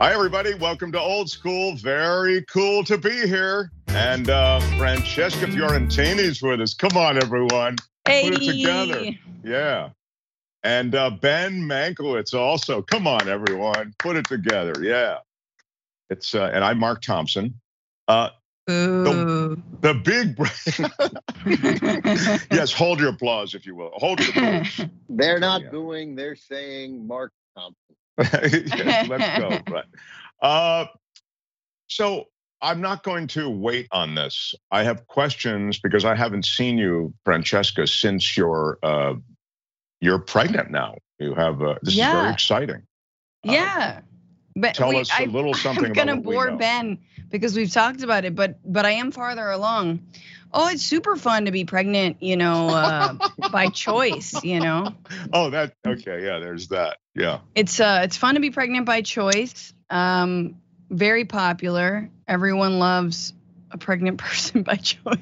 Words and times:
Hi, 0.00 0.14
everybody. 0.14 0.54
Welcome 0.54 0.92
to 0.92 0.98
Old 0.98 1.28
School. 1.28 1.76
Very 1.76 2.42
cool 2.44 2.82
to 2.84 2.96
be 2.96 3.26
here. 3.28 3.70
And 3.88 4.30
uh, 4.30 4.58
Francesca 4.78 5.44
Fiorentini's 5.44 6.40
with 6.40 6.62
us. 6.62 6.72
Come 6.72 6.96
on, 6.96 7.22
everyone. 7.22 7.76
Hey. 8.06 8.30
Put 8.30 8.40
it 8.42 8.46
together. 8.50 9.10
Yeah. 9.44 9.90
And 10.62 10.94
uh, 10.94 11.10
Ben 11.10 11.60
Mankiewicz 11.60 12.32
also. 12.32 12.80
Come 12.80 13.06
on, 13.06 13.28
everyone. 13.28 13.94
Put 13.98 14.16
it 14.16 14.26
together. 14.26 14.72
Yeah. 14.80 15.18
It's 16.08 16.34
uh, 16.34 16.50
and 16.54 16.64
I'm 16.64 16.78
Mark 16.78 17.02
Thompson. 17.02 17.60
Uh, 18.08 18.30
Ooh. 18.70 19.62
the 19.82 19.92
big 19.94 20.38
yes, 22.50 22.72
hold 22.72 23.00
your 23.00 23.10
applause 23.10 23.54
if 23.54 23.66
you 23.66 23.74
will. 23.74 23.90
Hold 23.96 24.20
your 24.20 24.30
applause. 24.30 24.88
They're 25.10 25.38
not 25.38 25.60
Yeah. 25.60 25.70
booing, 25.70 26.16
they're 26.16 26.36
saying 26.36 27.06
Mark 27.06 27.32
Thompson. 27.54 27.96
yes, 28.42 29.08
let's 29.08 29.38
go. 29.38 29.58
Right. 29.72 29.84
Uh, 30.42 30.86
so 31.88 32.26
I'm 32.62 32.80
not 32.80 33.02
going 33.02 33.26
to 33.28 33.48
wait 33.48 33.88
on 33.92 34.14
this. 34.14 34.54
I 34.70 34.82
have 34.84 35.06
questions 35.06 35.78
because 35.78 36.04
I 36.04 36.14
haven't 36.14 36.44
seen 36.44 36.78
you, 36.78 37.14
Francesca, 37.24 37.86
since 37.86 38.36
you're 38.36 38.78
uh, 38.82 39.14
you're 40.00 40.18
pregnant 40.18 40.70
now. 40.70 40.96
You 41.18 41.34
have 41.34 41.62
uh, 41.62 41.76
this 41.82 41.94
is 41.94 42.00
very 42.00 42.30
exciting. 42.32 42.82
yeah. 43.44 44.00
But 44.60 44.74
Tell 44.74 44.90
we- 44.90 45.00
us 45.00 45.10
a 45.10 45.22
I- 45.22 45.24
little 45.26 45.54
something 45.66 45.86
I'm 45.86 45.92
gonna 45.92 46.16
bore. 46.16 46.52
Ben 46.52 46.98
because 47.30 47.56
we've 47.56 47.72
talked 47.72 48.02
about 48.02 48.24
it, 48.24 48.34
but 48.34 48.58
but 48.64 48.84
I 48.84 48.92
am 48.92 49.10
farther 49.10 49.48
along. 49.50 50.00
Oh, 50.52 50.68
it's 50.68 50.82
super 50.82 51.14
fun 51.14 51.44
to 51.44 51.52
be 51.52 51.64
pregnant, 51.64 52.16
you 52.20 52.36
know, 52.36 52.68
uh, 52.70 53.14
by 53.52 53.68
choice. 53.72 54.42
You 54.42 54.58
know, 54.60 54.94
Oh, 55.32 55.50
that 55.50 55.74
okay. 55.86 56.24
Yeah, 56.24 56.40
there's 56.40 56.68
that. 56.68 56.98
Yeah. 57.14 57.38
it's 57.54 57.78
uh, 57.78 58.00
it's 58.02 58.16
fun 58.16 58.34
to 58.34 58.40
be 58.40 58.50
pregnant 58.50 58.84
by 58.86 59.02
choice. 59.02 59.72
Um, 59.90 60.56
very 60.90 61.24
popular. 61.24 62.10
Everyone 62.26 62.80
loves 62.80 63.32
a 63.70 63.78
pregnant 63.78 64.18
person 64.26 64.62
by 64.64 64.74
choice. 64.74 65.18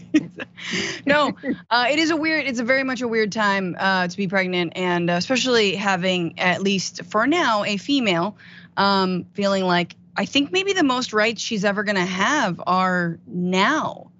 no, 1.05 1.35
uh, 1.71 1.87
it 1.91 1.99
is 1.99 2.11
a 2.11 2.17
weird. 2.17 2.47
It's 2.47 2.59
a 2.61 2.65
very 2.65 2.83
much 2.85 3.03
a 3.03 3.09
weird 3.09 3.33
time 3.33 3.77
uh, 3.79 4.09
to 4.09 4.17
be 4.17 4.29
pregnant, 4.29 4.73
and 4.77 5.11
uh, 5.11 5.15
especially 5.15 5.75
having 5.77 6.39
at 6.39 6.63
least 6.63 7.05
for 7.05 7.27
now 7.27 7.65
a 7.65 7.77
female, 7.77 8.37
um, 8.79 9.27
feeling 9.35 9.65
like 9.65 9.95
I 10.17 10.25
think 10.25 10.51
maybe 10.53 10.73
the 10.73 10.83
most 10.85 11.13
rights 11.13 11.43
she's 11.43 11.65
ever 11.65 11.85
gonna 11.85 12.07
have 12.07 12.61
are 12.67 13.19
now, 13.27 14.11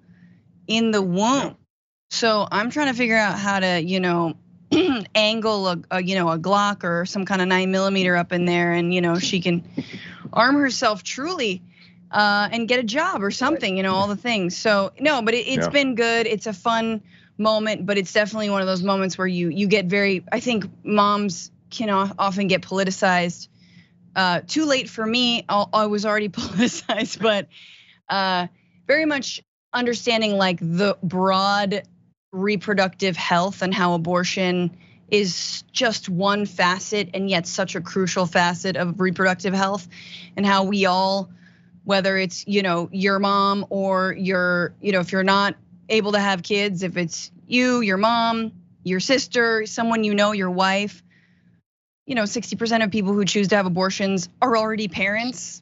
in 0.67 0.91
the 0.91 1.01
womb. 1.01 1.55
So 2.11 2.47
I'm 2.51 2.69
trying 2.69 2.87
to 2.87 2.93
figure 2.93 3.17
out 3.17 3.37
how 3.39 3.59
to, 3.59 3.81
you 3.81 3.99
know, 3.99 4.35
angle 5.15 5.67
a, 5.67 5.79
a 5.91 6.03
you 6.03 6.15
know 6.15 6.29
a 6.29 6.37
Glock 6.37 6.83
or 6.83 7.05
some 7.05 7.25
kind 7.25 7.41
of 7.41 7.47
nine 7.47 7.71
millimeter 7.71 8.15
up 8.15 8.31
in 8.31 8.45
there, 8.45 8.73
and 8.73 8.93
you 8.93 9.01
know 9.01 9.17
she 9.17 9.41
can 9.41 9.63
arm 10.31 10.55
herself 10.55 11.03
truly 11.03 11.61
uh, 12.11 12.49
and 12.51 12.67
get 12.67 12.79
a 12.79 12.83
job 12.83 13.23
or 13.23 13.31
something, 13.31 13.77
you 13.77 13.83
know, 13.83 13.95
all 13.95 14.07
the 14.07 14.15
things. 14.15 14.57
So 14.57 14.91
no, 14.99 15.21
but 15.21 15.33
it, 15.33 15.47
it's 15.47 15.65
Yeah. 15.65 15.71
been 15.71 15.95
good. 15.95 16.27
It's 16.27 16.47
a 16.47 16.53
fun 16.53 17.01
moment, 17.37 17.85
but 17.85 17.97
it's 17.97 18.13
definitely 18.13 18.49
one 18.49 18.61
of 18.61 18.67
those 18.67 18.83
moments 18.83 19.17
where 19.17 19.27
you 19.27 19.49
you 19.49 19.67
get 19.67 19.85
very. 19.85 20.23
I 20.31 20.39
think 20.39 20.65
moms 20.83 21.51
can 21.69 21.89
often 21.89 22.47
get 22.47 22.61
politicized. 22.61 23.47
Uh, 24.15 24.41
too 24.47 24.65
late 24.65 24.89
for 24.89 25.05
me. 25.05 25.45
I, 25.47 25.65
I 25.73 25.85
was 25.87 26.05
already 26.05 26.29
politicized, 26.29 27.21
but 27.21 27.47
uh, 28.09 28.47
very 28.87 29.05
much 29.05 29.41
understanding 29.73 30.33
like 30.37 30.59
the 30.59 30.97
broad 31.03 31.83
reproductive 32.31 33.15
health 33.15 33.61
and 33.61 33.73
how 33.73 33.93
abortion 33.93 34.77
is 35.09 35.63
just 35.71 36.09
one 36.09 36.45
facet 36.45 37.09
and 37.13 37.29
yet 37.29 37.47
such 37.47 37.75
a 37.75 37.81
crucial 37.81 38.25
facet 38.25 38.75
of 38.75 38.99
reproductive 38.99 39.53
health 39.53 39.87
and 40.37 40.45
how 40.45 40.63
we 40.63 40.85
all 40.85 41.29
whether 41.83 42.17
it's 42.17 42.45
you 42.47 42.61
know 42.61 42.87
your 42.91 43.17
mom 43.17 43.65
or 43.69 44.13
your 44.13 44.75
you 44.81 44.91
know 44.91 44.99
if 44.99 45.11
you're 45.11 45.23
not 45.23 45.55
able 45.89 46.11
to 46.11 46.19
have 46.19 46.43
kids 46.43 46.83
if 46.83 46.97
it's 46.97 47.31
you 47.47 47.81
your 47.81 47.97
mom 47.97 48.51
your 48.83 48.99
sister 48.99 49.65
someone 49.65 50.03
you 50.03 50.13
know 50.13 50.31
your 50.31 50.51
wife 50.51 51.01
you 52.09 52.15
know 52.15 52.23
60% 52.23 52.83
of 52.83 52.89
people 52.89 53.13
who 53.13 53.23
choose 53.23 53.47
to 53.49 53.55
have 53.55 53.67
abortions 53.67 54.29
are 54.41 54.57
already 54.57 54.87
parents 54.87 55.61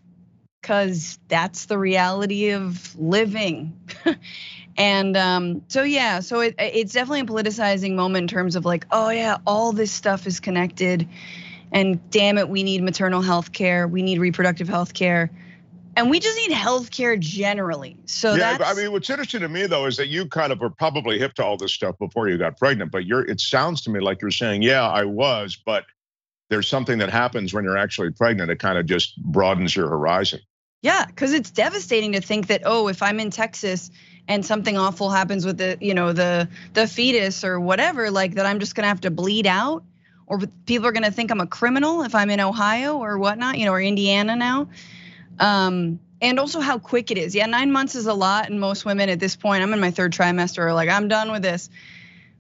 because 0.62 1.20
that's 1.28 1.66
the 1.66 1.78
reality 1.78 2.52
of 2.52 2.98
living 2.98 3.78
and 4.78 5.18
um, 5.18 5.62
so 5.68 5.84
yeah 5.84 6.22
so 6.22 6.40
it, 6.40 6.56
it's 6.58 6.94
definitely 6.94 7.20
a 7.20 7.26
politicizing 7.26 7.96
moment 7.96 8.24
in 8.24 8.28
terms 8.30 8.56
of 8.56 8.64
like 8.64 8.88
oh 8.92 9.10
yeah 9.10 9.38
all 9.46 9.74
this 9.74 9.92
stuff 9.92 10.26
is 10.26 10.40
connected 10.40 11.08
and 11.74 12.10
damn 12.12 12.38
it 12.38 12.48
we 12.48 12.64
need 12.64 12.82
maternal 12.82 13.22
health 13.22 13.52
care 13.52 13.86
we 13.86 14.02
need 14.02 14.18
reproductive 14.18 14.70
health 14.70 14.94
care 14.94 15.30
and 15.98 16.10
we 16.10 16.18
just 16.18 16.38
need 16.38 16.54
health 16.54 16.92
care 16.92 17.18
generally 17.18 17.98
so 18.06 18.36
yeah, 18.36 18.58
I 18.64 18.74
mean, 18.74 18.94
what's 18.94 19.10
interesting 19.10 19.42
to 19.42 19.50
me 19.50 19.68
though 19.68 19.86
is 19.86 19.98
that 19.98 20.08
you 20.08 20.28
kind 20.28 20.54
of 20.54 20.62
were 20.62 20.70
probably 20.70 21.20
hip 21.20 21.34
to 21.34 21.44
all 21.44 21.58
this 21.58 21.74
stuff 21.74 21.98
before 22.00 22.30
you 22.30 22.38
got 22.38 22.58
pregnant. 22.58 22.92
But 22.92 23.06
you're, 23.06 23.26
it 23.26 23.42
sounds 23.42 23.82
to 23.82 23.90
me 23.90 24.00
like 24.00 24.22
you're 24.22 24.32
saying, 24.32 24.62
yeah, 24.62 24.88
I 24.88 25.04
was, 25.04 25.58
but 25.66 25.86
there's 26.50 26.68
something 26.68 27.00
that 27.00 27.10
happens 27.10 27.54
when 27.54 27.64
you're 27.64 27.78
actually 27.78 28.12
pregnant. 28.12 28.52
It 28.52 28.60
kind 28.60 28.78
of 28.78 28.86
just 28.86 29.22
broadens 29.22 29.76
your 29.76 29.90
horizon. 29.90 30.40
Yeah, 30.82 31.06
because 31.06 31.34
it's 31.34 31.52
devastating 31.52 32.14
to 32.14 32.22
think 32.22 32.48
that 32.48 32.62
oh, 32.66 32.88
if 32.88 33.02
I'm 33.02 33.20
in 33.20 33.32
Texas 33.32 33.90
and 34.28 34.46
something 34.46 34.78
awful 34.78 35.10
happens 35.10 35.46
with 35.46 35.58
the 35.58 35.78
you 35.82 35.94
know 35.94 36.14
the 36.14 36.48
the 36.74 36.88
fetus 36.88 37.44
or 37.44 37.60
whatever, 37.60 38.12
like 38.12 38.36
that 38.36 38.46
I'm 38.46 38.60
just 38.60 38.76
gonna 38.76 38.88
have 38.88 39.02
to 39.02 39.12
bleed 39.12 39.48
out, 39.48 39.84
or 40.28 40.40
people 40.66 40.88
are 40.88 40.92
gonna 40.92 41.12
think 41.12 41.32
I'm 41.32 41.42
a 41.42 41.48
criminal 41.48 42.04
if 42.04 42.14
I'm 42.14 42.30
in 42.30 42.40
Ohio 42.40 42.98
or 42.98 43.18
whatnot, 43.18 43.58
you 43.58 43.66
know, 43.66 43.74
or 43.74 43.82
Indiana 43.82 44.36
now. 44.36 44.70
Um, 45.40 46.00
and 46.22 46.40
also 46.40 46.60
how 46.60 46.80
quick 46.80 47.12
it 47.12 47.18
is. 47.18 47.36
Yeah, 47.36 47.46
nine 47.46 47.72
months 47.72 47.96
is 47.96 48.08
a 48.08 48.14
lot, 48.14 48.50
and 48.50 48.60
most 48.60 48.86
women 48.86 49.10
at 49.10 49.20
this 49.20 49.36
point, 49.36 49.64
I'm 49.64 49.74
in 49.74 49.80
my 49.80 49.92
third 49.92 50.14
trimester, 50.14 50.60
are 50.60 50.74
like 50.74 50.90
I'm 50.90 51.08
done 51.08 51.32
with 51.32 51.42
this. 51.42 51.70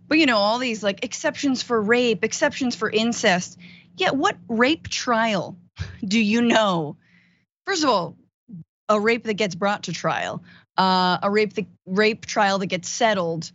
But 0.07 0.19
you 0.19 0.25
know, 0.25 0.37
all 0.37 0.57
these 0.59 0.83
like 0.83 1.03
exceptions 1.03 1.63
for 1.63 1.81
rape, 1.81 2.23
exceptions 2.23 2.75
for 2.75 2.89
incest. 2.89 3.57
Yeah, 3.97 4.11
what 4.11 4.37
rape 4.47 4.87
trial 4.87 5.57
do 6.05 6.19
you 6.19 6.41
know? 6.41 6.97
First 7.65 7.83
of 7.83 7.89
all, 7.89 8.15
a 8.87 8.99
rape 8.99 9.25
that 9.25 9.33
gets 9.33 9.55
brought 9.55 9.83
to 9.83 9.91
trial, 9.91 10.43
uh, 10.77 11.17
a 11.21 11.29
rape 11.29 11.53
the 11.53 11.65
rape 11.85 12.25
trial 12.25 12.59
that 12.59 12.67
gets 12.67 12.87
settled 12.87 13.51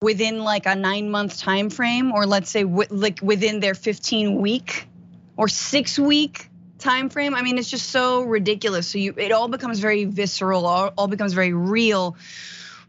within 0.00 0.42
like 0.42 0.66
a 0.66 0.74
nine 0.74 1.10
month 1.10 1.38
time 1.38 1.70
frame, 1.70 2.12
or 2.12 2.26
let's 2.26 2.50
say 2.50 2.62
wi- 2.62 2.88
like 2.90 3.20
within 3.22 3.60
their 3.60 3.74
15 3.74 4.40
week 4.40 4.88
or 5.36 5.48
six 5.48 5.98
week 5.98 6.48
time 6.78 7.08
frame. 7.08 7.34
I 7.34 7.42
mean, 7.42 7.58
it's 7.58 7.70
just 7.70 7.90
so 7.90 8.22
ridiculous. 8.22 8.86
So 8.88 8.98
you, 8.98 9.14
it 9.16 9.32
all 9.32 9.48
becomes 9.48 9.78
very 9.78 10.04
visceral, 10.04 10.66
all, 10.66 10.92
all 10.96 11.08
becomes 11.08 11.32
very 11.32 11.52
real. 11.52 12.16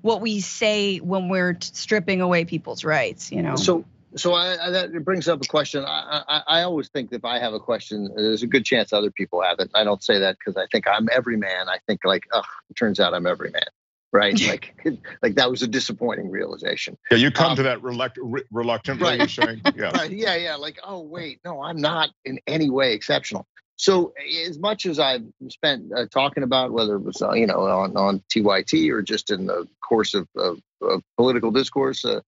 What 0.02 0.22
we 0.22 0.42
say 0.42 0.98
when 0.98 1.30
we're 1.30 1.58
stripping 1.62 2.22
away 2.22 2.46
people's 2.46 2.84
rights, 2.84 3.32
you 3.32 3.42
know. 3.42 3.56
So, 3.56 3.86
so 4.16 4.34
I, 4.34 4.68
I, 4.68 4.70
that 4.72 5.06
brings 5.06 5.28
up 5.28 5.42
a 5.44 5.48
question. 5.48 5.84
I, 5.86 6.24
I, 6.28 6.44
I 6.60 6.62
always 6.64 6.90
think 6.90 7.10
if 7.12 7.26
I 7.26 7.40
have 7.40 7.54
a 7.54 7.60
question, 7.60 8.10
there's 8.16 8.44
a 8.44 8.48
good 8.48 8.66
chance 8.66 8.94
other 8.94 9.12
people 9.12 9.42
have 9.42 9.60
it. 9.60 9.70
I 9.74 9.84
don't 9.84 10.04
say 10.04 10.20
that 10.20 10.38
because 10.38 10.58
I 10.58 10.66
think 10.72 10.88
I'm 10.88 11.08
every 11.12 11.38
man. 11.38 11.70
I 11.70 11.78
think 11.88 12.02
like, 12.06 12.24
oh, 12.32 12.44
it 12.70 12.76
turns 12.76 13.00
out 13.00 13.14
I'm 13.14 13.26
every 13.28 13.52
man, 13.52 13.64
right? 14.12 14.40
like, 14.48 14.76
like 15.24 15.36
that 15.36 15.50
was 15.50 15.62
a 15.62 15.68
disappointing 15.68 16.30
realization. 16.30 16.98
Yeah, 17.12 17.18
you 17.18 17.32
come 17.32 17.52
Um, 17.52 17.58
to 17.58 17.64
that 17.64 17.80
reluct- 17.80 18.18
re- 18.22 18.44
reluctantly. 18.52 19.20
Right. 19.20 19.30
Saying, 19.30 19.62
yeah. 19.76 19.92
Right? 19.92 20.12
Yeah, 20.12 20.36
yeah. 20.36 20.56
Like, 20.56 20.80
oh 20.86 21.02
wait, 21.02 21.40
no, 21.46 21.62
I'm 21.62 21.82
not 21.82 22.10
in 22.26 22.40
any 22.48 22.70
way 22.70 22.94
exceptional. 22.94 23.48
So, 23.76 24.14
as 24.48 24.60
much 24.60 24.86
as 24.86 25.00
I've 25.00 25.24
spent 25.50 25.92
uh, 25.98 26.06
talking 26.06 26.44
about 26.44 26.72
whether 26.72 26.96
it 26.96 27.02
was 27.04 27.22
uh, 27.22 27.34
you 27.34 27.48
know 27.48 27.62
on, 27.66 27.98
on 27.98 28.22
TYT 28.34 28.92
or 28.92 29.02
just 29.02 29.32
in 29.32 29.48
the 29.48 29.68
course 29.82 30.14
of, 30.14 30.28
of, 30.38 30.60
of 30.82 31.02
political 31.18 31.50
discourse, 31.50 32.06
uh, 32.06 32.22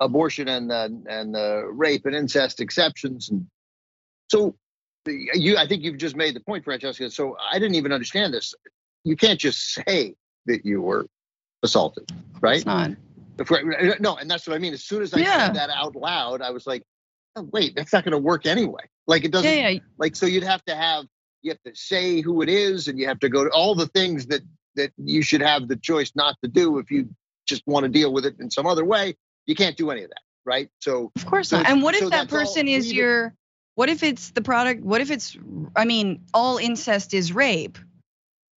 abortion 0.00 0.48
and 0.48 0.70
uh, 0.70 0.88
and 1.08 1.36
uh, 1.36 1.66
rape 1.72 2.06
and 2.06 2.14
incest 2.14 2.60
exceptions, 2.60 3.30
and 3.30 3.46
so 4.28 4.54
you, 5.06 5.56
I 5.56 5.66
think 5.66 5.82
you've 5.82 5.98
just 5.98 6.16
made 6.16 6.34
the 6.36 6.40
point, 6.40 6.64
Francesca. 6.64 7.10
So 7.10 7.36
I 7.50 7.58
didn't 7.58 7.76
even 7.76 7.92
understand 7.92 8.34
this. 8.34 8.54
You 9.04 9.16
can't 9.16 9.40
just 9.40 9.72
say 9.72 10.14
that 10.46 10.64
you 10.66 10.82
were 10.82 11.06
assaulted, 11.62 12.10
right? 12.40 12.56
It's 12.58 12.66
not. 12.66 12.90
If- 13.38 14.00
No, 14.00 14.16
and 14.16 14.30
that's 14.30 14.46
what 14.46 14.54
I 14.54 14.58
mean. 14.58 14.74
As 14.74 14.84
soon 14.84 15.02
as 15.02 15.14
I 15.14 15.20
Yeah. 15.20 15.46
said 15.46 15.56
that 15.56 15.70
out 15.70 15.96
loud, 15.96 16.42
I 16.42 16.50
was 16.50 16.66
like, 16.66 16.82
oh, 17.36 17.48
wait, 17.52 17.74
that's 17.74 17.92
not 17.92 18.04
going 18.04 18.12
to 18.12 18.18
work 18.18 18.44
anyway. 18.44 18.82
Like 19.06 19.24
it 19.24 19.32
doesn't, 19.32 19.50
Yeah, 19.50 19.68
yeah. 19.70 19.80
like, 19.96 20.14
so 20.14 20.26
you'd 20.26 20.42
have 20.42 20.62
to 20.66 20.74
have, 20.74 21.06
you 21.40 21.50
have 21.50 21.62
to 21.64 21.74
say 21.74 22.20
who 22.20 22.42
it 22.42 22.50
is 22.50 22.88
and 22.88 22.98
you 22.98 23.06
have 23.08 23.18
to 23.20 23.30
go 23.30 23.44
to 23.44 23.50
all 23.50 23.74
the 23.74 23.86
things 23.86 24.26
that, 24.26 24.42
that 24.76 24.92
you 24.98 25.22
should 25.22 25.40
have 25.40 25.68
the 25.68 25.76
choice 25.76 26.12
not 26.14 26.36
to 26.44 26.48
do 26.50 26.78
if 26.78 26.90
you 26.90 27.08
just 27.46 27.62
want 27.66 27.84
to 27.84 27.88
deal 27.88 28.12
with 28.12 28.26
it 28.26 28.36
in 28.40 28.50
some 28.50 28.66
other 28.66 28.84
way. 28.84 29.16
You 29.50 29.56
can't 29.56 29.76
do 29.76 29.90
any 29.90 30.04
of 30.04 30.10
that, 30.10 30.20
right? 30.44 30.70
So, 30.78 31.10
Of 31.16 31.26
course 31.26 31.48
So 31.48 31.56
not. 31.56 31.68
And 31.68 31.82
what 31.82 31.96
if 31.96 32.02
so 32.02 32.10
that 32.10 32.28
person 32.28 32.68
is 32.68 32.86
legal. 32.86 32.98
your 32.98 33.34
what 33.74 33.88
if 33.88 34.04
it's 34.04 34.30
the 34.30 34.42
product 34.42 34.84
what 34.84 35.00
if 35.00 35.10
it's 35.10 35.36
I 35.74 35.86
mean 35.86 36.22
all 36.32 36.58
incest 36.58 37.14
is 37.14 37.32
rape? 37.32 37.76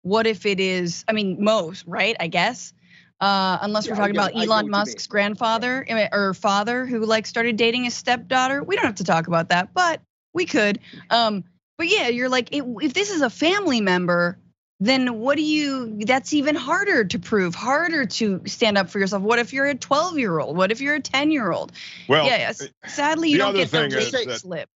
What 0.03 0.27
if 0.27 0.45
it 0.45 0.59
is 0.59 1.03
I 1.07 1.13
mean 1.13 1.43
most, 1.43 1.85
right? 1.87 2.15
I 2.19 2.27
guess. 2.27 2.73
Uh, 3.19 3.57
unless 3.61 3.87
we're 3.89 3.95
talking 3.95 4.13
get- 4.13 4.31
about 4.31 4.39
Elon 4.39 4.69
Musk's 4.69 5.07
grandfather 5.07 5.83
or 6.11 6.35
father 6.35 6.85
who 6.85 7.03
like 7.05 7.25
started 7.25 7.55
dating 7.55 7.85
his 7.85 7.95
stepdaughter. 7.95 8.61
We 8.61 8.75
don't 8.75 8.85
have 8.85 8.95
to 8.95 9.03
talk 9.03 9.25
about 9.25 9.49
that, 9.49 9.73
but 9.73 9.99
we 10.31 10.45
could. 10.45 10.79
Um, 11.09 11.43
but 11.77 11.87
but 11.87 11.87
yeah, 11.87 12.09
you're 12.09 12.29
like, 12.29 12.55
it, 12.55 12.63
if 12.81 12.93
this 12.93 13.09
is 13.09 13.21
a 13.23 13.31
family 13.31 13.81
member, 13.81 14.37
then 14.85 15.19
what 15.19 15.37
do 15.37 15.43
you? 15.43 15.97
That's 16.05 16.33
even 16.33 16.55
harder 16.55 17.05
to 17.05 17.19
prove, 17.19 17.55
harder 17.55 18.05
to 18.05 18.41
stand 18.45 18.77
up 18.77 18.89
for 18.89 18.99
yourself. 18.99 19.23
What 19.23 19.39
if 19.39 19.53
you're 19.53 19.65
a 19.65 19.75
12 19.75 20.19
year 20.19 20.39
old? 20.39 20.57
What 20.57 20.71
if 20.71 20.81
you're 20.81 20.95
a 20.95 20.99
10 20.99 21.31
year 21.31 21.51
old? 21.51 21.71
Well, 22.09 22.25
yeah, 22.25 22.37
yes. 22.37 22.67
sadly, 22.85 23.29
you 23.29 23.37
don't 23.37 23.55
get 23.55 23.69
thing 23.69 23.89
the 23.89 23.97
is 23.99 24.11
that- 24.11 24.39
slip. 24.39 24.69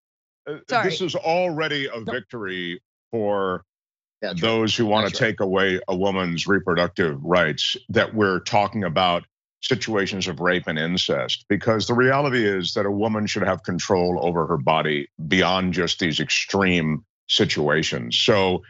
uh, 0.48 0.58
Sorry. 0.70 0.90
this 0.90 1.02
is 1.02 1.16
already 1.16 1.88
a 1.94 2.00
victory 2.00 2.82
for 3.12 3.64
That's 4.22 4.42
right. 4.42 4.50
those 4.50 4.76
who 4.76 4.86
want 4.86 5.14
to 5.14 5.24
right. 5.24 5.30
take 5.32 5.40
away 5.42 5.80
a 5.88 5.96
woman's 5.96 6.48
reproductive 6.48 7.22
rights 7.24 7.76
that 7.90 8.14
we're 8.14 8.40
talking 8.40 8.84
about 8.84 9.24
situations 9.62 10.28
of 10.28 10.40
rape 10.40 10.68
and 10.68 10.78
incest 10.78 11.44
because 11.50 11.88
the 11.88 11.94
reality 11.94 12.46
is 12.46 12.76
that 12.76 12.86
a 12.86 12.92
woman 12.92 13.26
should 13.26 13.42
have 13.44 13.64
control 13.64 14.20
over 14.22 14.46
her 14.46 14.58
body 14.58 15.10
beyond 15.28 15.74
just 15.74 16.00
these 16.00 16.20
extreme 16.20 17.04
situations 17.28 18.18
so 18.18 18.62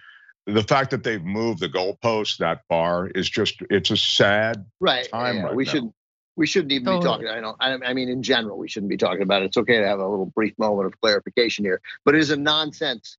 the 0.47 0.63
fact 0.63 0.91
that 0.91 1.03
they've 1.03 1.23
moved 1.23 1.59
the 1.59 1.69
goalpost 1.69 2.37
that 2.37 2.61
far 2.69 3.07
is 3.07 3.29
just 3.29 3.61
it's 3.69 3.91
a 3.91 3.97
sad 3.97 4.65
right. 4.79 5.09
time 5.09 5.37
yeah, 5.37 5.43
right 5.43 5.55
we 5.55 5.65
now. 5.65 5.71
should 5.71 5.93
we 6.37 6.47
shouldn't 6.47 6.71
even 6.71 6.85
Totally. 6.85 7.01
be 7.01 7.25
talking. 7.25 7.27
I 7.27 7.41
don't. 7.41 7.57
I, 7.59 7.89
I 7.89 7.93
mean, 7.93 8.09
in 8.09 8.21
general, 8.21 8.57
we 8.57 8.69
shouldn't 8.69 8.91
be 8.91 8.97
talking 8.97 9.23
about 9.23 9.41
it. 9.41 9.45
It's 9.45 9.57
okay 9.57 9.79
to 9.79 9.87
have 9.87 9.99
a 9.99 10.07
little 10.07 10.27
brief 10.27 10.53
moment 10.59 10.85
of 10.85 10.99
clarification 11.01 11.65
here, 11.65 11.81
but 12.05 12.15
it 12.15 12.19
is 12.19 12.29
a 12.29 12.37
nonsense 12.37 13.17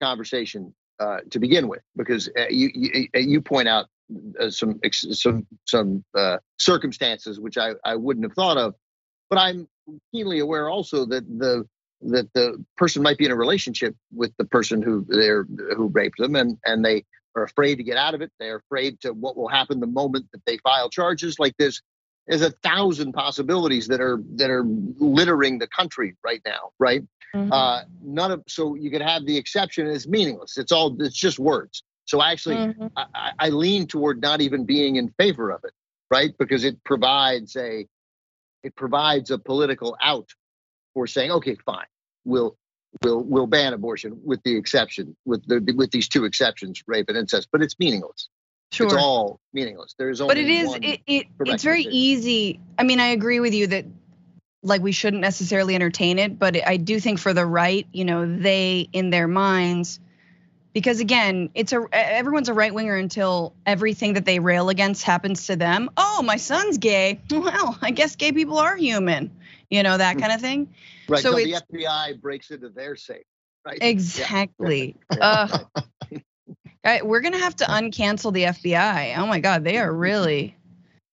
conversation 0.00 0.72
uh, 1.00 1.18
to 1.30 1.38
begin 1.38 1.68
with 1.68 1.82
because 1.96 2.28
uh, 2.38 2.46
you, 2.48 2.70
you 2.72 3.08
you 3.14 3.40
point 3.40 3.68
out 3.68 3.86
uh, 4.40 4.50
some 4.50 4.80
some 4.92 5.46
some 5.66 6.04
uh, 6.16 6.38
circumstances 6.58 7.40
which 7.40 7.58
I, 7.58 7.72
I 7.84 7.96
wouldn't 7.96 8.24
have 8.24 8.34
thought 8.34 8.56
of, 8.56 8.74
but 9.28 9.38
I'm 9.38 9.68
keenly 10.14 10.38
aware 10.38 10.68
also 10.68 11.04
that 11.06 11.26
the 11.38 11.66
that 12.02 12.32
the 12.32 12.64
person 12.76 13.02
might 13.02 13.18
be 13.18 13.24
in 13.26 13.30
a 13.30 13.36
relationship 13.36 13.94
with 14.12 14.32
the 14.38 14.44
person 14.44 14.82
who 14.82 15.04
they're 15.08 15.44
who 15.76 15.88
raped 15.88 16.18
them 16.18 16.34
and 16.36 16.58
and 16.64 16.84
they 16.84 17.04
are 17.36 17.44
afraid 17.44 17.76
to 17.76 17.84
get 17.84 17.96
out 17.96 18.14
of 18.14 18.22
it. 18.22 18.32
They're 18.40 18.56
afraid 18.56 19.00
to 19.02 19.12
what 19.12 19.36
will 19.36 19.48
happen 19.48 19.80
the 19.80 19.86
moment 19.86 20.26
that 20.32 20.44
they 20.46 20.58
file 20.58 20.90
charges 20.90 21.38
like 21.38 21.56
this. 21.58 21.80
There's 22.26 22.42
a 22.42 22.50
thousand 22.50 23.12
possibilities 23.12 23.88
that 23.88 24.00
are 24.00 24.20
that 24.36 24.50
are 24.50 24.64
littering 24.64 25.58
the 25.58 25.68
country 25.68 26.16
right 26.24 26.42
now, 26.44 26.70
right? 26.78 27.02
Mhm. 27.34 27.48
Uh, 27.52 27.82
none 28.02 28.32
of 28.32 28.42
so 28.48 28.74
you 28.74 28.90
could 28.90 29.02
have 29.02 29.26
the 29.26 29.36
exception 29.36 29.86
is 29.86 30.08
meaningless. 30.08 30.56
It's 30.56 30.72
all 30.72 31.00
it's 31.02 31.16
just 31.16 31.38
words. 31.38 31.82
So 32.06 32.22
actually, 32.22 32.56
Mhm. 32.56 32.90
I, 32.96 33.06
I- 33.14 33.32
I 33.38 33.48
lean 33.50 33.86
toward 33.86 34.20
not 34.20 34.40
even 34.40 34.64
being 34.64 34.96
in 34.96 35.10
favor 35.10 35.50
of 35.50 35.62
it, 35.64 35.72
right? 36.10 36.36
Because 36.38 36.64
it 36.64 36.82
provides 36.84 37.56
a 37.56 37.86
it 38.62 38.74
provides 38.76 39.30
a 39.30 39.38
political 39.38 39.96
out 40.02 40.28
for 40.94 41.06
saying, 41.06 41.30
okay, 41.30 41.56
fine, 41.64 41.86
we'll 42.24 42.56
we'll 43.02 43.22
we'll 43.22 43.46
ban 43.46 43.72
abortion 43.72 44.20
with 44.24 44.42
the 44.42 44.56
exception 44.56 45.16
with 45.24 45.46
the 45.46 45.74
with 45.76 45.90
these 45.90 46.08
two 46.08 46.24
exceptions, 46.24 46.82
rape 46.86 47.08
and 47.08 47.16
incest. 47.16 47.48
But 47.52 47.62
it's 47.62 47.78
meaningless. 47.78 48.28
Sure. 48.72 48.86
It's 48.86 48.94
all 48.94 49.40
meaningless. 49.52 49.94
There's 49.98 50.20
only 50.20 50.34
but 50.34 50.38
it 50.38 50.48
is 50.48 50.74
it, 50.74 51.00
it 51.06 51.26
it's 51.40 51.64
very 51.64 51.82
decision. 51.82 51.98
easy 51.98 52.60
i 52.78 52.84
mean 52.84 53.00
i 53.00 53.08
agree 53.08 53.40
with 53.40 53.52
you 53.52 53.66
that 53.66 53.84
like 54.62 54.80
we 54.80 54.92
shouldn't 54.92 55.22
necessarily 55.22 55.74
entertain 55.74 56.18
it 56.18 56.38
but 56.38 56.56
i 56.66 56.76
do 56.76 57.00
think 57.00 57.18
for 57.18 57.32
the 57.32 57.44
right 57.44 57.86
you 57.92 58.04
know 58.04 58.26
they 58.36 58.88
in 58.92 59.10
their 59.10 59.26
minds 59.26 59.98
because 60.72 61.00
again 61.00 61.50
it's 61.54 61.72
a 61.72 61.84
everyone's 61.92 62.48
a 62.48 62.54
right 62.54 62.72
winger 62.72 62.94
until 62.94 63.54
everything 63.66 64.12
that 64.12 64.24
they 64.24 64.38
rail 64.38 64.68
against 64.68 65.02
happens 65.02 65.46
to 65.46 65.56
them 65.56 65.90
oh 65.96 66.22
my 66.22 66.36
son's 66.36 66.78
gay 66.78 67.20
well 67.30 67.76
i 67.82 67.90
guess 67.90 68.16
gay 68.16 68.30
people 68.30 68.58
are 68.58 68.76
human 68.76 69.30
you 69.70 69.82
know 69.82 69.96
that 69.96 70.18
kind 70.18 70.32
of 70.32 70.40
thing 70.40 70.74
right. 71.08 71.22
so 71.22 71.32
the 71.34 71.62
FBI 71.72 72.20
breaks 72.20 72.50
into 72.50 72.68
their 72.68 72.96
safe. 72.96 73.22
Right. 73.64 73.78
exactly 73.80 74.96
Yeah. 75.12 75.58
Guy- 76.84 77.02
we're 77.02 77.20
gonna 77.20 77.38
have 77.38 77.56
to 77.56 77.64
uncancel 77.64 78.32
the 78.32 78.44
fbi 78.44 79.16
oh 79.18 79.26
my 79.26 79.38
god 79.40 79.64
they 79.64 79.76
are 79.76 79.92
really 80.08 80.56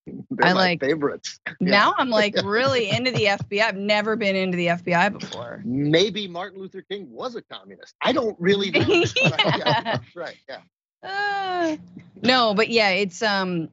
They're 0.05 0.47
I 0.47 0.53
my 0.53 0.59
like- 0.59 0.79
favorites. 0.79 1.39
Yeah. 1.59 1.69
Now 1.69 1.93
I'm 1.97 2.09
like 2.09 2.35
really 2.45 2.89
into 2.89 3.11
the 3.11 3.25
FBI. 3.25 3.61
I've 3.61 3.75
never 3.75 4.15
been 4.15 4.37
into 4.37 4.55
the 4.55 4.67
FBI 4.67 5.19
before. 5.19 5.61
Maybe 5.65 6.29
Martin 6.29 6.61
Luther 6.61 6.81
King 6.89 7.11
was 7.11 7.35
a 7.35 7.41
communist. 7.41 7.93
I 8.01 8.13
don't 8.13 8.37
really 8.39 8.71
know. 8.71 8.79
Yeah. 8.87 9.03
yeah, 9.21 9.81
that's 9.83 10.15
right. 10.15 10.37
Yeah. 10.47 10.59
Uh, 11.03 11.75
no, 12.23 12.53
but 12.53 12.69
yeah, 12.69 12.89
it's 12.91 13.21
um, 13.21 13.67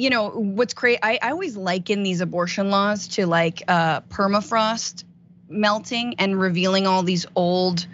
you 0.00 0.08
know, 0.08 0.30
what's 0.30 0.74
great. 0.74 0.98
I, 1.02 1.18
I 1.20 1.30
always 1.30 1.56
liken 1.56 2.02
these 2.02 2.20
abortion 2.20 2.70
laws 2.70 3.08
to 3.08 3.26
like 3.26 3.62
uh 3.68 4.00
permafrost 4.02 5.04
melting 5.48 6.14
and 6.18 6.40
revealing 6.40 6.86
all 6.86 7.02
these 7.02 7.26
old 7.34 7.86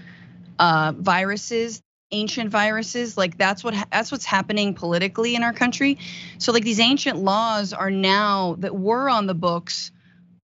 uh 0.58 0.92
viruses 0.96 1.82
ancient 2.12 2.50
viruses 2.50 3.16
like 3.16 3.36
that's 3.36 3.64
what 3.64 3.74
that's 3.90 4.12
what's 4.12 4.24
happening 4.24 4.74
politically 4.74 5.34
in 5.34 5.42
our 5.42 5.52
country 5.52 5.98
so 6.38 6.52
like 6.52 6.62
these 6.62 6.78
ancient 6.78 7.18
laws 7.18 7.72
are 7.72 7.90
now 7.90 8.54
that 8.60 8.76
were 8.76 9.10
on 9.10 9.26
the 9.26 9.34
books 9.34 9.90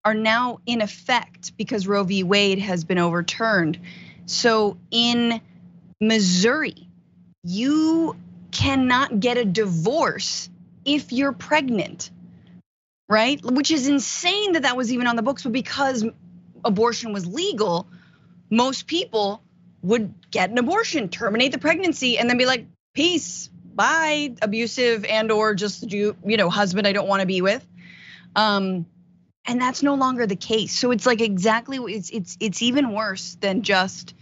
are 0.04 0.14
now 0.14 0.58
in 0.66 0.80
effect 0.80 1.56
because 1.56 1.86
Roe 1.86 2.02
v. 2.02 2.24
Wade 2.24 2.58
has 2.58 2.84
been 2.84 2.98
overturned. 2.98 3.78
So 4.26 4.76
in 4.90 5.40
Missouri, 6.00 6.88
you 7.44 8.16
cannot 8.50 9.20
get 9.20 9.36
a 9.38 9.44
divorce 9.44 10.50
if 10.84 11.12
you're 11.12 11.32
pregnant, 11.32 12.10
right? 13.08 13.40
Which 13.42 13.70
is 13.70 13.88
insane 13.88 14.52
that 14.52 14.62
that 14.62 14.76
was 14.76 14.92
even 14.92 15.06
on 15.06 15.16
the 15.16 15.22
books, 15.22 15.42
but 15.42 15.52
because 15.52 16.04
abortion 16.64 17.12
was 17.12 17.26
legal, 17.26 17.86
most 18.50 18.86
people 18.86 19.42
would 19.82 20.14
get 20.30 20.50
an 20.50 20.58
abortion, 20.58 21.08
terminate 21.08 21.52
the 21.52 21.58
pregnancy, 21.58 22.18
and 22.18 22.28
then 22.28 22.38
be 22.38 22.46
like, 22.46 22.66
peace, 22.94 23.48
bye, 23.74 24.34
abusive 24.42 25.04
and 25.04 25.32
or 25.32 25.54
just 25.54 25.90
you, 25.92 26.16
you 26.24 26.36
know, 26.36 26.50
husband 26.50 26.86
I 26.86 26.92
don't 26.92 27.08
want 27.08 27.20
to 27.20 27.26
be 27.26 27.40
with. 27.42 27.66
Um, 28.36 28.86
and 29.46 29.60
that's 29.60 29.82
no 29.82 29.94
longer 29.94 30.26
the 30.26 30.36
case. 30.36 30.78
So 30.78 30.90
it's 30.92 31.06
like 31.06 31.20
exactly 31.20 31.78
it's 31.92 32.10
it's 32.10 32.36
it's 32.40 32.62
even 32.62 32.92
worse 32.92 33.36
than 33.40 33.62
just 33.62 34.14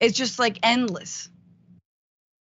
it's 0.00 0.16
just 0.16 0.38
like 0.38 0.58
endless. 0.62 1.28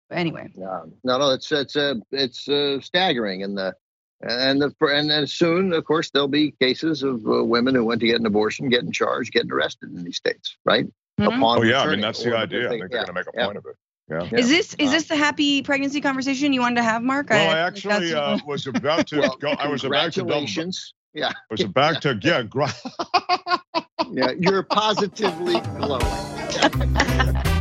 But 0.09 0.18
anyway, 0.19 0.50
No, 0.56 0.92
no, 1.04 1.18
no. 1.18 1.31
It's 1.31 1.51
it's 1.51 1.75
uh, 1.75 1.95
it's 2.12 2.48
uh, 2.48 2.80
staggering, 2.81 3.44
and 3.44 3.57
the 3.57 3.75
and 4.21 4.62
the 4.62 4.74
and 4.81 5.09
then 5.09 5.27
soon, 5.27 5.74
of 5.74 5.83
course, 5.86 6.09
there'll 6.12 6.27
be 6.27 6.51
cases 6.51 7.04
of 7.04 7.25
uh, 7.27 7.44
women 7.44 7.75
who 7.75 7.83
went 7.86 8.00
to 8.01 8.07
get 8.07 8.19
an 8.19 8.25
abortion, 8.25 8.69
getting 8.69 8.92
charged, 8.92 9.33
getting 9.33 9.51
arrested 9.51 9.89
in 9.94 10.04
these 10.04 10.18
states, 10.18 10.57
right? 10.65 10.86
Mhm. 11.19 11.36
Upon 11.38 11.57
oh 11.59 11.63
yeah 11.63 11.81
i 11.81 11.88
mean 11.89 12.00
that's 12.00 12.24
the 12.24 12.38
idea 12.38 12.59
i 12.59 12.63
they- 12.63 12.69
think 12.80 12.92
they're 12.92 12.99
yeah, 12.99 13.06
going 13.06 13.07
to 13.07 13.14
make 13.14 13.26
a 13.26 13.31
yeah. 13.33 13.45
point 13.45 13.57
of 13.57 13.66
it 13.66 13.76
yeah 14.07 14.30
Yeah. 14.31 14.37
is 14.40 14.49
this 14.49 14.76
is 14.78 14.92
this 14.92 15.06
the 15.07 15.16
happy 15.16 15.64
pregnancy 15.64 15.99
conversation 15.99 16.54
you 16.54 16.61
wanted 16.61 16.76
to 16.76 16.83
have, 16.83 17.02
Mark? 17.02 17.31
well 17.31 17.40
i 17.49 17.71
think 17.71 17.85
actually 17.87 18.14
uh, 18.14 18.37
was 18.45 18.68
about 18.68 19.07
to 19.07 19.19
Well, 19.21 19.35
go 19.37 19.49
i 19.57 19.68
was 19.68 19.83
about 19.83 20.14
to 20.14 20.19
double, 20.19 20.30
congratulations. 20.33 20.94
Yeah, 21.16 21.31
was 21.49 21.61
about 21.61 22.04
to 22.04 22.19
yeah 22.21 22.44
gra- 22.44 22.71
yeah, 24.11 24.30
you're 24.40 24.61
positively 24.61 25.59
glowing. 25.80 26.06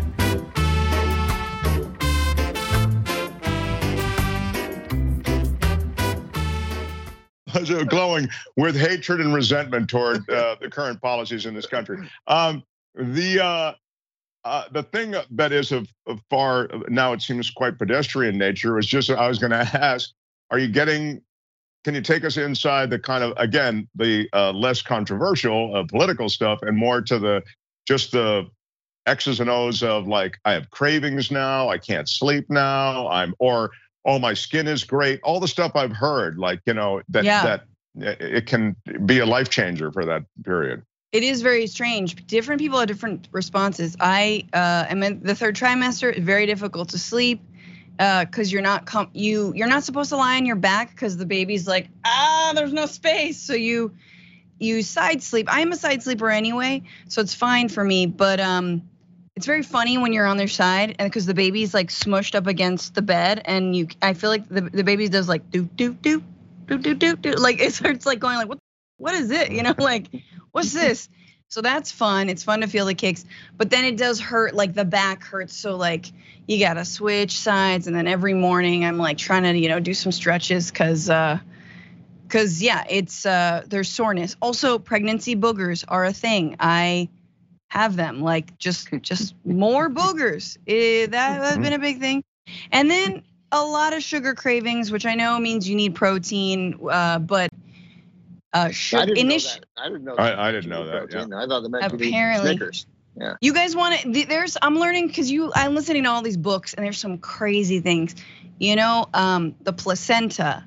glowing 7.88 8.28
with 8.56 8.76
hatred 8.76 9.20
and 9.20 9.34
resentment 9.34 9.88
toward 9.88 10.28
uh, 10.30 10.56
the 10.60 10.68
current 10.68 11.00
policies 11.00 11.46
in 11.46 11.54
this 11.54 11.66
country. 11.66 12.08
Um, 12.26 12.62
the 12.94 13.44
uh, 13.44 13.72
uh, 14.44 14.64
the 14.70 14.82
thing 14.84 15.14
that 15.30 15.52
is 15.52 15.72
of, 15.72 15.88
of 16.06 16.20
far 16.30 16.68
now 16.88 17.12
it 17.12 17.22
seems 17.22 17.50
quite 17.50 17.78
pedestrian 17.78 18.38
nature 18.38 18.74
was 18.74 18.86
just 18.86 19.10
I 19.10 19.28
was 19.28 19.38
going 19.38 19.50
to 19.50 19.56
ask: 19.56 20.10
Are 20.50 20.58
you 20.58 20.68
getting? 20.68 21.22
Can 21.84 21.94
you 21.94 22.00
take 22.00 22.24
us 22.24 22.36
inside 22.36 22.90
the 22.90 22.98
kind 22.98 23.22
of 23.22 23.32
again 23.36 23.88
the 23.94 24.28
uh, 24.32 24.52
less 24.52 24.82
controversial 24.82 25.76
uh, 25.76 25.84
political 25.84 26.28
stuff 26.28 26.60
and 26.62 26.76
more 26.76 27.00
to 27.02 27.18
the 27.18 27.42
just 27.86 28.12
the 28.12 28.48
X's 29.06 29.38
and 29.40 29.48
O's 29.48 29.82
of 29.82 30.06
like 30.06 30.38
I 30.44 30.52
have 30.52 30.70
cravings 30.70 31.30
now, 31.30 31.68
I 31.68 31.78
can't 31.78 32.08
sleep 32.08 32.46
now, 32.50 33.08
I'm 33.08 33.34
or 33.38 33.70
oh 34.06 34.18
my 34.18 34.32
skin 34.32 34.66
is 34.66 34.84
great, 34.84 35.20
all 35.22 35.40
the 35.40 35.48
stuff 35.48 35.72
I've 35.74 35.92
heard 35.92 36.38
like 36.38 36.60
you 36.64 36.72
know 36.72 37.02
that 37.10 37.24
Yeah. 37.24 37.44
that 37.44 38.22
it 38.22 38.46
can 38.46 38.76
be 39.04 39.18
a 39.18 39.26
life 39.26 39.50
changer 39.50 39.90
for 39.90 40.04
that 40.06 40.22
period. 40.44 40.82
It 41.12 41.22
is 41.22 41.42
very 41.42 41.66
strange. 41.66 42.26
Different 42.26 42.60
people 42.60 42.78
have 42.78 42.88
different 42.88 43.28
responses. 43.32 43.96
I 44.00 44.46
uh, 44.52 44.84
am 44.88 45.02
in 45.02 45.22
the 45.22 45.34
third 45.34 45.56
trimester. 45.56 46.10
It's 46.10 46.20
very 46.20 46.46
difficult 46.46 46.90
to 46.90 46.98
sleep 46.98 47.40
because 47.96 48.52
you're 48.52 48.62
not 48.62 48.84
com- 48.84 49.10
you 49.14 49.52
you're 49.56 49.68
not 49.68 49.82
supposed 49.82 50.10
to 50.10 50.16
lie 50.16 50.36
on 50.36 50.44
your 50.44 50.56
back 50.56 50.90
because 50.90 51.16
the 51.16 51.24
baby's 51.26 51.66
like 51.66 51.88
ah 52.04 52.52
there's 52.54 52.72
no 52.72 52.86
space. 52.86 53.40
So 53.40 53.54
you 53.54 53.94
you 54.58 54.82
side 54.82 55.22
sleep. 55.22 55.48
I'm 55.50 55.72
a 55.72 55.76
side 55.76 56.02
sleeper 56.02 56.30
anyway, 56.30 56.82
so 57.08 57.22
it's 57.22 57.34
fine 57.34 57.68
for 57.68 57.82
me. 57.82 58.06
But 58.06 58.40
um, 58.40 58.82
it's 59.36 59.46
very 59.46 59.62
funny 59.62 59.98
when 59.98 60.12
you're 60.14 60.26
on 60.26 60.38
their 60.38 60.48
side 60.48 60.96
and 60.98 61.10
because 61.10 61.26
the 61.26 61.34
baby's 61.34 61.74
like 61.74 61.90
smushed 61.90 62.34
up 62.34 62.46
against 62.46 62.94
the 62.94 63.02
bed 63.02 63.42
and 63.44 63.76
you 63.76 63.88
I 64.00 64.14
feel 64.14 64.30
like 64.30 64.48
the 64.48 64.62
the 64.62 64.82
baby 64.82 65.08
does 65.08 65.28
like 65.28 65.50
do 65.50 65.64
do 65.64 65.92
do 65.92 66.22
do 66.66 66.78
do 66.78 66.94
do 66.94 67.16
do 67.16 67.32
like 67.32 67.60
it 67.60 67.74
starts 67.74 68.06
like 68.06 68.18
going 68.18 68.36
like 68.36 68.48
what 68.48 68.58
what 68.96 69.14
is 69.14 69.30
it 69.30 69.52
you 69.52 69.62
know 69.62 69.74
like 69.78 70.06
what's 70.52 70.72
this 70.72 71.08
So 71.48 71.62
that's 71.62 71.92
fun. 71.92 72.28
It's 72.28 72.42
fun 72.42 72.62
to 72.62 72.66
feel 72.66 72.86
the 72.86 72.94
kicks, 72.94 73.24
but 73.56 73.70
then 73.70 73.84
it 73.84 73.96
does 73.96 74.20
hurt. 74.20 74.54
Like 74.54 74.74
the 74.74 74.84
back 74.84 75.22
hurts. 75.22 75.54
So 75.56 75.76
like 75.76 76.06
you 76.48 76.58
gotta 76.58 76.84
switch 76.84 77.38
sides, 77.38 77.86
and 77.86 77.94
then 77.94 78.08
every 78.08 78.34
morning 78.34 78.84
I'm 78.84 78.98
like 78.98 79.18
trying 79.18 79.44
to 79.44 79.56
you 79.56 79.68
know 79.68 79.78
do 79.78 79.94
some 79.94 80.12
stretches 80.12 80.70
because 80.70 81.08
uh, 81.08 81.38
cause 82.28 82.60
yeah, 82.60 82.84
it's 82.90 83.24
uh, 83.24 83.62
there's 83.68 83.88
soreness. 83.88 84.36
Also, 84.42 84.78
pregnancy 84.78 85.36
boogers 85.36 85.84
are 85.86 86.04
a 86.04 86.12
thing. 86.12 86.56
I 86.58 87.08
have 87.76 87.96
them 87.96 88.20
like 88.20 88.56
just 88.58 88.88
just 89.02 89.34
more 89.44 89.88
boogers. 89.88 90.56
Eh, 90.66 91.06
that 91.06 91.40
has 91.42 91.58
been 91.58 91.72
a 91.72 91.78
big 91.78 92.00
thing, 92.00 92.24
and 92.72 92.90
then 92.90 93.22
a 93.52 93.62
lot 93.62 93.92
of 93.92 94.02
sugar 94.02 94.34
cravings, 94.34 94.90
which 94.90 95.06
I 95.06 95.14
know 95.14 95.38
means 95.38 95.68
you 95.68 95.76
need 95.76 95.94
protein, 95.94 96.78
uh, 96.90 97.18
but 97.18 97.50
uh, 98.52 98.70
I 98.94 99.04
didn't 99.06 99.28
know 99.28 99.38
that. 99.38 99.64
I 99.76 99.88
didn't 99.88 100.04
know. 100.04 100.16
That. 100.16 100.38
I 100.38 100.52
didn't 100.52 100.70
know 100.70 100.86
that, 100.86 101.10
protein. 101.10 101.32
I 101.32 101.46
thought 101.46 101.62
that 101.62 101.68
meant 101.68 101.92
Apparently. 101.92 102.56
Snickers. 102.56 102.86
Yeah. 103.18 103.34
You 103.40 103.54
guys 103.54 103.74
want 103.74 104.00
to? 104.00 104.24
There's 104.26 104.56
I'm 104.60 104.78
learning 104.78 105.08
because 105.08 105.30
you 105.30 105.52
I'm 105.54 105.74
listening 105.74 106.04
to 106.04 106.10
all 106.10 106.22
these 106.22 106.36
books 106.36 106.74
and 106.74 106.84
there's 106.84 106.98
some 106.98 107.18
crazy 107.18 107.80
things. 107.80 108.14
You 108.58 108.76
know, 108.76 109.06
um, 109.12 109.54
the 109.62 109.72
placenta 109.72 110.64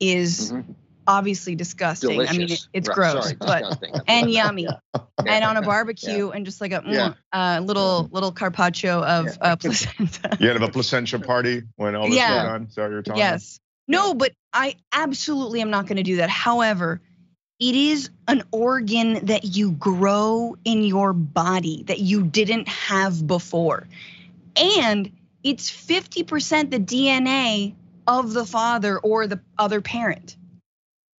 is 0.00 0.52
Mhm. 0.52 0.74
Obviously 1.06 1.54
disgusting. 1.54 2.10
Delicious. 2.10 2.34
I 2.34 2.38
mean, 2.38 2.50
it, 2.50 2.66
it's 2.72 2.88
Right, 2.88 2.94
gross, 2.94 3.24
sorry, 3.24 3.36
but 3.40 4.02
and 4.08 4.30
yummy. 4.30 4.68
Yeah. 5.24 5.36
And 5.36 5.44
on 5.44 5.56
a 5.56 5.62
barbecue 5.62 6.30
and 6.30 6.44
just 6.44 6.60
like 6.60 6.72
a 6.72 6.82
Yeah. 6.86 7.14
mm, 7.14 7.16
uh, 7.32 7.60
little 7.64 8.08
little 8.12 8.30
carpaccio 8.30 9.02
of 9.02 9.38
uh, 9.40 9.56
placenta. 9.60 10.36
You 10.38 10.48
had 10.48 10.62
a 10.62 10.68
placenta 10.68 11.18
party 11.18 11.62
when 11.76 11.94
all 11.94 12.08
this 12.08 12.16
Yeah. 12.16 12.34
was 12.34 12.52
done. 12.52 12.62
Is 12.68 12.74
that 12.74 12.82
what 12.82 12.90
you're 12.90 13.02
talking 13.02 13.18
Yes. 13.20 13.58
No, 13.88 14.12
but 14.14 14.32
I 14.52 14.76
absolutely 14.92 15.62
am 15.62 15.70
not 15.70 15.86
going 15.86 15.96
to 15.96 16.02
do 16.02 16.16
that. 16.16 16.28
However, 16.30 17.00
it 17.60 17.74
is 17.74 18.10
an 18.28 18.42
organ 18.50 19.26
that 19.26 19.44
you 19.44 19.70
grow 19.72 20.56
in 20.64 20.82
your 20.82 21.12
body 21.12 21.84
that 21.84 22.00
you 22.00 22.24
didn't 22.24 22.68
have 22.68 23.26
before. 23.26 23.86
And 24.56 25.10
it's 25.42 25.70
50% 25.70 26.70
the 26.70 26.80
DNA 26.80 27.74
of 28.06 28.32
the 28.32 28.44
father 28.44 28.98
or 28.98 29.26
the 29.26 29.40
other 29.58 29.80
parent, 29.80 30.36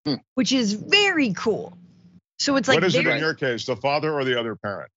Hmm. 0.05 0.15
which 0.35 0.51
is 0.51 0.74
very 0.74 1.33
cool. 1.33 1.77
So 2.38 2.55
it's 2.57 2.67
like 2.67 2.75
what 2.75 2.83
is 2.83 2.95
it 2.95 3.07
in 3.07 3.17
your 3.17 3.33
case, 3.33 3.65
the 3.65 3.75
father 3.75 4.13
or 4.13 4.24
the 4.24 4.39
other 4.39 4.55
parent? 4.55 4.91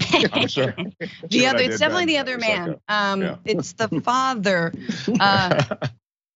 I'm. 0.12 0.46
The 0.46 1.46
other, 1.46 1.58
it's 1.58 1.78
definitely 1.78 2.06
then? 2.06 2.06
the 2.06 2.18
other 2.18 2.38
like 2.38 2.40
man. 2.40 2.76
a- 2.88 2.92
um, 2.92 3.22
yeah. 3.22 3.36
it's 3.44 3.72
the 3.74 3.88
father. 4.04 4.72
Uh, 5.20 5.62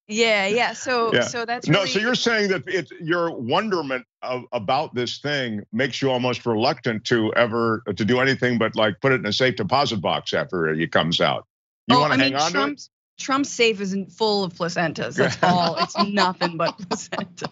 yeah, 0.08 0.46
yeah. 0.46 0.72
So, 0.72 1.12
Yeah. 1.14 1.22
so 1.22 1.44
that's 1.44 1.68
no, 1.68 1.84
so 1.84 1.98
you're 1.98 2.14
saying 2.14 2.50
that 2.50 2.68
it, 2.68 2.90
your 3.00 3.34
wonderment 3.34 4.04
of, 4.22 4.44
about 4.52 4.94
this 4.94 5.18
thing 5.18 5.64
makes 5.72 6.02
you 6.02 6.10
almost 6.10 6.44
reluctant 6.46 7.04
to 7.06 7.32
ever 7.34 7.82
to 7.96 8.04
do 8.04 8.20
anything 8.20 8.58
but 8.58 8.76
like 8.76 9.00
put 9.00 9.12
it 9.12 9.16
in 9.16 9.26
a 9.26 9.32
safe 9.32 9.56
deposit 9.56 10.00
box 10.00 10.32
after 10.32 10.68
it 10.68 10.92
comes 10.92 11.20
out. 11.20 11.46
You 11.88 11.96
oh, 11.96 12.00
want 12.00 12.12
to 12.12 12.18
mean, 12.18 12.32
hang 12.32 12.40
on 12.40 12.52
to 12.52 12.58
it? 12.58 12.60
Trump's 12.60 12.90
Trump's 13.18 13.50
safe 13.50 13.80
isn't 13.80 14.10
full 14.10 14.44
of 14.44 14.54
placentas. 14.54 15.16
That's 15.16 15.42
all. 15.42 15.76
It's 15.76 15.96
nothing 15.98 16.56
but 16.56 16.78
placenta. 16.78 17.50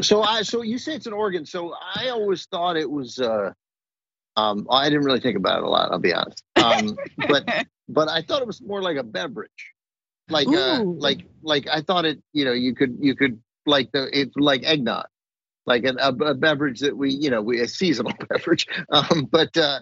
So 0.00 0.22
I 0.22 0.42
so 0.42 0.62
you 0.62 0.78
say 0.78 0.94
it's 0.94 1.06
an 1.06 1.12
organ. 1.12 1.46
So 1.46 1.74
I 1.94 2.08
always 2.08 2.46
thought 2.46 2.76
it 2.76 2.90
was 2.90 3.18
uh 3.18 3.52
um 4.36 4.66
I 4.70 4.88
didn't 4.88 5.04
really 5.04 5.20
think 5.20 5.36
about 5.36 5.58
it 5.58 5.64
a 5.64 5.68
lot, 5.68 5.90
I'll 5.92 5.98
be 5.98 6.12
honest. 6.12 6.42
Um 6.56 6.96
but 7.28 7.66
but 7.88 8.08
I 8.08 8.22
thought 8.22 8.42
it 8.42 8.46
was 8.46 8.60
more 8.60 8.82
like 8.82 8.96
a 8.96 9.02
beverage. 9.02 9.72
Like 10.28 10.48
uh 10.48 10.82
like 10.82 11.26
like 11.42 11.68
I 11.68 11.82
thought 11.82 12.04
it, 12.04 12.20
you 12.32 12.44
know, 12.44 12.52
you 12.52 12.74
could 12.74 12.96
you 13.00 13.14
could 13.14 13.40
like 13.64 13.92
the 13.92 14.08
it's 14.12 14.34
like 14.36 14.64
eggnog. 14.64 15.06
Like 15.66 15.84
a, 15.84 15.94
a, 15.98 16.08
a 16.30 16.34
beverage 16.34 16.80
that 16.80 16.96
we, 16.96 17.10
you 17.10 17.28
know, 17.30 17.42
we 17.42 17.60
a 17.60 17.68
seasonal 17.68 18.12
beverage. 18.28 18.66
Um 18.90 19.28
but 19.30 19.56
uh 19.56 19.80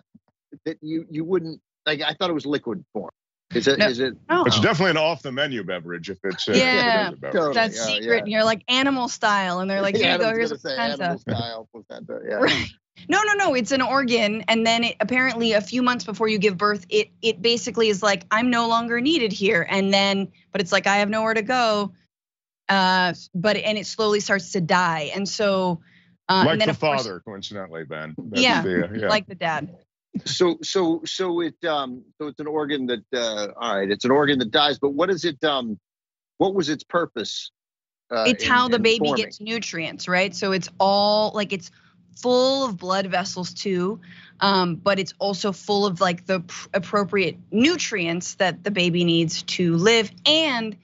that 0.65 0.79
you 0.81 1.07
you 1.11 1.25
wouldn't 1.25 1.61
like 1.87 2.03
I 2.03 2.15
thought 2.15 2.31
it 2.31 2.35
was 2.35 2.47
liquid 2.47 2.85
form. 2.93 3.11
Is 3.55 3.67
it 3.69 3.79
No. 3.79 3.87
is 3.89 3.99
it 4.01 4.17
No, 4.29 4.45
It's 4.45 4.61
definitely 4.61 4.91
an 4.93 4.97
off 4.97 5.23
the 5.23 5.33
menu 5.33 5.63
beverage 5.65 6.11
if 6.11 6.19
it's 6.25 6.49
uh, 6.49 6.53
if 6.53 6.57
it 6.59 6.61
Yeah. 6.61 7.09
a 7.09 7.13
beverage. 7.13 7.33
Totally. 7.33 7.55
that's 7.55 7.77
yeah, 7.77 7.83
secret. 7.85 8.05
yeah. 8.15 8.19
And 8.21 8.29
you're 8.29 8.45
like 8.45 8.63
animal 8.69 9.09
style, 9.09 9.61
and 9.61 9.71
they're 9.71 9.83
like, 9.83 9.97
here 9.97 10.07
Yeah, 10.07 10.13
you 10.15 10.19
go. 10.21 10.29
Here's 10.31 10.51
a 10.53 10.57
gonna 10.59 10.77
placenta. 10.77 11.03
animal 11.05 11.19
style 11.19 11.69
placenta. 11.73 12.19
Yeah. 12.29 12.35
Right. 12.37 12.67
No, 13.09 13.21
no, 13.27 13.33
no. 13.35 13.55
It's 13.55 13.73
an 13.73 13.83
organ, 13.83 14.45
and 14.49 14.65
then 14.67 14.85
it, 14.85 14.97
apparently 15.01 15.53
a 15.53 15.61
few 15.61 15.83
months 15.83 16.05
before 16.05 16.29
you 16.29 16.39
give 16.39 16.57
birth, 16.57 16.87
it 16.89 17.11
it 17.23 17.43
basically 17.43 17.89
is 17.89 18.03
like 18.03 18.25
I'm 18.31 18.51
no 18.51 18.69
longer 18.69 19.01
needed 19.01 19.33
here, 19.33 19.67
and 19.69 19.93
then 19.93 20.29
but 20.53 20.61
it's 20.61 20.71
like 20.73 20.87
I 20.87 20.99
have 20.99 21.09
nowhere 21.11 21.35
to 21.35 21.43
go. 21.43 21.93
Uh, 22.69 23.13
but 23.35 23.57
and 23.57 23.77
it 23.77 23.87
slowly 23.87 24.21
starts 24.21 24.53
to 24.53 24.61
die, 24.61 25.11
and 25.15 25.29
so 25.29 25.81
uh, 26.31 26.45
like 26.47 26.53
and 26.53 26.61
then 26.63 26.69
the 26.69 26.71
of 26.71 26.81
course, 26.81 27.03
father, 27.03 27.21
coincidentally, 27.21 27.85
Ben. 27.85 28.15
That's 28.17 28.43
Yeah, 28.43 28.63
the, 28.63 28.85
uh, 28.87 28.93
yeah. 28.95 29.09
like 29.09 29.27
the 29.27 29.35
dad. 29.35 29.75
So 30.25 30.59
so 30.63 31.03
so 31.05 31.41
it 31.41 31.63
um 31.65 32.05
so 32.19 32.29
it's 32.29 32.41
an 32.41 32.47
organ 32.47 32.87
that 32.87 33.05
uh 33.13 33.49
all 33.57 33.77
right 33.77 33.91
it's 33.91 34.05
an 34.05 34.11
organ 34.11 34.39
that 34.39 34.51
dies 34.51 34.79
but 34.79 34.91
what 34.91 35.11
is 35.11 35.25
it 35.25 35.43
um 35.45 35.79
what 36.39 36.55
was 36.55 36.69
its 36.69 36.85
purpose 36.85 37.51
uh, 38.11 38.25
it's 38.27 38.45
in- 38.45 38.51
how 38.51 38.69
the 38.69 38.79
baby 38.79 38.99
forming? 38.99 39.25
gets 39.25 39.41
nutrients, 39.41 40.09
right? 40.09 40.35
So 40.35 40.53
it's 40.53 40.69
all 40.79 41.33
like 41.35 41.53
it's 41.53 41.71
full 42.17 42.65
of 42.65 42.77
blood 42.77 43.07
vessels 43.07 43.53
too, 43.53 44.01
um, 44.41 44.77
but 44.77 44.99
it's 44.99 45.15
also 45.19 45.53
full 45.53 45.87
of 45.87 46.01
like 46.01 46.27
the 46.27 46.41
pr- 46.41 46.69
appropriate 46.75 47.37
nutrients 47.51 48.35
that 48.37 48.63
the 48.63 48.71
baby 48.71 49.05
needs 49.05 49.43
to 49.43 49.77
live, 49.77 50.11
and 50.27 50.77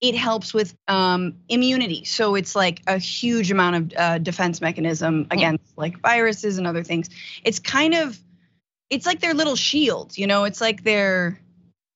it 0.00 0.14
helps 0.14 0.52
with 0.52 0.76
um, 0.86 1.36
immunity. 1.48 2.04
So 2.04 2.34
it's 2.34 2.54
like 2.54 2.82
a 2.86 2.98
huge 2.98 3.50
amount 3.50 3.76
of 3.76 3.92
uh, 3.96 4.18
defense 4.18 4.60
mechanism 4.60 5.26
against 5.30 5.76
like 5.76 6.00
viruses 6.00 6.58
and 6.58 6.66
other 6.66 6.84
things. 6.84 7.08
It's 7.42 7.58
kind 7.58 7.94
of, 7.94 8.18
it's 8.90 9.06
like 9.06 9.20
their 9.20 9.34
little 9.34 9.56
shield, 9.56 10.16
you 10.16 10.26
know. 10.26 10.44
It's 10.44 10.60
like 10.60 10.84
their, 10.84 11.38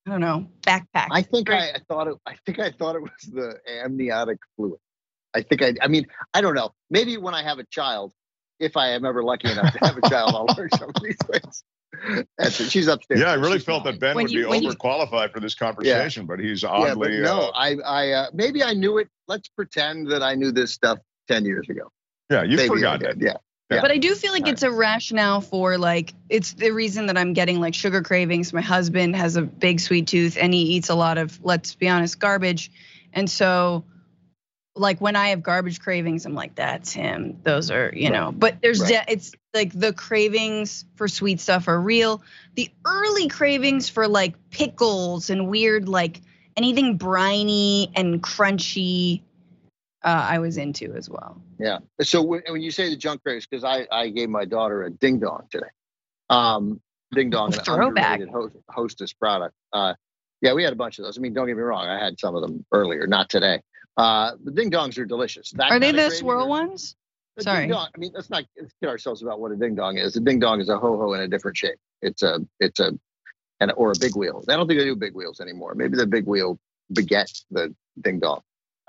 I 0.06 0.11
don't 0.11 0.20
know, 0.20 0.49
backpack. 0.62 1.09
i 1.11 1.23
think 1.23 1.49
Very- 1.49 1.61
I, 1.61 1.68
I 1.75 1.78
thought 1.88 2.09
it 2.09 2.16
i 2.26 2.35
think 2.47 2.59
i 2.59 2.70
thought 2.70 2.97
it 2.97 3.02
was 3.02 3.11
the 3.32 3.59
amniotic 3.82 4.38
fluid 4.56 4.78
i 5.35 5.42
think 5.42 5.62
i 5.62 5.75
i 5.82 5.88
mean 5.88 6.06
i 6.35 6.40
don't 6.40 6.54
know 6.54 6.70
maybe 6.90 7.16
when 7.16 7.35
i 7.35 7.42
have 7.42 7.59
a 7.59 7.64
child 7.70 8.12
if 8.59 8.76
i 8.76 8.88
am 8.90 9.04
ever 9.04 9.23
lucky 9.23 9.50
enough 9.50 9.73
to 9.73 9.78
have 9.87 9.97
a 9.97 10.09
child 10.09 10.35
i'll 10.35 10.47
learn 10.56 10.68
some 10.76 10.88
of 10.94 11.02
these 11.02 11.16
things 11.30 11.64
That's 12.38 12.61
it. 12.61 12.70
she's 12.70 12.88
upstairs 12.88 13.20
yeah, 13.20 13.30
I 13.30 13.35
really 13.35 13.59
She's 13.59 13.64
felt 13.64 13.85
fine. 13.85 13.94
that 13.94 14.00
Ben 14.00 14.14
When 14.16 14.25
would 14.25 14.32
you- 14.32 14.44
be 14.44 14.50
when 14.50 14.62
you- 14.62 14.70
overqualified 14.70 15.32
for 15.32 15.40
this 15.40 15.54
conversation, 15.54 16.25
but 16.26 16.38
he's 16.38 16.62
yeah, 16.62 16.70
but 16.70 16.90
oddly. 16.92 17.18
no, 17.20 17.49
uh, 17.49 17.52
I, 17.54 17.76
I, 17.85 18.11
uh, 18.12 18.26
maybe 18.32 18.62
I 18.62 18.73
knew 18.75 18.99
it. 18.99 19.09
Let's 19.28 19.49
pretend 19.49 20.09
that 20.11 20.23
I 20.23 20.35
knew 20.37 20.50
this 20.52 20.73
stuff 20.73 20.99
ten 21.28 21.44
years 21.44 21.68
ago. 21.68 21.90
yeah, 22.30 22.42
you 22.44 22.56
maybe 22.56 22.70
I 22.70 22.75
forgot 22.75 23.02
it. 23.02 23.16
Yeah, 23.20 23.37
Yeah. 23.71 23.81
But 23.83 23.93
I 23.93 23.99
do 23.99 24.15
feel 24.17 24.33
like 24.33 24.45
All 24.45 24.50
it's 24.50 24.62
a 24.65 24.71
rationale 24.71 25.41
for 25.41 25.79
like 25.79 26.12
it's 26.29 26.55
the 26.55 26.73
reason 26.73 27.07
that 27.07 27.17
I'm 27.17 27.35
getting 27.35 27.61
like 27.61 27.75
sugar 27.75 28.03
cravings. 28.03 28.53
My 28.53 28.62
husband 28.62 29.15
has 29.15 29.37
a 29.37 29.43
big 29.43 29.79
sweet 29.79 30.09
tooth 30.09 30.37
and 30.37 30.53
he 30.53 30.62
eats 30.75 30.89
a 30.89 30.95
lot 30.95 31.19
of 31.19 31.39
let's 31.45 31.75
be 31.77 31.89
honest 31.89 32.19
garbage. 32.19 32.73
And 33.12 33.31
so 33.31 33.85
like 34.75 35.00
when 35.00 35.15
I 35.15 35.29
have 35.29 35.43
garbage 35.45 35.81
cravings 35.81 36.27
I'm 36.27 36.35
like 36.35 36.57
that's 36.57 36.93
him. 36.93 37.39
Those 37.45 37.71
are, 37.71 37.93
you 37.95 38.11
know. 38.11 38.33
But 38.33 38.61
there's 38.61 38.81
Right. 38.81 39.07
de- 39.07 39.12
it's 39.12 39.33
like 39.55 39.73
the 39.73 39.93
cravings 39.93 40.85
for 40.97 41.07
sweet 41.07 41.41
stuff 41.41 41.69
are 41.69 41.81
real. 41.81 42.23
The 42.57 42.71
early 42.85 43.29
cravings 43.29 43.89
for 43.89 44.09
like 44.09 44.35
pickles 44.50 45.31
and 45.31 45.49
weird 45.49 45.89
like 45.89 46.21
anything 46.57 46.97
briny 46.97 47.93
and 47.95 48.21
crunchy 48.21 49.23
uh, 50.03 50.27
I 50.29 50.39
was 50.41 50.57
into 50.57 50.95
as 50.95 51.09
well. 51.09 51.41
Yeah. 51.61 51.79
So 52.02 52.23
when, 52.23 52.43
when 52.49 52.62
you 52.62 52.71
say 52.71 52.88
the 52.88 52.97
junk 52.97 53.23
craze, 53.23 53.47
because 53.47 53.64
I, 53.64 53.87
I 53.90 54.09
gave 54.09 54.29
my 54.29 54.45
daughter 54.45 54.83
a 54.83 54.90
ding 54.90 55.21
dong 55.21 55.47
today. 55.50 55.67
Um, 56.29 56.81
ding 57.12 57.31
dong, 57.31 57.52
Throwback. 57.52 58.21
host, 58.29 58.57
hostess 58.69 59.12
product. 59.12 59.55
Uh, 59.73 59.95
yeah, 60.40 60.55
we 60.55 60.62
had 60.62 60.73
a 60.73 60.76
bunch 60.76 60.99
of 60.99 61.05
those. 61.05 61.19
I 61.19 61.21
mean, 61.21 61.35
don't 61.35 61.47
get 61.47 61.57
me 61.57 61.62
wrong, 61.62 61.87
I 61.87 62.02
had 62.02 62.19
some 62.19 62.35
of 62.35 62.43
them 62.43 62.64
earlier, 62.73 63.07
not 63.07 63.29
today. 63.29 63.61
Uh, 63.97 64.33
the 64.43 64.50
ding 64.50 64.71
dongs 64.71 64.99
are 64.99 65.05
delicious. 65.05 65.50
That 65.50 65.71
Are 65.71 65.79
they 65.79 65.93
the 65.93 66.11
swirl 66.11 66.49
ones? 66.49 66.97
A 67.37 67.43
Sorry. 67.43 67.62
Ding 67.62 67.71
dong, 67.71 67.88
I 67.95 67.99
mean, 67.99 68.12
let's 68.14 68.31
not 68.31 68.45
let's 68.59 68.73
kid 68.81 68.88
ourselves 68.88 69.23
about 69.23 69.40
what 69.40 69.52
a 69.52 69.57
ding 69.57 69.75
dong 69.75 69.99
is. 69.99 70.17
A 70.17 70.21
ding 70.21 70.38
dong 70.38 70.61
is 70.61 70.69
a 70.69 70.79
ho 70.79 70.97
ho 70.97 71.12
in 71.14 71.21
a 71.21 71.29
different 71.29 71.57
shape. 71.57 71.79
It's 72.02 72.23
a 72.23 72.40
it's 72.59 72.81
a 72.81 72.93
and 73.61 73.73
or 73.76 73.93
a 73.93 73.99
big 74.00 74.17
wheel. 74.17 74.43
I 74.49 74.57
don't 74.57 74.67
think 74.67 74.81
they 74.81 74.85
do 74.85 74.97
big 74.97 75.14
wheels 75.14 75.40
anymore. 75.40 75.75
Maybe 75.75 75.97
the 75.97 76.07
big 76.07 76.26
wheel 76.26 76.59
begets 76.93 77.45
the 77.50 77.75
ding 78.00 78.21
dong. 78.21 78.40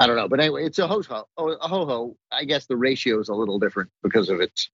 I 0.01 0.07
don't 0.07 0.15
know, 0.15 0.27
but 0.27 0.39
anyway, 0.39 0.65
it's 0.65 0.79
a 0.79 0.87
ho 0.87 1.01
ho. 1.01 1.25
Oh, 1.37 1.49
a 1.49 1.67
ho 1.67 1.85
ho. 1.85 2.17
I 2.31 2.45
guess 2.45 2.65
the 2.65 2.77
ratio 2.77 3.19
is 3.19 3.29
a 3.29 3.35
little 3.35 3.59
different 3.59 3.89
because 4.03 4.29
of 4.29 4.41
its 4.41 4.69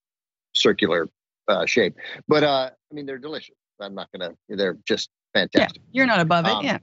circular 0.54 1.10
uh, 1.48 1.66
shape. 1.66 1.96
But 2.28 2.44
uh, 2.44 2.70
I 2.72 2.94
mean, 2.94 3.06
they're 3.06 3.18
delicious. 3.18 3.56
I'm 3.80 3.96
not 3.96 4.10
gonna. 4.12 4.34
They're 4.50 4.78
just 4.88 5.10
fantastic. 5.34 5.82
You're 5.92 6.08
not 6.08 6.20
above 6.20 6.46
it, 6.46 6.52
Um, 6.52 6.66
yeah. 6.66 6.78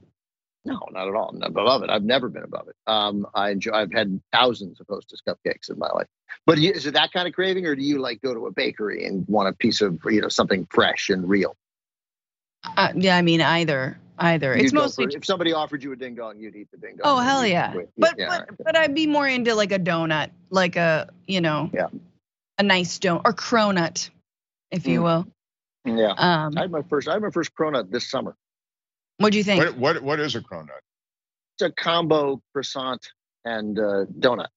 No, 0.63 0.79
not 0.91 1.07
at 1.07 1.13
all. 1.13 1.29
I'm 1.29 1.39
not 1.39 1.49
above 1.49 1.83
it. 1.83 1.91
I've 1.91 2.03
never 2.03 2.27
been 2.27 2.43
above 2.43 2.67
it. 2.67 2.75
Um, 2.87 3.27
I 3.35 3.51
enjoy. 3.51 3.71
I've 3.73 3.93
had 3.93 4.19
thousands 4.31 4.79
of 4.79 4.87
Hostess 4.89 5.21
cupcakes 5.27 5.69
in 5.69 5.77
my 5.77 5.89
life. 5.89 6.07
But 6.47 6.57
is 6.57 6.87
it 6.87 6.95
that 6.95 7.11
kind 7.13 7.27
of 7.27 7.33
craving, 7.35 7.65
or 7.65 7.75
do 7.75 7.83
you 7.83 7.99
like 7.99 8.21
go 8.21 8.33
to 8.33 8.47
a 8.47 8.51
bakery 8.51 9.05
and 9.05 9.25
want 9.27 9.47
a 9.49 9.53
piece 9.53 9.81
of 9.81 9.99
you 10.05 10.21
know 10.21 10.29
something 10.29 10.67
fresh 10.71 11.09
and 11.09 11.29
real? 11.29 11.55
Uh, 12.77 12.91
yeah, 12.95 13.17
I 13.17 13.21
mean 13.21 13.41
either, 13.41 13.97
either. 14.19 14.53
It's 14.53 14.63
You'd 14.65 14.73
go 14.73 14.81
mostly. 14.81 15.05
for- 15.05 15.17
if 15.17 15.25
somebody 15.25 15.53
offered 15.53 15.83
you 15.83 15.91
a 15.91 15.95
ding 15.95 16.15
dong, 16.15 16.39
you'd 16.39 16.55
eat 16.55 16.69
the 16.71 16.77
ding 16.77 16.97
dong. 16.97 17.01
Oh 17.03 17.19
hell 17.19 17.45
yeah! 17.45 17.71
Quick. 17.71 17.89
But 17.97 18.15
but 18.17 18.49
but 18.63 18.75
I'd 18.77 18.93
be 18.95 19.07
more 19.07 19.27
into 19.27 19.55
like 19.55 19.71
a 19.71 19.79
donut, 19.79 20.31
like 20.49 20.75
a 20.75 21.09
you 21.27 21.41
know, 21.41 21.69
Yeah. 21.73 21.87
a 22.57 22.63
nice 22.63 22.99
donut 22.99 23.21
or 23.25 23.33
cronut, 23.33 24.09
if 24.71 24.87
you 24.87 25.01
Mm. 25.01 25.03
will. 25.03 25.27
Yeah. 25.97 26.13
Um, 26.17 26.57
I 26.57 26.61
had 26.61 26.71
my 26.71 26.81
first. 26.81 27.07
I 27.07 27.13
had 27.13 27.21
my 27.21 27.29
first 27.31 27.51
cronut 27.55 27.91
this 27.91 28.09
summer. 28.09 28.35
what 29.17 29.31
do 29.31 29.37
you 29.37 29.43
think? 29.43 29.63
What 29.63 29.77
what 29.77 30.03
what 30.03 30.19
is 30.19 30.35
a 30.35 30.41
cronut? 30.41 30.69
It's 31.57 31.61
a 31.61 31.71
combo 31.71 32.41
croissant 32.53 33.07
and 33.45 33.77
uh, 33.79 34.05
donut, 34.19 34.47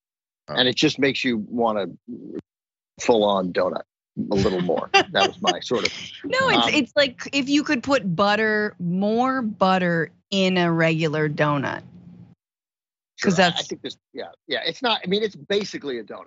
Oh. 0.49 0.55
and 0.55 0.67
it 0.69 0.75
just 0.77 0.99
makes 0.99 1.23
you 1.25 1.37
want 1.38 1.79
to 2.09 2.38
full 3.00 3.23
on 3.23 3.53
donut 3.53 3.83
a 4.31 4.35
little 4.35 4.61
more. 4.61 4.91
that 4.93 5.13
was 5.15 5.41
my 5.41 5.61
sort 5.61 5.87
of. 5.87 5.93
No, 6.25 6.49
it's 6.51 6.67
Um, 6.67 6.75
it's 6.75 6.93
like 6.97 7.29
if 7.33 7.49
you 7.49 7.63
could 7.63 7.83
put 7.83 8.15
butter, 8.17 8.75
more 8.79 9.43
butter 9.43 10.11
in 10.31 10.57
a 10.59 10.71
regular 10.73 11.29
donut. 11.29 11.83
'Cause 13.23 13.37
Sure, 13.37 13.45
I- 13.47 13.49
I 13.49 13.63
think 13.63 13.83
this. 13.83 13.97
Yeah, 14.13 14.27
yeah. 14.47 14.61
It's 14.65 14.83
not. 14.83 15.01
I 15.05 15.09
mean, 15.09 15.23
it's 15.23 15.35
basically 15.37 15.99
a 15.99 16.05
donut. 16.05 16.27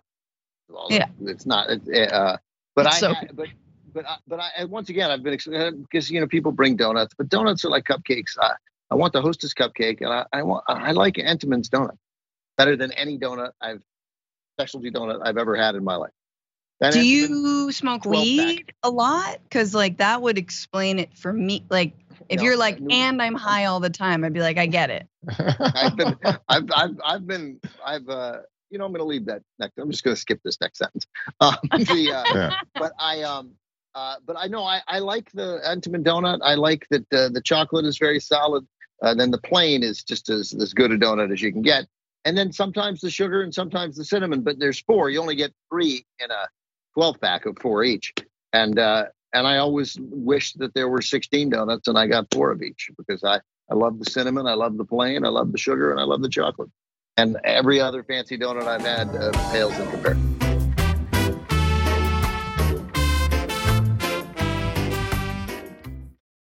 Well, 0.70 0.88
Yeah. 0.90 1.08
It's 1.22 1.46
not. 1.46 1.70
it- 1.70 2.12
Uh, 2.12 2.38
but 2.76 2.88
I. 2.88 2.98
So- 3.00 3.14
but 3.34 3.48
but 3.94 4.06
I, 4.10 4.18
but 4.28 4.40
I 4.40 4.66
once 4.66 4.90
again 4.90 5.12
I've 5.12 5.24
been 5.24 5.38
because 5.82 6.10
you 6.10 6.20
know 6.20 6.28
people 6.28 6.52
bring 6.52 6.76
donuts, 6.76 7.14
but 7.18 7.30
donuts 7.30 7.64
are 7.66 7.70
like 7.70 7.86
cupcakes. 7.86 8.38
I, 8.40 8.54
I 8.90 8.96
want 8.96 9.14
the 9.14 9.22
Hostess 9.22 9.54
cupcake, 9.54 10.02
and 10.02 10.10
I, 10.12 10.26
I 10.34 10.44
want 10.44 10.64
I 10.68 10.92
like 10.92 11.16
Entenmann's 11.16 11.70
donut 11.70 11.98
better 12.58 12.76
than 12.76 12.92
any 12.94 13.18
donut 13.18 13.52
I've 13.62 13.82
specialty 14.58 14.92
donut 14.92 15.22
I've 15.26 15.38
ever 15.38 15.56
had 15.56 15.76
in 15.76 15.84
my 15.84 15.96
life. 15.96 16.12
That 16.82 16.94
Do 16.94 17.06
you 17.06 17.72
smoke 17.72 18.04
12 18.04 18.26
pack. 18.26 18.36
weed 18.36 18.74
a 18.84 18.90
lot? 18.90 19.38
Because 19.44 19.76
like 19.76 19.98
that 19.98 20.22
would 20.22 20.38
explain 20.40 20.98
it 20.98 21.16
for 21.16 21.32
me. 21.32 21.64
Like 21.70 21.94
if 22.28 22.40
No, 22.40 22.46
you're 22.46 22.58
like, 22.58 22.80
and 22.90 23.22
I'm 23.22 23.36
high 23.36 23.66
all 23.66 23.80
the 23.80 23.90
time, 23.92 24.24
I'd 24.24 24.34
be 24.34 24.42
like, 24.42 24.58
I 24.58 24.66
get 24.66 24.90
it. 24.90 25.08
I've 25.76 25.96
been, 25.96 26.18
I've, 26.50 26.72
I've, 26.76 26.96
I've 27.06 27.28
been, 27.28 27.60
I've, 27.86 28.10
uh, 28.10 28.40
you 28.72 28.80
know, 28.80 28.86
I'm 28.86 28.92
going 28.92 29.00
to 29.00 29.06
leave 29.06 29.26
that 29.28 29.44
next. 29.60 29.78
I'm 29.78 29.92
just 29.92 30.04
going 30.04 30.16
to 30.16 30.20
skip 30.20 30.40
this 30.44 30.60
next 30.60 30.80
sentence. 30.80 31.06
Um, 31.40 31.56
the, 31.72 32.12
uh, 32.14 32.26
Yeah. 32.34 32.52
but 32.78 32.94
I, 32.98 33.22
um, 33.22 33.52
uh, 33.94 34.16
but 34.26 34.36
I 34.40 34.48
know 34.48 34.64
I, 34.64 34.82
I 34.88 35.00
like 35.00 35.32
the 35.34 35.60
Entenmann 35.66 36.04
donut. 36.04 36.40
I 36.42 36.56
like 36.56 36.88
that 36.90 37.02
uh, 37.14 37.30
the 37.30 37.42
chocolate 37.44 37.86
is 37.86 37.98
very 38.00 38.20
solid. 38.20 38.66
Uh, 39.04 39.14
then 39.14 39.30
the 39.30 39.38
plain 39.40 39.84
is 39.84 40.04
just 40.04 40.30
as, 40.30 40.54
as 40.54 40.74
good 40.74 40.92
a 40.92 40.98
donut 40.98 41.32
as 41.32 41.42
you 41.42 41.52
can 41.52 41.62
get. 41.62 41.86
And 42.26 42.38
then 42.38 42.52
sometimes 42.52 43.02
the 43.02 43.10
sugar 43.10 43.42
and 43.42 43.54
sometimes 43.54 43.98
the 43.98 44.06
cinnamon, 44.06 44.42
but 44.42 44.58
there's 44.60 44.80
four. 44.80 45.10
You 45.10 45.20
only 45.22 45.36
get 45.36 45.52
three 45.70 46.06
in 46.20 46.32
a 46.32 46.48
12 46.94 47.22
pack 47.22 47.46
of 47.46 47.58
four 47.60 47.84
each. 47.84 48.14
And, 48.54 48.78
uh, 48.78 49.06
and 49.34 49.48
I 49.48 49.58
always 49.58 49.98
wish 50.00 50.54
that 50.54 50.74
there 50.74 50.90
were 50.90 51.02
16 51.02 51.50
donuts 51.50 51.88
and 51.88 51.98
I 51.98 52.08
got 52.08 52.28
four 52.34 52.52
of 52.52 52.62
each 52.62 52.90
because 52.98 53.24
I, 53.24 53.40
I 53.70 53.76
love 53.76 54.00
the 54.00 54.10
cinnamon, 54.10 54.48
I 54.48 54.54
love 54.54 54.78
the 54.78 54.86
plain, 54.86 55.26
I 55.26 55.30
love 55.30 55.52
the 55.52 55.58
sugar, 55.58 55.92
and 55.92 56.00
I 56.00 56.04
love 56.04 56.22
the 56.22 56.30
chocolate. 56.30 56.70
And 57.18 57.38
every 57.44 57.80
other 57.80 58.04
fancy 58.04 58.38
donut 58.38 58.64
I've 58.64 58.82
had 58.82 59.10
uh, 59.16 59.32
pales 59.52 59.78
in 59.78 59.90
comparison. 59.92 60.38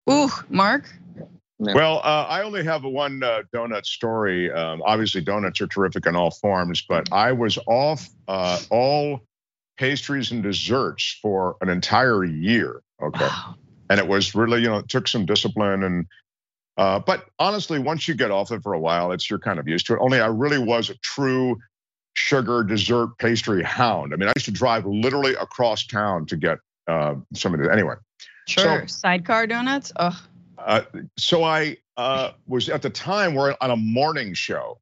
Ooh, 0.09 0.29
Mark. 0.49 0.89
Well, 1.59 1.99
uh, 1.99 2.25
I 2.27 2.41
only 2.41 2.63
have 2.63 2.83
one 2.83 3.21
uh, 3.21 3.43
donut 3.53 3.85
story. 3.85 4.51
Um, 4.51 4.81
obviously, 4.83 5.21
donuts 5.21 5.61
are 5.61 5.67
terrific 5.67 6.07
in 6.07 6.15
all 6.15 6.31
forms, 6.31 6.83
but 6.89 7.07
I 7.11 7.31
was 7.31 7.59
off 7.67 8.09
uh, 8.27 8.59
all 8.71 9.21
pastries 9.81 10.31
and 10.31 10.43
desserts 10.43 11.17
for 11.21 11.57
an 11.61 11.69
entire 11.69 12.23
year. 12.23 12.83
Okay. 13.01 13.25
Wow. 13.25 13.55
and 13.89 13.99
it 13.99 14.07
was 14.07 14.35
really 14.35 14.61
you 14.61 14.69
know 14.69 14.77
it 14.77 14.87
took 14.87 15.07
some 15.07 15.25
discipline 15.25 15.83
and 15.83 16.05
uh, 16.77 16.99
but 16.99 17.25
honestly 17.39 17.79
once 17.79 18.07
you 18.07 18.13
get 18.13 18.29
off 18.31 18.51
it 18.51 18.61
for 18.61 18.73
a 18.73 18.79
while 18.79 19.11
it's 19.11 19.27
you're 19.29 19.39
kind 19.39 19.59
of 19.59 19.67
used 19.67 19.87
to 19.87 19.93
it 19.95 19.99
only 19.99 20.19
i 20.21 20.27
really 20.27 20.59
was 20.59 20.89
a 20.91 20.95
true 20.99 21.57
sugar 22.13 22.63
dessert 22.63 23.09
pastry 23.17 23.63
hound 23.63 24.13
i 24.13 24.17
mean 24.17 24.29
i 24.29 24.33
used 24.35 24.45
to 24.45 24.51
drive 24.51 24.85
literally 24.85 25.33
across 25.33 25.85
town 25.87 26.25
to 26.27 26.37
get 26.37 26.59
uh, 26.87 27.15
some 27.33 27.53
of 27.55 27.59
it 27.59 27.69
anyway 27.71 27.95
Sure. 28.47 28.87
Sidecar 28.87 29.47
donuts. 29.47 29.91
Ugh. 29.95 30.15
uh, 30.57 30.81
so 31.17 31.43
I 31.43 31.77
uh, 31.97 32.31
was 32.47 32.69
at 32.69 32.81
the 32.81 32.89
time 32.89 33.33
we're 33.35 33.55
on 33.61 33.71
a 33.71 33.75
morning 33.75 34.33
show, 34.33 34.79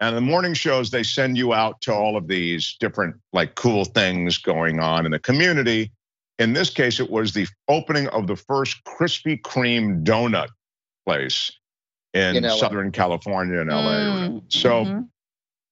and 0.00 0.16
the 0.16 0.20
morning 0.20 0.54
shows 0.54 0.90
they 0.90 1.02
send 1.02 1.36
you 1.36 1.52
out 1.52 1.80
to 1.82 1.92
all 1.92 2.16
of 2.16 2.26
these 2.26 2.76
different 2.80 3.16
like 3.32 3.54
cool 3.54 3.84
things 3.84 4.38
going 4.38 4.80
on 4.80 5.04
in 5.04 5.12
the 5.12 5.18
community. 5.18 5.92
In 6.38 6.54
this 6.54 6.70
case, 6.70 7.00
it 7.00 7.10
was 7.10 7.34
the 7.34 7.46
opening 7.68 8.08
of 8.08 8.26
the 8.26 8.36
first 8.36 8.82
Krispy 8.84 9.40
Kreme 9.40 10.02
donut 10.02 10.48
place 11.06 11.52
in, 12.14 12.36
In 12.36 12.50
Southern 12.50 12.90
California 12.92 13.60
in 13.60 13.68
LA. 13.68 13.82
Mm, 13.82 14.42
So 14.52 14.84
mhm. 14.84 15.08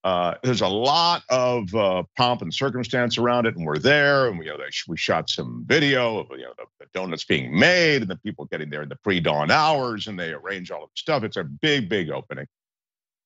uh, 0.05 0.35
there's 0.43 0.61
a 0.61 0.69
lot 0.69 1.23
of 1.31 1.75
uh, 1.75 2.03
pomp 2.17 2.43
and 2.43 2.53
circumstance 2.53 3.17
around 3.17 3.47
it, 3.47 3.57
and 3.57 3.65
we're 3.67 3.79
there, 3.79 4.29
and 4.29 4.39
we, 4.39 4.45
you 4.45 4.57
know, 4.57 4.65
we 4.87 4.97
shot 4.99 5.31
some 5.31 5.65
video 5.67 6.19
of 6.19 6.27
you 6.33 6.45
know 6.45 6.53
the, 6.59 6.65
the 6.81 6.87
donuts 6.93 7.25
being 7.25 7.59
made, 7.59 8.03
and 8.03 8.11
the 8.11 8.19
people 8.19 8.45
getting 8.45 8.69
there 8.69 8.83
in 8.83 8.91
the 8.91 8.97
pre-dawn 8.97 9.51
hours, 9.51 10.07
and 10.07 10.19
they 10.19 10.33
arrange 10.33 10.71
all 10.71 10.85
of 10.85 10.91
the 10.91 10.97
stuff. 10.97 11.25
It's 11.25 11.39
a 11.39 11.45
big, 11.45 11.89
big 11.89 12.11
opening, 12.11 12.47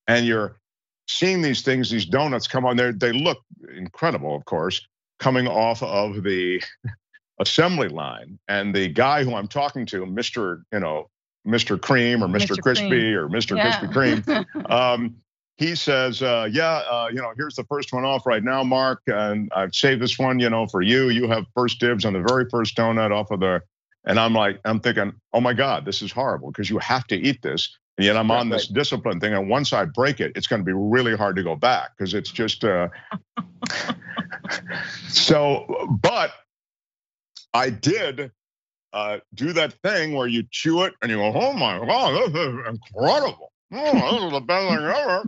and 0.07 0.25
you're 0.25 0.61
seeing 1.13 1.43
these 1.43 1.63
things, 1.63 1.91
these 1.91 2.07
donuts 2.07 2.47
come 2.47 2.65
on 2.65 2.77
there. 2.77 2.93
They 2.93 3.13
look 3.13 3.39
incredible, 3.75 4.35
of 4.35 4.45
course, 4.45 4.81
coming 5.19 5.47
off 5.47 5.83
of 5.83 6.23
the 6.23 6.63
assembly 7.41 7.89
line, 7.89 8.39
and 8.49 8.75
the 8.75 8.89
guy 8.89 9.25
who 9.25 9.35
I'm 9.35 9.49
talking 9.49 9.87
to, 9.87 10.05
Mr. 10.07 10.63
You 10.73 10.81
know, 10.81 11.09
Mr. 11.47 11.81
Cream 11.81 12.23
or 12.23 12.29
Mr. 12.29 12.57
Mr. 12.57 12.63
Crispy 12.63 12.89
Cream. 12.89 13.17
or 13.17 13.29
Mr. 13.29 13.57
Yeah. 13.57 13.81
Krispy 13.81 14.25
Kreme 14.25 14.71
um, 14.71 15.17
he 15.59 15.75
says, 15.75 16.23
uh, 16.23 16.49
"Yeah, 16.51 16.83
uh, 16.91 17.09
you 17.11 17.21
know, 17.21 17.33
here's 17.37 17.55
the 17.55 17.65
first 17.65 17.93
one 17.93 18.05
off 18.05 18.27
right 18.27 18.43
now, 18.43 18.63
Mark, 18.63 19.03
and 19.07 19.51
I've 19.55 19.75
saved 19.75 20.01
this 20.01 20.19
one, 20.19 20.39
you 20.39 20.51
know, 20.51 20.67
for 20.67 20.83
you. 20.83 21.11
You 21.11 21.29
have 21.29 21.45
first 21.55 21.79
dibs 21.79 22.05
on 22.05 22.15
the 22.15 22.25
very 22.27 22.47
first 22.51 22.77
donut 22.77 23.13
off 23.13 23.31
of 23.31 23.41
the." 23.41 23.63
And 24.05 24.19
I'm 24.19 24.35
like, 24.35 24.61
I'm 24.65 24.81
thinking, 24.81 25.13
oh 25.33 25.41
my 25.41 25.53
God, 25.53 25.85
this 25.85 26.03
is 26.03 26.11
horrible 26.11 26.51
because 26.51 26.69
you 26.69 26.79
have 26.79 27.07
to 27.07 27.17
eat 27.17 27.41
this, 27.43 27.79
and 27.99 28.07
yet 28.07 28.17
I'm 28.17 28.31
on 28.31 28.49
this 28.49 28.67
discipline 28.69 29.21
thing, 29.21 29.35
and 29.35 29.49
once 29.49 29.73
I 29.73 29.85
break 29.85 30.21
it, 30.21 30.33
it's 30.35 30.47
going 30.47 30.61
to 30.61 30.67
be 30.67 30.73
really 30.73 31.15
hard 31.15 31.37
to 31.37 31.43
go 31.43 31.57
back 31.57 31.91
because 31.97 32.15
it's 32.15 32.31
just. 32.31 32.65
Uh, 32.65 32.89
so, 35.09 35.99
but 36.01 36.33
I 37.55 37.71
did 37.71 38.31
uh, 38.93 39.19
do 39.35 39.53
that 39.53 39.75
thing 39.83 40.15
where 40.15 40.27
you 40.27 40.45
chew 40.51 40.83
it 40.83 40.95
and 41.03 41.11
you 41.11 41.19
go, 41.19 41.33
oh 41.35 41.53
my 41.53 41.79
God, 41.85 42.33
this 42.33 42.41
is 42.41 42.59
incredible. 42.67 43.53
Oh, 43.73 43.93
this 43.93 44.23
is 44.25 44.33
the 44.33 44.41
best 44.41 44.69
thing 44.69 44.79
ever. 44.79 45.25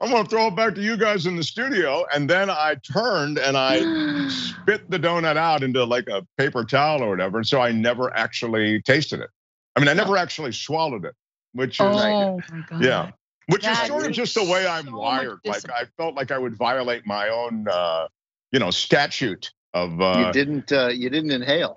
I'm 0.00 0.10
gonna 0.10 0.28
throw 0.28 0.48
it 0.48 0.56
back 0.56 0.74
to 0.74 0.82
you 0.82 0.96
guys 0.96 1.26
in 1.26 1.36
the 1.36 1.42
studio. 1.42 2.04
And 2.12 2.28
then 2.28 2.50
I 2.50 2.76
turned 2.92 3.38
and 3.38 3.56
I 3.56 3.78
spit 4.28 4.90
the 4.90 4.98
donut 4.98 5.36
out 5.36 5.62
into 5.62 5.84
like 5.84 6.08
a 6.08 6.26
paper 6.36 6.64
towel 6.64 7.02
or 7.02 7.10
whatever. 7.10 7.38
And 7.38 7.46
so 7.46 7.60
I 7.60 7.72
never 7.72 8.14
actually 8.14 8.82
tasted 8.82 9.20
it. 9.20 9.30
I 9.74 9.80
mean, 9.80 9.88
I 9.88 9.94
never 9.94 10.16
actually 10.16 10.52
swallowed 10.52 11.04
it, 11.04 11.14
which 11.56 11.80
is 11.80 11.86
oh 11.96 12.40
yeah, 12.80 13.10
which 13.48 13.62
is 13.66 13.76
That 13.76 13.86
sort 13.88 14.06
of 14.06 14.12
just 14.12 14.34
the 14.34 14.44
way 14.44 14.66
I'm 14.66 14.86
so 14.86 14.96
wired. 14.98 15.38
Like. 15.44 15.70
I 15.70 15.84
felt 15.96 16.14
like 16.14 16.30
I 16.30 16.38
would 16.38 16.56
violate 16.56 17.06
my 17.06 17.28
own, 17.28 17.66
uh, 17.68 18.08
you 18.52 18.58
know, 18.60 18.70
statute 18.70 19.50
of. 19.74 20.00
Uh, 20.00 20.24
you 20.26 20.32
didn't, 20.32 20.72
uh, 20.72 20.88
you 20.88 21.10
didn't 21.10 21.30
inhale. 21.30 21.76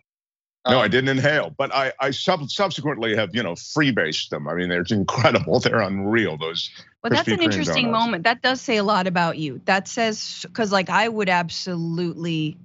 no, 0.67 0.77
Um, 0.77 0.83
I 0.83 0.87
didn't 0.87 1.09
inhale, 1.09 1.53
but 1.57 1.73
I, 1.73 1.93
I 1.99 2.11
sub- 2.11 2.49
subsequently 2.49 3.15
have, 3.15 3.33
you 3.33 3.43
know, 3.43 3.53
freebased 3.53 4.29
them. 4.29 4.47
I 4.47 4.55
mean, 4.55 4.69
they're 4.69 4.83
incredible. 4.89 5.59
They're 5.59 5.81
unreal. 5.81 6.37
Those 6.37 6.69
Well, 7.03 7.11
that's 7.11 7.27
an 7.27 7.41
interesting 7.41 7.85
donuts. 7.85 8.03
moment. 8.05 8.23
That 8.23 8.41
does 8.41 8.61
say 8.61 8.77
a 8.77 8.83
lot 8.83 9.07
about 9.07 9.37
you. 9.37 9.61
That 9.65 9.87
says 9.87 10.45
because 10.47 10.71
like 10.71 10.89
I 10.89 11.07
would 11.07 11.29
absolutely 11.29 12.57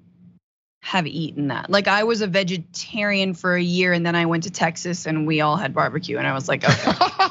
have 0.85 1.07
eaten 1.07 1.49
that. 1.49 1.71
Like 1.71 1.89
I 1.89 2.05
was 2.05 2.21
a 2.21 2.27
vegetarian 2.27 3.33
for 3.33 3.57
a 3.57 3.63
year 3.63 3.95
and 3.95 4.05
then 4.05 4.15
I 4.15 4.27
went 4.27 4.43
to 4.43 4.51
Texas 4.51 5.07
and 5.07 5.27
we 5.27 5.41
all 5.41 5.57
had 5.57 5.73
barbecue 5.75 6.19
and 6.19 6.27
I 6.27 6.35
was 6.35 6.47
like, 6.47 6.63
okay. 6.63 7.27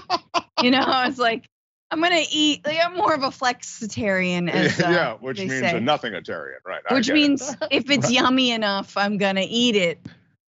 you 0.63 0.71
know, 0.71 0.79
I 0.81 1.07
was 1.07 1.19
like, 1.19 1.45
I'm 1.91 2.01
gonna 2.01 2.23
eat. 2.31 2.65
Like 2.65 2.79
I'm 2.83 2.95
more 2.97 3.13
of 3.13 3.21
a 3.21 3.27
flexitarian, 3.27 4.49
as 4.51 4.81
uh, 4.81 4.89
yeah, 4.89 5.13
which 5.13 5.37
they 5.37 5.45
means 5.45 5.59
say. 5.59 5.77
a 5.77 5.79
nothingitarian, 5.79 6.57
right? 6.65 6.81
Which 6.89 7.05
get 7.05 7.11
it. 7.15 7.19
means 7.19 7.55
if 7.69 7.91
it's 7.91 8.05
Right. 8.07 8.13
yummy 8.13 8.49
enough, 8.49 8.97
I'm 8.97 9.19
gonna 9.19 9.45
eat 9.47 9.75
it. 9.75 9.99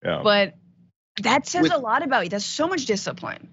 yeah, 0.02 0.22
But 0.24 0.54
that 1.22 1.46
says 1.46 1.64
With- 1.64 1.74
a 1.74 1.78
lot 1.78 2.02
about 2.02 2.24
you. 2.24 2.30
That's 2.30 2.46
so 2.46 2.66
much 2.66 2.86
discipline. 2.86 3.48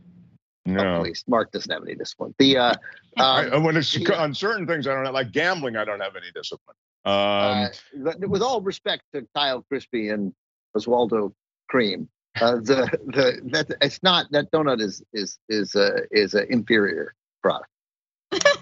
Oh, 0.65 0.71
no. 0.71 0.99
please, 1.01 1.25
Mark 1.27 1.51
doesn't 1.51 1.69
have 1.71 1.83
any 1.83 1.95
discipline. 1.95 2.33
The 2.39 2.57
uh, 2.57 2.73
I, 3.17 3.47
um, 3.49 3.65
when 3.65 3.75
it's 3.75 3.97
yeah. 3.97 4.13
on 4.13 4.33
certain 4.33 4.65
things, 4.65 4.87
I 4.87 4.93
don't 4.93 5.03
have, 5.03 5.13
like 5.13 5.33
gambling. 5.33 5.75
I 5.75 5.83
don't 5.83 5.99
have 5.99 6.15
any 6.15 6.31
discipline. 6.33 6.77
Um, 7.03 7.13
uh, 7.13 7.67
but 7.97 8.19
with 8.29 8.41
all 8.41 8.61
respect 8.61 9.03
to 9.13 9.25
Kyle 9.35 9.63
Crispy 9.69 10.09
and 10.09 10.33
Oswaldo 10.77 11.33
Cream, 11.69 12.07
uh, 12.39 12.55
the 12.55 12.87
the 13.07 13.41
that 13.51 13.75
it's 13.81 14.01
not 14.03 14.27
that 14.31 14.51
donut 14.51 14.81
is 14.81 15.03
is 15.13 15.37
is 15.49 15.75
a 15.75 16.01
is 16.11 16.33
an 16.33 16.45
inferior 16.49 17.13
product. 17.41 17.69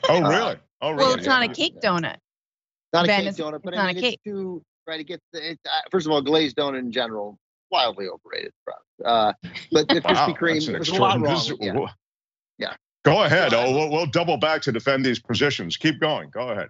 oh, 0.09 0.23
uh, 0.23 0.29
really? 0.29 0.55
Oh, 0.81 0.91
really? 0.91 1.03
Well, 1.03 1.13
it's 1.15 1.25
not 1.27 1.43
a 1.43 1.53
cake 1.53 1.79
donut. 1.81 2.17
Not 2.93 3.05
a 3.05 3.07
cake 3.07 3.19
it's- 3.27 3.37
donut, 3.37 3.61
but 3.63 3.73
it's 3.73 3.79
I 3.79 3.83
not 3.83 3.91
a 3.91 3.93
mean, 3.93 4.03
cake. 4.03 4.13
it's 4.15 4.23
too 4.23 4.63
right 4.87 4.97
to 4.97 5.03
get 5.03 5.21
the, 5.33 5.51
it, 5.51 5.59
uh, 5.65 5.81
first 5.91 6.07
of 6.07 6.11
all, 6.13 6.21
glazed 6.21 6.55
donut 6.55 6.79
in 6.79 6.91
general 6.91 7.37
wildly 7.71 8.07
overrated 8.07 8.51
product. 8.65 8.85
Uh, 9.05 9.33
but 9.71 9.87
the 9.89 10.01
Wow, 10.03 10.11
Krispy 10.27 10.37
Kreme, 10.37 10.53
that's 10.55 10.65
there's 10.65 10.89
a 10.89 10.95
lot 11.01 11.19
wrong. 11.21 11.35
extraordinary- 11.35 11.79
Yeah. 12.57 12.67
Yeah. 12.69 12.75
Go 13.05 13.23
ahead. 13.23 13.53
Oh, 13.53 13.71
we'll, 13.71 13.89
we'll 13.91 14.05
double 14.07 14.37
back 14.37 14.61
to 14.63 14.71
defend 14.71 15.05
these 15.05 15.19
positions. 15.19 15.77
Keep 15.77 15.99
going. 15.99 16.29
Go 16.31 16.49
ahead. 16.49 16.69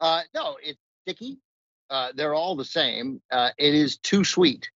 Uh, 0.00 0.22
no, 0.34 0.56
it's 0.62 0.78
sticky. 1.04 1.38
Uh, 1.90 2.08
they're 2.14 2.34
all 2.34 2.56
the 2.56 2.64
same. 2.64 3.20
Uh, 3.30 3.50
it 3.58 3.74
is 3.74 3.98
too 3.98 4.24
sweet. 4.24 4.68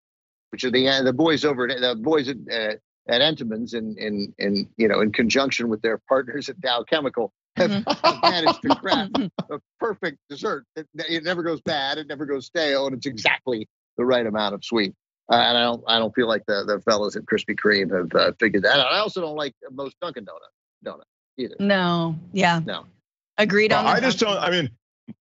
which 0.51 0.65
are 0.65 0.71
the 0.71 0.89
uh, 0.89 1.03
the 1.03 1.13
boys 1.13 1.45
over 1.45 1.69
at, 1.69 1.81
the 1.81 1.95
boys 1.97 2.29
at, 2.29 2.37
uh, 2.51 2.75
at 3.09 3.21
Entenmann's 3.21 3.75
in 3.75 3.97
in 3.99 4.33
in 4.39 4.69
you 4.77 4.89
know 4.89 5.01
in 5.01 5.13
conjunction 5.13 5.69
with 5.69 5.83
their 5.83 5.99
partners 6.09 6.49
at 6.49 6.61
Dow 6.61 6.83
Chemical 6.85 7.33
have, 7.57 7.71
have 8.05 8.23
managed 8.23 8.63
to 8.63 8.69
craft 8.77 9.19
a 9.51 9.59
perfect 9.81 10.19
dessert. 10.29 10.65
It, 10.77 10.87
it 10.95 11.25
never 11.25 11.43
goes 11.43 11.61
bad. 11.61 11.99
It 11.99 12.07
never 12.07 12.25
goes 12.27 12.47
stale, 12.47 12.87
and 12.87 12.95
it's 12.97 13.07
exactly 13.07 13.69
the 13.99 14.05
right 14.05 14.25
amount 14.27 14.55
of 14.55 14.65
sweet. 14.65 14.95
Uh, 15.31 15.37
and 15.37 15.59
I 15.59 15.63
don't 15.63 15.83
I 15.89 15.99
don't 15.99 16.15
feel 16.15 16.29
like 16.29 16.45
the 16.47 16.65
the 16.65 16.81
fellows 16.89 17.17
at 17.17 17.25
Krispy 17.25 17.57
Kreme 17.59 17.93
have 17.97 18.15
uh, 18.15 18.33
figured 18.39 18.63
that 18.63 18.79
out. 18.79 18.93
I 18.93 18.99
also 19.01 19.21
don't 19.21 19.37
like 19.37 19.55
most 19.73 19.97
Dunkin' 20.01 20.25
Donut 20.25 20.87
donut 20.87 21.03
either. 21.39 21.57
No, 21.59 22.17
yeah, 22.33 22.61
No. 22.65 22.87
agreed 23.39 23.73
on. 23.73 23.85
Well, 23.85 23.95
I 23.97 24.01
just 24.01 24.19
don't. 24.21 24.39
I 24.39 24.51
mean, 24.51 24.71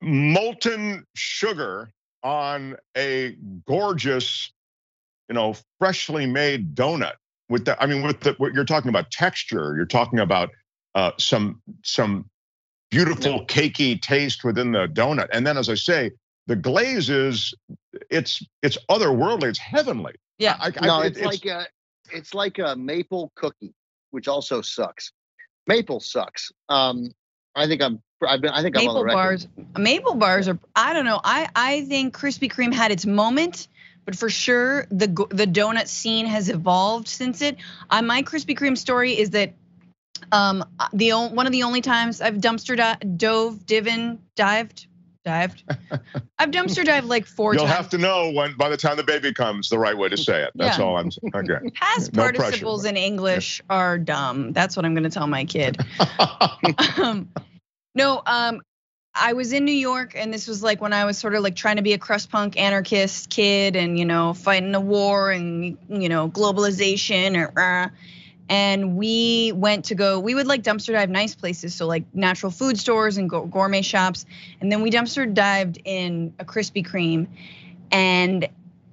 molten 0.01 1.05
sugar 1.15 1.91
on 2.23 2.75
a 2.95 3.35
gorgeous, 3.67 4.51
you 5.29 5.35
know, 5.35 5.55
freshly 5.79 6.25
made 6.25 6.75
donut. 6.75 7.13
With 7.49 7.65
the, 7.65 7.81
I 7.81 7.85
mean, 7.85 8.01
with 8.05 8.19
the, 8.21 8.33
what 8.39 8.53
you're 8.53 8.65
talking 8.65 8.89
about 8.89 9.09
texture, 9.11 9.73
you're 9.77 9.85
talking 9.85 10.19
about 10.19 10.49
uh, 10.95 11.11
some 11.17 11.61
some 11.83 12.29
beautiful 12.91 13.45
cakey 13.45 14.01
taste 14.01 14.43
within 14.43 14.71
the 14.71 14.87
donut, 14.87 15.27
and 15.31 15.47
then 15.47 15.57
as 15.57 15.69
I 15.69 15.75
say, 15.75 16.11
the 16.47 16.55
glaze 16.55 17.09
is 17.09 17.53
it's 18.09 18.43
it's 18.63 18.77
otherworldly, 18.89 19.49
it's 19.49 19.59
heavenly. 19.59 20.15
Yeah. 20.39 20.57
I, 20.59 20.73
I, 20.79 20.85
no, 20.85 21.01
it- 21.01 21.17
it's, 21.17 21.21
like 21.21 21.45
a 21.45 21.67
it's 22.11 22.33
like 22.33 22.59
a 22.59 22.75
maple 22.75 23.31
cookie, 23.35 23.73
which 24.11 24.27
also 24.27 24.61
sucks. 24.61 25.11
Maple 25.67 25.99
sucks. 25.99 26.51
Um, 26.69 27.11
I 27.55 27.67
think 27.67 27.81
I'm 27.81 28.01
I've 28.25 28.41
been 28.41 28.51
I 28.51 28.61
think 28.61 28.77
I'm 28.77 28.87
on 28.87 28.95
the 28.95 29.03
Maple 29.03 29.13
bars, 29.15 29.47
maple 29.77 30.15
bars 30.15 30.47
are. 30.47 30.57
I 30.75 30.93
don't 30.93 31.05
know. 31.05 31.19
I 31.23 31.49
I 31.55 31.81
think 31.85 32.17
Krispy 32.17 32.51
Kreme 32.51 32.73
had 32.73 32.91
its 32.91 33.05
moment, 33.05 33.67
but 34.05 34.15
for 34.15 34.29
sure 34.29 34.85
the 34.89 35.07
the 35.29 35.45
donut 35.45 35.87
scene 35.87 36.25
has 36.25 36.49
evolved 36.49 37.07
since 37.07 37.41
it. 37.41 37.57
Uh, 37.89 38.01
my 38.01 38.23
Krispy 38.23 38.57
Kreme 38.57 38.77
story 38.77 39.13
is 39.19 39.31
that 39.31 39.53
um 40.31 40.63
the 40.93 41.11
on- 41.11 41.35
one 41.35 41.45
of 41.45 41.51
the 41.51 41.63
only 41.63 41.81
times 41.81 42.21
I've 42.21 42.35
dumpster 42.35 42.75
di- 42.75 42.97
dove, 43.17 43.67
divin, 43.67 44.17
dived, 44.35 44.87
dived. 45.23 45.63
I've 46.39 46.49
dumpster 46.49 46.83
dived 46.83 47.05
like 47.05 47.27
4 47.27 47.53
You'll 47.53 47.65
times. 47.65 47.75
have 47.77 47.89
to 47.89 47.97
know 47.99 48.31
when 48.31 48.55
by 48.57 48.69
the 48.69 48.77
time 48.77 48.97
the 48.97 49.03
baby 49.03 49.31
comes 49.31 49.69
the 49.69 49.77
right 49.77 49.95
way 49.95 50.09
to 50.09 50.17
say 50.17 50.41
it. 50.43 50.51
That's 50.55 50.79
Yeah. 50.79 50.85
all 50.85 50.97
I'm 50.97 51.11
saying. 51.11 51.31
Okay. 51.35 51.69
Past 51.75 52.13
No 52.13 52.23
pressure, 52.23 52.37
participles 52.41 52.81
but- 52.83 52.89
in 52.89 52.97
English 52.97 53.61
are 53.69 53.99
dumb. 53.99 54.53
That's 54.53 54.75
what 54.75 54.85
I'm 54.85 54.95
going 54.95 55.03
to 55.03 55.09
tell 55.11 55.27
my 55.27 55.45
kid. 55.45 55.77
um, 56.97 57.29
no, 57.97 58.21
um, 58.25 58.61
I 59.13 59.33
was 59.33 59.51
in 59.51 59.65
New 59.65 59.71
York, 59.71 60.13
and 60.15 60.31
this 60.33 60.47
was 60.47 60.61
like 60.61 60.79
when 60.79 60.93
I 60.93 61.05
was 61.05 61.17
sort 61.17 61.33
of 61.33 61.41
like 61.41 61.55
trying 61.55 61.77
to 61.77 61.81
be 61.81 61.93
a 61.93 61.97
crust 61.97 62.29
punk 62.29 62.57
anarchist 62.57 63.29
kid, 63.29 63.75
and 63.75 63.97
you 63.97 64.05
know, 64.05 64.33
fighting 64.33 64.73
a 64.75 64.79
war 64.79 65.31
and 65.31 65.77
you 65.89 66.09
know, 66.09 66.29
globalization 66.29 67.35
or. 67.37 67.59
Uh, 67.59 67.89
and 68.49 68.95
we 68.95 69.51
went 69.53 69.85
to 69.85 69.95
go. 69.95 70.21
We 70.21 70.33
would 70.33 70.47
like 70.47 70.63
dumpster 70.63 70.93
dive 70.93 71.09
nice 71.09 71.35
places, 71.35 71.75
so 71.75 71.85
like 71.85 72.05
natural 72.13 72.49
food 72.49 72.79
stores 72.79 73.17
and 73.17 73.29
gourmet 73.29 73.81
shops. 73.81 74.25
And 74.61 74.71
then 74.71 74.81
we 74.81 74.89
dumpster 74.89 75.31
dived 75.31 75.79
in 75.83 76.33
a 76.39 76.45
Krispy 76.45 76.85
Kreme, 76.85 77.27
and 77.91 78.47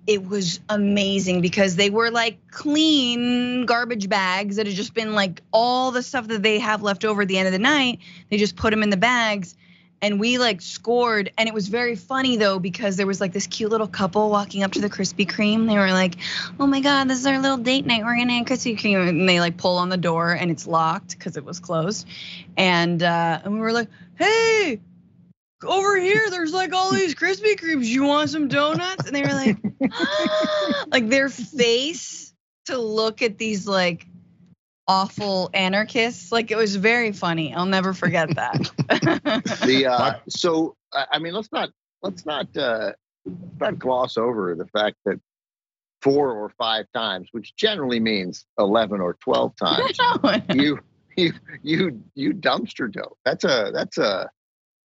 it 0.06 0.26
was 0.26 0.60
amazing 0.68 1.40
because 1.40 1.76
they 1.76 1.90
were 1.90 2.10
like 2.10 2.50
clean 2.50 3.64
garbage 3.64 4.08
bags 4.08 4.56
that 4.56 4.66
had 4.66 4.74
just 4.74 4.94
been 4.94 5.14
like 5.14 5.42
all 5.50 5.90
the 5.92 6.02
stuff 6.02 6.28
that 6.28 6.42
they 6.42 6.58
have 6.58 6.82
left 6.82 7.04
over 7.04 7.22
at 7.22 7.28
the 7.28 7.38
end 7.38 7.46
of 7.46 7.52
the 7.52 7.58
night. 7.58 8.00
They 8.30 8.36
just 8.36 8.56
put 8.56 8.70
them 8.70 8.82
in 8.82 8.90
the 8.90 8.98
bags 8.98 9.56
and 10.02 10.20
we 10.20 10.36
like 10.36 10.60
scored. 10.60 11.32
And 11.38 11.48
it 11.48 11.54
was 11.54 11.68
very 11.68 11.96
funny 11.96 12.36
though 12.36 12.58
because 12.58 12.96
there 12.96 13.06
was 13.06 13.20
like 13.20 13.32
this 13.32 13.46
cute 13.46 13.70
little 13.70 13.86
couple 13.86 14.28
walking 14.28 14.62
up 14.62 14.72
to 14.72 14.80
the 14.82 14.90
Krispy 14.90 15.26
Kreme. 15.26 15.66
They 15.66 15.76
were 15.76 15.92
like, 15.92 16.16
oh 16.60 16.66
my 16.66 16.80
God, 16.80 17.08
this 17.08 17.18
is 17.18 17.26
our 17.26 17.38
little 17.38 17.56
date 17.56 17.86
night. 17.86 18.04
We're 18.04 18.18
gonna 18.18 18.34
have 18.34 18.46
Krispy 18.46 18.78
Kreme. 18.78 19.08
And 19.08 19.26
they 19.26 19.40
like 19.40 19.56
pull 19.56 19.78
on 19.78 19.88
the 19.88 19.96
door 19.96 20.32
and 20.32 20.50
it's 20.50 20.66
locked 20.66 21.12
because 21.12 21.38
it 21.38 21.44
was 21.44 21.60
closed. 21.60 22.06
And, 22.58 23.02
uh, 23.02 23.40
and 23.42 23.54
we 23.54 23.60
were 23.60 23.72
like, 23.72 23.88
hey, 24.16 24.80
over 25.64 25.96
here, 25.98 26.30
there's 26.30 26.52
like 26.52 26.72
all 26.72 26.92
these 26.92 27.14
Krispy 27.14 27.58
Kremes. 27.58 27.86
You 27.86 28.04
want 28.04 28.30
some 28.30 28.48
donuts? 28.48 29.06
And 29.06 29.14
they 29.14 29.22
were 29.22 29.28
like, 29.28 29.56
like 30.88 31.08
their 31.08 31.28
face 31.28 32.32
to 32.66 32.78
look 32.78 33.22
at 33.22 33.38
these 33.38 33.66
like 33.66 34.06
awful 34.86 35.50
anarchists. 35.54 36.32
Like 36.32 36.50
it 36.50 36.56
was 36.56 36.76
very 36.76 37.12
funny. 37.12 37.54
I'll 37.54 37.66
never 37.66 37.94
forget 37.94 38.34
that. 38.36 38.70
The 39.66 39.86
uh, 39.86 40.14
so 40.28 40.76
I 40.92 41.06
I 41.12 41.18
mean 41.18 41.34
let's 41.34 41.50
not 41.52 41.70
let's 42.02 42.26
not 42.26 42.54
uh, 42.56 42.92
let's 43.24 43.60
not 43.60 43.78
gloss 43.78 44.16
over 44.16 44.54
the 44.54 44.66
fact 44.66 44.96
that 45.04 45.20
four 46.02 46.32
or 46.32 46.50
five 46.50 46.86
times, 46.94 47.28
which 47.32 47.56
generally 47.56 48.00
means 48.00 48.44
eleven 48.58 49.00
or 49.00 49.16
twelve 49.22 49.54
times, 49.62 49.98
you 50.54 50.78
you 51.16 51.32
you 51.62 52.02
you 52.14 52.34
dumpster 52.34 52.90
dope. 52.90 53.18
That's 53.24 53.44
a 53.44 53.70
that's 53.72 53.98
a 53.98 54.30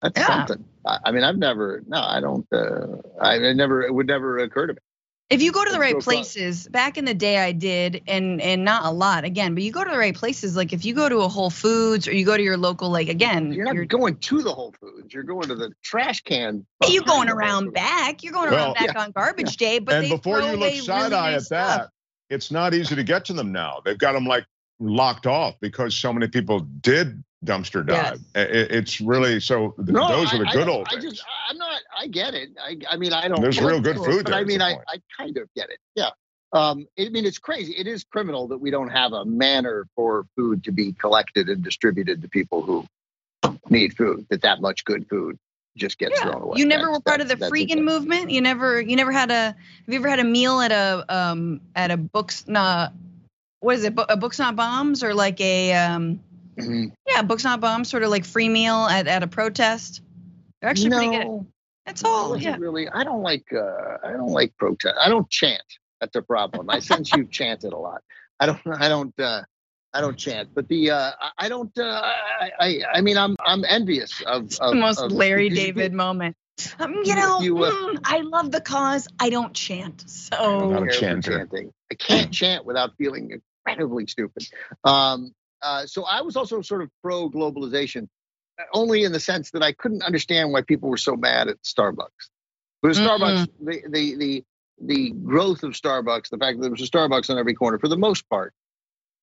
that's 0.03 0.19
Yeah. 0.19 0.27
something. 0.47 0.65
I, 0.85 0.99
I 1.07 1.11
mean 1.13 1.25
I've 1.25 1.39
never 1.39 1.83
no 1.87 2.01
I 2.01 2.21
don't 2.21 2.47
uh, 2.53 2.87
I 3.21 3.37
it 3.37 3.55
never 3.57 3.83
it 3.83 3.93
would 3.95 4.07
never 4.07 4.39
occur 4.39 4.69
to 4.69 4.73
me. 4.75 4.79
if 5.31 5.43
you 5.43 5.51
go 5.51 5.65
to 5.65 5.71
the 5.73 5.79
Let's 5.79 5.81
right 5.81 5.95
go 5.95 6.01
fun. 6.01 6.15
places, 6.15 6.69
back 6.69 6.97
in 6.99 7.05
the 7.05 7.15
day 7.15 7.39
I 7.39 7.51
did, 7.53 8.03
and 8.07 8.41
and 8.41 8.65
not 8.65 8.85
a 8.85 8.91
lot 8.91 9.25
again, 9.25 9.55
but 9.55 9.63
you 9.65 9.73
go 9.73 9.83
to 9.83 9.91
the 9.91 9.99
right 9.99 10.15
places. 10.15 10.55
Like 10.57 10.73
if 10.73 10.85
you 10.85 10.95
go 10.95 11.09
to 11.09 11.19
a 11.19 11.29
Whole 11.29 11.51
Foods 11.51 12.07
or 12.07 12.13
you 12.15 12.25
go 12.25 12.37
to 12.37 12.43
your 12.43 12.57
local, 12.57 12.91
like 12.91 13.09
again, 13.09 13.53
You're 13.53 13.65
not 13.65 13.89
going 13.89 14.17
to 14.19 14.43
the 14.43 14.53
Whole 14.55 14.73
Foods. 14.81 15.13
You're 15.13 15.25
going 15.25 15.49
to 15.49 15.55
the 15.57 15.73
trash 15.83 16.21
can. 16.23 16.65
You're 16.89 17.03
going 17.03 17.29
around 17.29 17.73
back. 17.73 18.23
You're 18.23 18.33
going 18.33 18.51
Well- 18.53 18.75
around 18.75 18.87
back 18.87 18.97
on 18.97 19.11
garbage 19.11 19.57
day, 19.57 19.81
but 19.81 19.95
and 19.97 20.09
before 20.11 20.41
you 20.41 20.53
look 20.57 20.75
side 20.75 21.03
really 21.11 21.15
eye 21.17 21.31
nice 21.33 21.37
at 21.37 21.43
stuff. 21.47 21.79
that, 21.81 21.89
it's 22.31 22.51
not 22.53 22.75
easy 22.75 22.95
to 22.95 23.03
get 23.03 23.25
to 23.25 23.33
them 23.33 23.51
now. 23.51 23.81
They've 23.85 23.99
got 23.99 24.13
them 24.13 24.27
like 24.27 24.45
locked 24.79 25.27
off 25.27 25.55
because 25.61 25.97
so 25.97 26.13
many 26.13 26.29
people 26.29 26.61
did 26.61 27.25
dumpster 27.47 27.87
dive. 27.87 28.21
I- 28.35 28.41
I- 28.41 28.43
It's 28.45 29.01
really 29.01 29.41
so. 29.41 29.71
th- 29.79 29.89
No, 29.89 30.09
those 30.09 30.33
I, 30.33 30.37
are 30.37 30.39
the 30.41 30.49
I 30.49 30.53
good 30.53 30.67
don't- 30.67 30.69
old 30.77 30.87
I 30.89 30.93
things. 31.01 31.05
just, 31.05 31.25
I'm 31.49 31.57
not. 31.59 31.81
I 31.99 32.07
get 32.09 32.35
it. 32.35 32.51
I, 32.61 32.77
I 32.91 32.97
mean, 32.97 33.13
I 33.13 33.29
don't. 33.29 33.41
There's 33.41 33.61
real 33.61 33.81
good 33.81 33.97
it, 33.97 34.05
food 34.05 34.25
but 34.25 34.35
I 34.35 34.45
mean, 34.45 34.61
I. 34.61 34.73
I 34.89 35.01
kind 35.17 35.37
of 35.39 35.49
get 35.55 35.71
it. 35.71 35.79
Yeah. 35.95 36.11
Um, 36.53 36.87
I 36.99 37.09
mean, 37.09 37.25
it's 37.27 37.39
crazy. 37.39 37.73
It 37.75 37.87
is 37.87 38.05
criminal 38.05 38.49
that 38.49 38.59
we 38.59 38.71
don't 38.71 38.89
have 38.89 39.13
a 39.13 39.25
manner 39.25 39.87
for 39.97 40.27
food 40.37 40.65
to 40.65 40.73
be 40.73 40.93
collected 40.93 41.49
and 41.49 41.63
distributed 41.63 42.23
to 42.23 42.29
people 42.29 42.63
who 42.63 42.87
need 43.69 43.97
food. 43.97 44.27
That 44.31 44.43
that 44.43 44.61
much 44.61 44.85
good 44.85 45.09
food 45.09 45.39
just 45.77 45.99
gets 45.99 46.19
Yeah. 46.19 46.31
thrown 46.31 46.43
away. 46.43 46.59
You 46.59 46.65
never 46.67 46.83
That's- 46.85 46.97
were 46.99 47.01
part 47.03 47.21
of 47.21 47.29
the 47.29 47.35
that's- 47.37 47.51
that's 47.51 47.63
freaking 47.73 47.83
movement. 47.83 48.31
You 48.31 48.41
never, 48.41 48.81
you 48.81 48.97
never 48.97 49.13
had 49.13 49.31
a. 49.31 49.35
Have 49.53 49.57
you 49.89 49.97
ever 49.97 50.09
had 50.09 50.21
a 50.21 50.25
meal 50.25 50.61
at 50.61 50.73
a 50.73 51.05
um 51.15 51.61
at 51.75 51.91
a 51.91 51.97
books 51.97 52.45
not 52.49 52.93
what 53.61 53.75
is 53.77 53.85
it? 53.85 53.95
A 54.09 54.17
books 54.17 54.39
not 54.39 54.55
bombs 54.55 55.03
or 55.03 55.13
like 55.15 55.41
a 55.41 55.73
um 55.75 56.21
Mhm. 56.59 56.93
yeah 57.07 57.23
books 57.23 57.45
not 57.45 57.61
bombs 57.61 57.89
sort 57.89 58.03
of 58.03 58.11
like 58.11 58.25
free 58.25 58.49
meal 58.49 58.87
at 58.87 59.07
at 59.07 59.23
a 59.23 59.27
protest. 59.27 60.03
They're 60.61 60.71
actually 60.71 60.91
pretty 60.91 61.11
good. 61.11 61.25
No, 61.27 61.47
That's 61.85 62.03
all. 62.05 62.31
wasn't 62.31 62.45
Yeah. 62.45 62.57
really. 62.59 62.89
I 62.89 63.05
don't 63.05 63.23
like. 63.23 63.45
Uh, 63.53 63.99
I 64.03 64.13
don't 64.13 64.29
like 64.31 64.57
protest. 64.57 64.95
I 65.01 65.09
don't 65.09 65.29
chant. 65.31 65.63
That's 66.01 66.17
a 66.17 66.23
problem. 66.23 66.69
I 66.71 66.81
sense 66.81 67.13
you've 67.13 67.31
chanted 67.31 67.73
a 67.73 67.79
lot. 67.79 68.03
I 68.41 68.47
don't. 68.47 68.61
I 68.67 68.89
don't. 68.89 69.19
Uh, 69.21 69.43
I 69.95 70.01
don't 70.01 70.17
chant. 70.19 70.51
But 70.55 70.69
the. 70.69 70.91
Uh, 70.91 71.13
I- 71.21 71.47
I 71.47 71.49
don't. 71.49 71.77
Uh, 71.79 71.85
I, 72.41 72.51
I. 72.59 72.83
I 72.95 73.01
mean, 73.03 73.17
I'm. 73.19 73.37
I'm 73.45 73.65
envious 73.67 74.21
of. 74.27 74.55
of 74.61 74.71
the 74.73 74.75
most 74.81 75.01
of- 75.01 75.13
Larry 75.13 75.49
because 75.51 75.59
you 75.67 75.73
David 75.75 75.93
moment. 75.93 76.37
Um, 76.79 76.95
you 76.95 77.03
you- 77.05 77.15
know, 77.17 77.41
you, 77.43 77.65
uh, 77.65 77.71
mm, 77.71 78.01
I 78.05 78.21
love 78.23 78.51
the 78.51 78.61
cause. 78.63 79.07
I 79.21 79.29
don't 79.31 79.53
chant. 79.55 80.03
Not 80.03 80.11
So 80.11 80.73
a 80.73 80.79
care 80.79 80.87
for 80.87 81.01
chanter. 81.01 81.39
chanting. 81.39 81.73
I 81.93 81.95
can't 81.95 82.33
chant 82.33 82.65
without 82.65 82.97
feeling 82.97 83.41
incredibly 83.67 84.07
stupid. 84.07 84.45
Um, 84.83 85.33
uh, 85.63 85.87
so 85.87 86.05
I 86.05 86.21
was 86.23 86.37
also 86.37 86.63
sort 86.63 86.83
of 86.83 86.91
pro 87.03 87.31
globalization, 87.31 88.09
uh, 88.59 88.65
only 88.73 89.05
in 89.05 89.13
the 89.13 89.21
sense 89.21 89.51
that 89.53 89.63
I 89.63 89.73
couldn't 89.73 90.03
understand 90.03 90.53
why 90.53 90.63
people 90.63 90.89
were 90.89 90.97
so 90.97 91.17
mad 91.17 91.49
at 91.49 91.63
Starbucks. 91.63 92.31
But. 92.83 92.93
Starbucks, 92.93 93.49
the, 93.61 93.83
the 93.89 94.17
the 94.17 94.45
the 94.81 95.11
growth 95.11 95.63
of 95.63 95.73
Starbucks, 95.73 96.29
the 96.29 96.39
fact 96.39 96.59
that 96.59 96.63
there 96.63 96.71
was 96.71 96.83
a 96.83 96.91
Starbucks 96.91 97.31
on 97.31 97.39
every 97.39 97.55
corner, 97.55 97.79
for 97.79 97.89
the 97.89 97.97
most 97.97 98.29
part, 98.29 98.53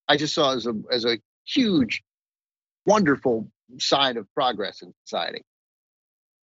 I 0.07 0.17
just 0.17 0.33
saw 0.33 0.53
as 0.53 0.65
a 0.65 0.73
as 0.91 1.05
a 1.05 1.19
huge, 1.45 2.03
wonderful 2.85 3.47
sign 3.79 4.17
of 4.17 4.27
progress 4.33 4.81
in 4.81 4.93
society. 5.05 5.43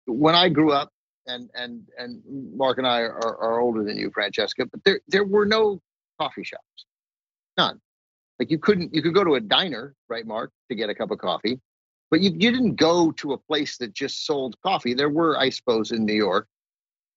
When 0.07 0.35
I 0.35 0.48
grew 0.48 0.72
up, 0.72 0.90
and 1.26 1.50
and 1.55 1.83
and 1.98 2.22
Mark 2.57 2.79
and 2.79 2.87
I 2.87 3.00
are, 3.00 3.37
are 3.38 3.61
older 3.61 3.85
than 3.85 3.96
you, 3.96 4.11
Francesca, 4.12 4.66
but 4.66 4.83
there 4.85 5.00
there 5.09 5.24
were 5.24 5.46
no 5.46 5.81
coffee 6.18 6.44
shops, 6.44 6.87
none. 7.57 7.81
Like 8.40 8.50
you 8.50 8.59
couldn't 8.59 8.94
you 8.94 9.03
could 9.03 9.14
go 9.14 9.22
to 9.22 9.35
a 9.35 9.40
diner, 9.40 9.94
right, 10.09 10.26
Mark, 10.26 10.50
to 10.70 10.74
get 10.74 10.88
a 10.88 10.94
cup 10.94 11.11
of 11.11 11.18
coffee, 11.18 11.61
but 12.11 12.20
you 12.20 12.31
you 12.31 12.50
didn't 12.50 12.76
go 12.76 13.12
to 13.12 13.35
a 13.35 13.38
place 13.38 13.76
that 13.76 13.92
just 13.92 14.24
sold 14.24 14.57
coffee. 14.62 14.94
There 14.94 15.11
were, 15.11 15.38
I 15.38 15.50
suppose, 15.50 15.92
in 15.92 16.07
New 16.07 16.14
York. 16.14 16.48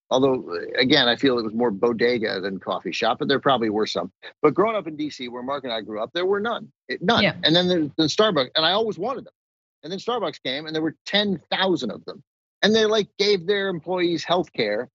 Although, 0.10 0.44
uh, 0.54 0.60
again, 0.78 1.08
I 1.08 1.16
feel 1.16 1.40
it 1.40 1.44
was 1.44 1.54
more 1.54 1.72
bodega 1.72 2.42
than 2.42 2.60
coffee 2.60 2.92
shop, 2.92 3.20
but 3.20 3.30
there 3.30 3.40
probably 3.40 3.70
were 3.70 3.88
some. 3.88 4.12
But 4.42 4.54
growing 4.54 4.76
up 4.76 4.86
in 4.86 4.98
DC, 4.98 5.30
where 5.32 5.42
Mark 5.42 5.64
and 5.64 5.72
I 5.74 5.80
grew 5.80 6.04
up, 6.04 6.12
there 6.14 6.26
were 6.26 6.42
none, 6.42 6.72
It- 6.90 7.02
none. 7.02 7.24
Yeah. 7.24 7.36
And 7.44 7.56
then 7.56 7.70
there's 7.70 7.90
the 7.98 8.04
Starbucks, 8.04 8.50
and 8.56 8.66
I 8.66 8.74
always 8.74 9.00
wanted 9.00 9.24
them. 9.26 9.34
And 9.82 9.92
then 9.92 10.00
Starbucks 10.00 10.44
came, 10.44 10.66
and 10.66 10.76
there 10.76 10.84
were 10.84 10.96
ten 11.06 11.42
thousand 11.50 11.92
of 11.92 12.04
them, 12.04 12.22
and 12.62 12.76
they 12.76 12.86
like 12.86 13.08
gave 13.18 13.48
their 13.48 13.70
employees 13.70 14.26
health 14.26 14.52
care, 14.52 14.90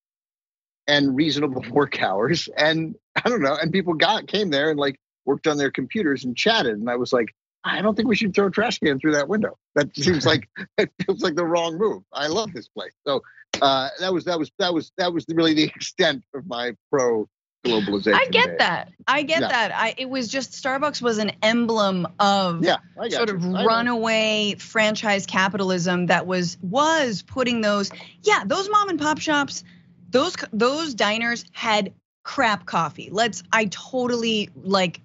and 0.86 1.16
reasonable 1.16 1.64
work 1.70 2.02
hours. 2.02 2.48
And 2.54 2.94
I 3.16 3.28
don't 3.30 3.40
know, 3.40 3.56
and 3.60 3.72
people 3.72 3.94
got 3.94 4.28
came 4.28 4.50
there 4.50 4.70
and 4.70 4.78
like 4.78 5.00
worked 5.28 5.46
on 5.46 5.58
their 5.58 5.70
computers 5.70 6.24
and 6.24 6.34
chatted. 6.34 6.72
And 6.72 6.88
I 6.90 6.96
was 6.96 7.12
like, 7.12 7.34
I 7.62 7.82
don't 7.82 7.94
think 7.94 8.08
we 8.08 8.16
should 8.16 8.34
throw 8.34 8.46
a 8.46 8.50
trash 8.50 8.78
can 8.78 8.98
through 8.98 9.12
that 9.12 9.28
window. 9.28 9.58
That 9.74 9.94
seems 9.96 10.26
like 10.26 10.48
it 10.78 10.90
feels 11.04 11.20
like 11.22 11.36
the 11.36 11.44
wrong 11.44 11.76
move. 11.76 12.02
I 12.12 12.26
love 12.28 12.52
this 12.52 12.66
place. 12.66 12.92
So 13.06 13.22
uh, 13.60 13.90
that 14.00 14.12
was 14.12 14.24
that 14.24 14.38
was 14.38 14.50
that 14.58 14.72
was 14.72 14.90
that 14.96 15.12
was 15.12 15.26
really 15.28 15.54
the 15.54 15.64
extent 15.76 16.24
of 16.34 16.46
my 16.46 16.74
pro 16.90 17.28
globalization. 17.66 18.14
I 18.14 18.26
get 18.26 18.58
that. 18.58 18.90
I 19.06 19.22
get 19.22 19.42
yeah. 19.42 19.48
that. 19.48 19.72
I 19.74 19.94
it 19.98 20.08
was 20.08 20.28
just 20.28 20.52
Starbucks 20.52 21.02
was 21.02 21.18
an 21.18 21.32
emblem 21.42 22.08
of 22.18 22.64
yeah, 22.64 22.78
sort 23.10 23.28
of 23.28 23.44
runaway 23.44 24.54
franchise 24.58 25.26
capitalism 25.26 26.06
that 26.06 26.26
was 26.26 26.56
was 26.62 27.22
putting 27.22 27.60
those 27.60 27.90
yeah 28.22 28.44
those 28.46 28.70
mom 28.70 28.88
and 28.88 28.98
pop 28.98 29.18
shops 29.18 29.62
those 30.10 30.36
those 30.52 30.94
diners 30.94 31.44
had 31.52 31.92
crap 32.22 32.66
coffee. 32.66 33.08
Let's 33.10 33.42
I 33.52 33.66
totally 33.66 34.50
like 34.54 35.00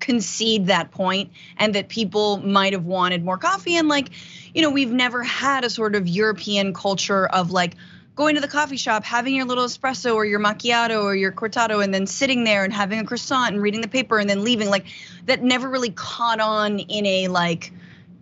concede 0.00 0.66
that 0.66 0.90
point 0.90 1.30
and 1.56 1.74
that 1.74 1.88
people 1.88 2.38
might 2.38 2.72
have 2.72 2.84
wanted 2.84 3.24
more 3.24 3.38
coffee 3.38 3.76
and 3.76 3.88
like 3.88 4.10
you 4.54 4.62
know 4.62 4.70
we've 4.70 4.92
never 4.92 5.22
had 5.22 5.64
a 5.64 5.70
sort 5.70 5.94
of 5.94 6.08
European 6.08 6.72
culture 6.74 7.26
of 7.26 7.50
like 7.50 7.76
going 8.20 8.34
to 8.34 8.40
the 8.42 8.48
coffee 8.48 8.76
shop, 8.76 9.02
having 9.02 9.34
your 9.34 9.46
little 9.46 9.64
espresso 9.64 10.14
or 10.14 10.26
your 10.26 10.38
macchiato 10.38 11.02
or 11.04 11.14
your 11.14 11.32
cortado, 11.32 11.82
and 11.82 11.94
then 11.94 12.06
sitting 12.06 12.44
there 12.44 12.64
and 12.64 12.72
having 12.72 12.98
a 12.98 13.04
croissant 13.04 13.54
and 13.54 13.62
reading 13.62 13.80
the 13.80 13.88
paper 13.88 14.18
and 14.18 14.28
then 14.28 14.44
leaving. 14.44 14.68
Like 14.68 14.84
that 15.24 15.42
never 15.42 15.68
really 15.70 15.88
caught 15.88 16.38
on 16.38 16.80
in 16.80 17.06
a 17.06 17.28
like 17.28 17.72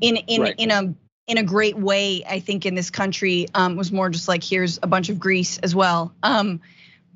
in 0.01 0.17
in 0.17 0.43
right. 0.43 0.55
in 0.57 0.71
a 0.71 0.95
in 1.27 1.39
a 1.39 1.43
great 1.43 1.77
way. 1.77 2.25
I 2.25 2.39
think 2.39 2.65
in 2.65 2.77
this 2.77 2.91
country 2.91 3.49
um, 3.55 3.75
was 3.75 3.91
more 3.91 4.09
just 4.09 4.29
like 4.29 4.45
here's 4.45 4.79
a 4.83 4.87
bunch 4.87 5.09
of 5.09 5.19
grease 5.19 5.59
as 5.59 5.75
well. 5.75 6.15
Um, 6.23 6.61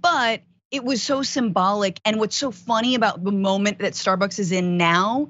but 0.00 0.42
it 0.72 0.82
was 0.82 1.02
so 1.02 1.22
symbolic. 1.22 2.00
And 2.04 2.18
what's 2.18 2.34
so 2.34 2.50
funny 2.50 2.94
about 2.96 3.22
the 3.22 3.30
moment 3.30 3.78
that 3.80 3.92
Starbucks 3.92 4.38
is 4.38 4.50
in 4.50 4.78
now 4.78 5.28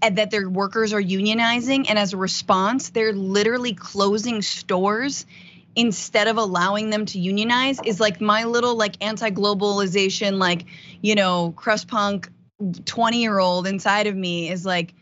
and 0.00 0.16
that 0.16 0.30
their 0.30 0.48
workers 0.48 0.92
are 0.92 1.02
unionizing 1.02 1.86
and 1.88 1.98
as 1.98 2.14
a 2.14 2.16
response 2.16 2.88
they're 2.88 3.12
literally 3.12 3.74
closing 3.74 4.40
stores 4.40 5.26
instead 5.76 6.26
of 6.26 6.38
allowing 6.38 6.88
them 6.88 7.04
to 7.04 7.18
unionize 7.18 7.78
is 7.84 8.00
like 8.00 8.18
my 8.18 8.44
little 8.44 8.76
like 8.76 8.96
anti-globalization 9.02 10.38
like 10.38 10.64
you 11.02 11.14
know 11.14 11.52
crust 11.54 11.86
punk 11.86 12.30
20 12.86 13.20
year 13.20 13.38
old 13.38 13.66
inside 13.66 14.06
of 14.06 14.16
me 14.16 14.50
is 14.50 14.64
like 14.64 14.94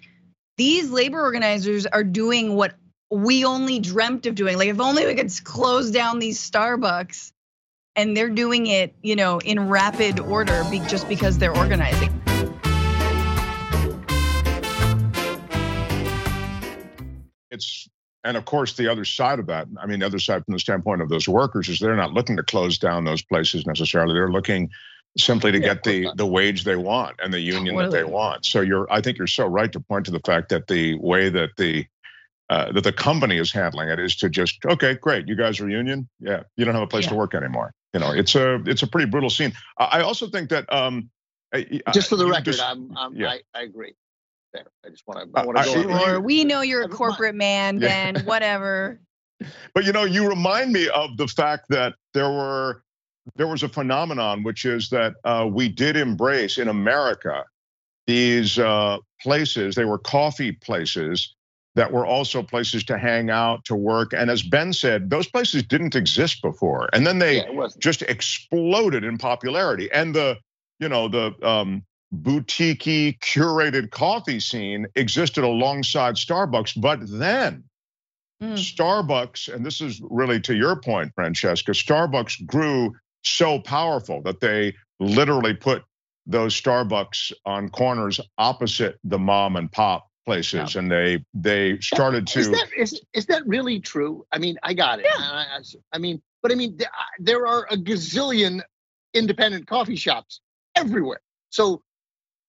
these 0.57 0.91
labor 0.91 1.21
organizers 1.21 1.87
are 1.87 2.03
doing 2.03 2.57
what 2.57 2.75
we 3.09 3.45
only 3.45 3.79
dreamt 3.79 4.27
of 4.27 4.35
doing 4.35 4.59
like 4.59 4.69
if 4.69 4.81
only 4.81 5.07
we 5.07 5.15
could 5.15 5.33
close 5.45 5.93
down 5.93 6.19
these 6.19 6.39
starbucks 6.39 7.33
and 7.99 8.17
they're 8.17 8.31
doing 8.31 8.69
it 8.69 8.95
you 9.03 9.15
know 9.15 9.39
in 9.41 9.69
rapid 9.69 10.19
order 10.21 10.63
just 10.89 11.07
because 11.09 11.37
they're 11.37 11.57
organizing 11.57 12.09
it's 17.51 17.89
and 18.25 18.37
of 18.37 18.45
course, 18.45 18.75
the 18.75 18.89
other 18.89 19.07
side 19.07 19.39
of 19.39 19.47
that, 19.47 19.69
I 19.81 19.87
mean, 19.87 20.01
the 20.01 20.07
other 20.07 20.19
side 20.19 20.45
from 20.45 20.53
the 20.53 20.59
standpoint 20.59 21.01
of 21.01 21.09
those 21.09 21.29
workers 21.29 21.69
is 21.69 21.79
they're 21.79 21.97
not 21.97 22.13
looking 22.13 22.37
to 22.37 22.43
close 22.43 22.77
down 22.77 23.05
those 23.05 23.23
places 23.23 23.65
necessarily. 23.65 24.13
They're 24.13 24.31
looking 24.31 24.71
simply 25.17 25.51
to 25.53 25.59
get 25.59 25.83
the 25.83 26.11
the 26.17 26.27
wage 26.27 26.65
they 26.65 26.77
want 26.77 27.17
and 27.23 27.33
the 27.33 27.41
union 27.41 27.77
that 27.77 27.91
they 27.91 28.05
want. 28.05 28.45
So 28.45 28.61
you're, 28.61 28.87
I 28.93 29.01
think 29.01 29.19
you're 29.19 29.27
so 29.27 29.47
right 29.47 29.73
to 29.73 29.81
point 29.81 30.05
to 30.07 30.11
the 30.11 30.21
fact 30.21 30.51
that 30.51 30.67
the 30.67 30.97
way 30.97 31.31
that 31.31 31.51
the 31.57 31.87
uh, 32.51 32.73
that 32.73 32.85
the 32.85 32.93
company 32.93 33.37
is 33.37 33.53
handling 33.53 33.89
it 33.89 33.99
is 33.99 34.17
to 34.17 34.29
just 34.29 34.65
okay, 34.65 34.95
great, 34.95 35.29
you 35.29 35.37
guys 35.37 35.61
are 35.61 35.69
union, 35.69 36.09
yeah, 36.21 36.43
you 36.57 36.65
don't 36.65 36.75
have 36.75 36.83
a 36.83 36.87
place 36.87 37.05
yeah. 37.05 37.11
to 37.11 37.17
work 37.17 37.35
anymore. 37.35 37.73
You 37.93 38.01
know, 38.01 38.13
it's 38.13 38.35
a 38.35 38.63
it's 38.67 38.83
a 38.83 38.87
pretty 38.87 39.11
brutal 39.11 39.31
scene. 39.31 39.53
I 39.79 40.01
also 40.01 40.29
think 40.29 40.51
that 40.51 40.71
um, 40.73 41.11
just 41.93 42.09
for 42.09 42.17
the 42.17 42.27
record, 42.27 42.45
just, 42.45 42.63
I'm, 42.63 42.97
I'm 42.97 43.15
yeah. 43.15 43.31
I, 43.31 43.41
I 43.55 43.63
agree 43.63 43.95
there. 44.53 44.67
I 44.85 44.91
just 44.91 45.07
want 45.07 45.21
to. 45.21 45.41
I 45.41 45.45
want 45.45 45.59
to 45.59 45.65
go. 45.65 45.99
Sure, 45.99 46.21
we 46.21 46.45
know 46.45 46.61
you're 46.63 46.83
a 46.83 46.89
corporate 46.89 47.35
man. 47.35 47.79
Then 47.79 48.15
yeah. 48.17 48.23
whatever. 48.23 49.01
But 49.73 49.85
you 49.85 49.93
know, 49.93 50.03
you 50.03 50.29
remind 50.29 50.73
me 50.73 50.89
of 50.89 51.17
the 51.17 51.29
fact 51.29 51.67
that 51.69 51.95
there 52.13 52.29
were 52.29 52.83
there 53.37 53.47
was 53.47 53.63
a 53.63 53.69
phenomenon, 53.69 54.43
which 54.43 54.65
is 54.65 54.89
that 54.91 55.15
uh, 55.23 55.49
we 55.49 55.69
did 55.69 55.97
embrace 55.97 56.59
in 56.59 56.67
America 56.67 57.45
these 58.09 58.59
uh, 58.59 58.97
places. 59.21 59.77
They 59.77 59.85
were 59.85 59.99
coffee 59.99 60.51
places 60.51 61.37
that 61.79 61.93
were 61.93 62.05
also 62.05 62.43
places 62.43 62.83
to 62.83 62.99
hang 62.99 63.31
out, 63.31 63.65
to 63.65 63.77
work. 63.77 64.13
And 64.13 64.33
as 64.33 64.43
Ben 64.43 64.73
said, 64.73 65.11
those 65.11 65.29
places 65.29 65.63
didn't 65.63 65.95
exist 65.95 66.43
before, 66.43 66.89
and 66.93 67.07
then 67.07 67.21
they 67.21 67.37
yeah, 67.37 67.69
just 67.79 68.03
exploded 68.03 69.05
in 69.05 69.17
popularity. 69.17 69.89
And 69.93 70.13
the 70.13 70.39
you 70.81 70.89
know 70.89 71.07
the 71.07 71.33
um, 71.47 71.85
boutique 72.11 73.21
curated 73.21 73.93
coffee 73.93 74.41
scene 74.41 74.89
existed 74.97 75.45
alongside 75.45 76.17
Starbucks. 76.17 76.81
But 76.81 76.99
then 77.09 77.63
mm. 78.43 78.55
Starbucks, 78.55 79.55
and 79.55 79.65
this 79.65 79.81
is 79.81 80.03
really 80.11 80.41
to 80.41 80.57
your 80.57 80.81
point, 80.81 81.13
Francesca, 81.15 81.71
Starbucks 81.71 82.45
grew 82.45 82.93
so 83.23 83.61
powerful 83.61 84.21
that 84.23 84.41
they 84.41 84.75
literally 84.99 85.55
put 85.55 85.85
those 86.27 86.61
Starbucks 86.61 87.33
on 87.47 87.69
corners 87.69 88.19
opposite 88.37 88.99
the 89.05 89.19
mom 89.19 89.55
and 89.55 89.71
pop 89.71 90.08
places 90.29 90.75
yeah. 90.75 90.79
and 90.79 90.91
they 90.91 91.25
they 91.35 91.79
started 91.81 92.27
to 92.27 92.41
is 92.41 92.51
that, 92.51 92.69
is, 92.77 93.01
is 93.15 93.27
that 93.27 93.47
really 93.47 93.81
true 93.81 94.25
i 94.33 94.39
mean 94.39 94.57
i 94.63 94.75
got 94.75 94.99
it 94.99 95.07
yeah. 95.07 95.25
I, 95.25 95.61
I 95.93 95.99
mean 95.99 96.21
but 96.43 96.53
i 96.53 96.55
mean 96.55 96.79
there 97.19 97.47
are 97.47 97.67
a 97.71 97.77
gazillion 97.77 98.61
independent 99.15 99.67
coffee 99.67 99.97
shops 99.97 100.41
everywhere 100.77 101.21
so 101.51 101.83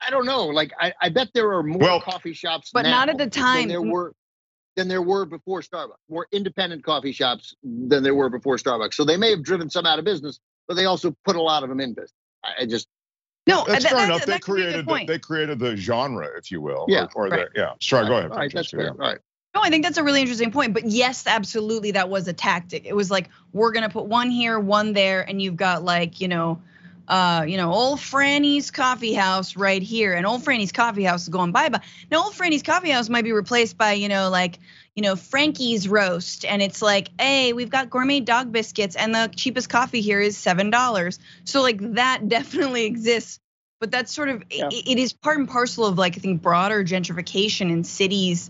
I 0.01 0.09
don't 0.09 0.25
know. 0.25 0.45
Like 0.45 0.71
I, 0.79 0.93
I 1.01 1.09
bet 1.09 1.29
there 1.33 1.51
are 1.53 1.63
more 1.63 1.79
well, 1.79 2.01
coffee 2.01 2.33
shops, 2.33 2.71
but 2.73 2.83
not 2.83 3.09
at 3.09 3.17
the 3.17 3.29
time. 3.29 3.67
there 3.67 3.81
were 3.81 4.13
than 4.75 4.87
there 4.87 5.01
were 5.01 5.25
before 5.25 5.61
Starbucks. 5.61 5.97
More 6.09 6.27
independent 6.31 6.83
coffee 6.83 7.11
shops 7.11 7.53
than 7.63 8.03
there 8.03 8.15
were 8.15 8.29
before 8.29 8.57
Starbucks. 8.57 8.93
So 8.93 9.03
they 9.03 9.17
may 9.17 9.29
have 9.29 9.43
driven 9.43 9.69
some 9.69 9.85
out 9.85 9.99
of 9.99 10.05
business, 10.05 10.39
but 10.67 10.75
they 10.75 10.85
also 10.85 11.15
put 11.25 11.35
a 11.35 11.41
lot 11.41 11.63
of 11.63 11.69
them 11.69 11.79
in 11.81 11.93
business. 11.93 12.13
I, 12.43 12.63
I 12.63 12.65
just 12.65 12.87
no, 13.49 13.65
that's 13.67 13.83
that, 13.83 13.93
fair 13.93 14.05
enough. 14.05 14.25
They 14.25 14.39
created 14.39 14.85
the, 14.85 15.03
they 15.07 15.19
created 15.19 15.59
the 15.59 15.75
genre, 15.75 16.27
if 16.37 16.51
you 16.51 16.61
will. 16.61 16.85
Yeah. 16.87 17.07
Or, 17.15 17.27
or 17.27 17.29
right. 17.29 17.47
the, 17.53 17.59
yeah. 17.59 17.73
Sorry, 17.81 18.03
right. 18.03 18.09
go 18.09 18.17
ahead. 18.17 18.31
All 18.31 18.37
right, 18.37 18.51
that's 18.53 18.71
fair. 18.71 18.81
Yeah. 18.81 18.89
All 18.89 18.95
right. 18.95 19.19
No, 19.55 19.61
I 19.61 19.69
think 19.69 19.83
that's 19.83 19.97
a 19.97 20.03
really 20.03 20.21
interesting 20.21 20.51
point. 20.51 20.73
But 20.73 20.85
yes, 20.85 21.25
absolutely, 21.25 21.91
that 21.91 22.09
was 22.09 22.27
a 22.27 22.33
tactic. 22.33 22.85
It 22.85 22.95
was 22.95 23.09
like 23.09 23.29
we're 23.51 23.71
gonna 23.71 23.89
put 23.89 24.05
one 24.05 24.29
here, 24.29 24.59
one 24.59 24.93
there, 24.93 25.21
and 25.21 25.41
you've 25.41 25.55
got 25.55 25.83
like 25.83 26.21
you 26.21 26.27
know 26.27 26.61
uh, 27.09 27.43
you 27.47 27.57
know, 27.57 27.73
old 27.73 27.99
Franny's 27.99 28.69
coffee 28.69 29.13
house 29.13 29.55
right 29.55 29.81
here, 29.81 30.13
and 30.13 30.27
old 30.27 30.43
Franny's 30.43 30.71
coffee 30.71 31.03
house 31.03 31.23
is 31.23 31.29
going 31.29 31.51
bye 31.51 31.69
bye. 31.69 31.81
Now, 32.11 32.23
old 32.25 32.35
Franny's 32.35 32.61
coffee 32.61 32.91
house 32.91 33.09
might 33.09 33.23
be 33.23 33.31
replaced 33.31 33.77
by, 33.77 33.93
you 33.93 34.07
know, 34.07 34.29
like, 34.29 34.59
you 34.95 35.03
know, 35.03 35.15
Frankie's 35.15 35.87
roast, 35.87 36.45
and 36.45 36.61
it's 36.61 36.81
like, 36.81 37.09
hey, 37.19 37.53
we've 37.53 37.69
got 37.69 37.89
gourmet 37.89 38.19
dog 38.19 38.51
biscuits, 38.51 38.95
and 38.95 39.13
the 39.13 39.31
cheapest 39.35 39.69
coffee 39.69 40.01
here 40.01 40.19
is 40.19 40.37
seven 40.37 40.69
dollars. 40.69 41.19
So 41.43 41.61
like 41.61 41.79
that 41.95 42.27
definitely 42.27 42.85
exists, 42.85 43.39
but 43.79 43.91
that's 43.91 44.13
sort 44.13 44.29
of 44.29 44.43
yeah. 44.49 44.67
it, 44.71 44.87
it 44.87 44.99
is 44.99 45.13
part 45.13 45.37
and 45.37 45.47
parcel 45.47 45.85
of 45.85 45.97
like 45.97 46.17
I 46.17 46.19
think 46.19 46.41
broader 46.41 46.83
gentrification 46.83 47.71
in 47.71 47.83
cities. 47.83 48.49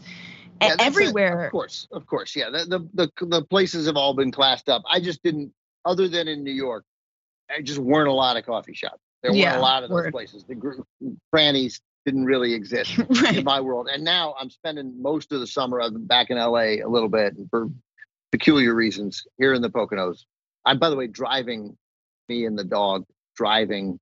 Yeah, 0.62 0.76
everywhere. 0.80 1.44
A, 1.44 1.46
of 1.46 1.52
course, 1.52 1.88
of 1.92 2.06
course, 2.06 2.36
yeah. 2.36 2.50
The, 2.50 2.66
the 2.66 3.10
the 3.20 3.26
the 3.26 3.42
places 3.44 3.86
have 3.88 3.96
all 3.96 4.14
been 4.14 4.32
classed 4.32 4.68
up. 4.68 4.84
I 4.90 5.00
just 5.00 5.24
didn't, 5.24 5.54
other 5.86 6.08
than 6.08 6.28
in 6.28 6.44
New 6.44 6.52
York, 6.52 6.84
there 7.48 7.62
just 7.62 7.80
weren't 7.80 8.10
a 8.10 8.14
lot 8.14 8.36
of 8.36 8.46
coffee 8.46 8.74
shops. 8.74 9.00
There 9.24 9.34
yeah, 9.34 9.52
weren't 9.52 9.58
a 9.58 9.62
lot 9.62 9.84
of 9.84 9.90
those 9.90 9.96
word. 9.96 10.12
places. 10.12 10.44
The 10.44 10.56
gr- 10.56 10.82
crannies 11.32 11.82
didn't 12.06 12.26
really 12.26 12.54
exist 12.54 12.98
right. 13.22 13.38
in 13.38 13.44
my 13.44 13.62
world. 13.62 13.88
And 13.92 14.04
now 14.04 14.36
I'm 14.40 14.50
spending 14.50 15.02
most 15.02 15.32
of 15.32 15.40
the 15.40 15.48
summer 15.48 15.82
I'm 15.82 16.06
back 16.06 16.30
in 16.30 16.38
LA 16.38 16.82
a 16.84 16.88
little 16.88 17.10
bit 17.10 17.36
for 17.50 17.70
peculiar 18.32 18.74
reasons 18.74 19.26
here 19.38 19.54
in 19.54 19.62
the 19.62 19.70
Poconos. 19.70 20.26
I'm 20.66 20.80
by 20.80 20.90
the 20.90 20.96
way 20.96 21.08
driving 21.08 21.78
me 22.28 22.46
and 22.46 22.58
the 22.58 22.64
dog 22.64 23.06
driving 23.36 24.00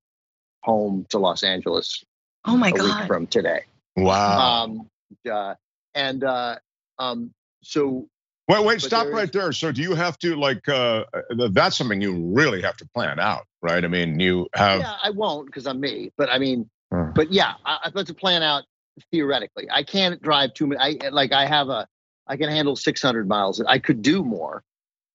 home 0.63 1.05
to 1.09 1.19
Los 1.19 1.43
Angeles. 1.43 2.03
Oh 2.45 2.57
my 2.57 2.69
a 2.69 2.73
god! 2.73 2.99
Week 2.99 3.07
from 3.07 3.27
today. 3.27 3.61
Wow. 3.95 4.63
Um, 4.63 4.89
uh, 5.29 5.55
and 5.95 6.23
uh, 6.23 6.57
um, 6.99 7.33
so 7.63 8.07
Wait, 8.49 8.63
wait, 8.63 8.81
stop 8.81 9.07
right 9.11 9.31
there. 9.31 9.51
So 9.51 9.73
do 9.73 9.81
you 9.81 9.93
have 9.93 10.17
to 10.19 10.37
like 10.37 10.69
uh 10.69 11.03
that's 11.51 11.77
something 11.77 12.01
you 12.01 12.31
really 12.33 12.61
have 12.61 12.77
to 12.77 12.87
plan 12.95 13.19
out, 13.19 13.45
right? 13.61 13.83
I 13.83 13.87
mean, 13.89 14.21
you 14.21 14.47
have 14.53 14.79
Yeah, 14.79 14.95
I 15.03 15.09
won't 15.09 15.47
because 15.47 15.67
I'm 15.67 15.81
me, 15.81 16.11
but 16.17 16.29
I 16.29 16.37
mean, 16.37 16.69
uh, 16.91 17.11
but 17.15 17.31
yeah, 17.31 17.53
I, 17.65 17.79
I've 17.85 17.93
got 17.93 18.07
to 18.07 18.13
plan 18.13 18.43
out 18.43 18.63
theoretically. 19.11 19.67
I 19.71 19.83
can't 19.83 20.21
drive 20.21 20.53
too 20.53 20.67
many 20.67 21.01
I 21.03 21.09
like 21.09 21.31
I 21.31 21.45
have 21.45 21.69
a 21.69 21.87
I 22.27 22.37
can 22.37 22.49
handle 22.49 22.75
600 22.75 23.27
miles. 23.27 23.61
I 23.61 23.79
could 23.79 24.01
do 24.01 24.23
more, 24.23 24.63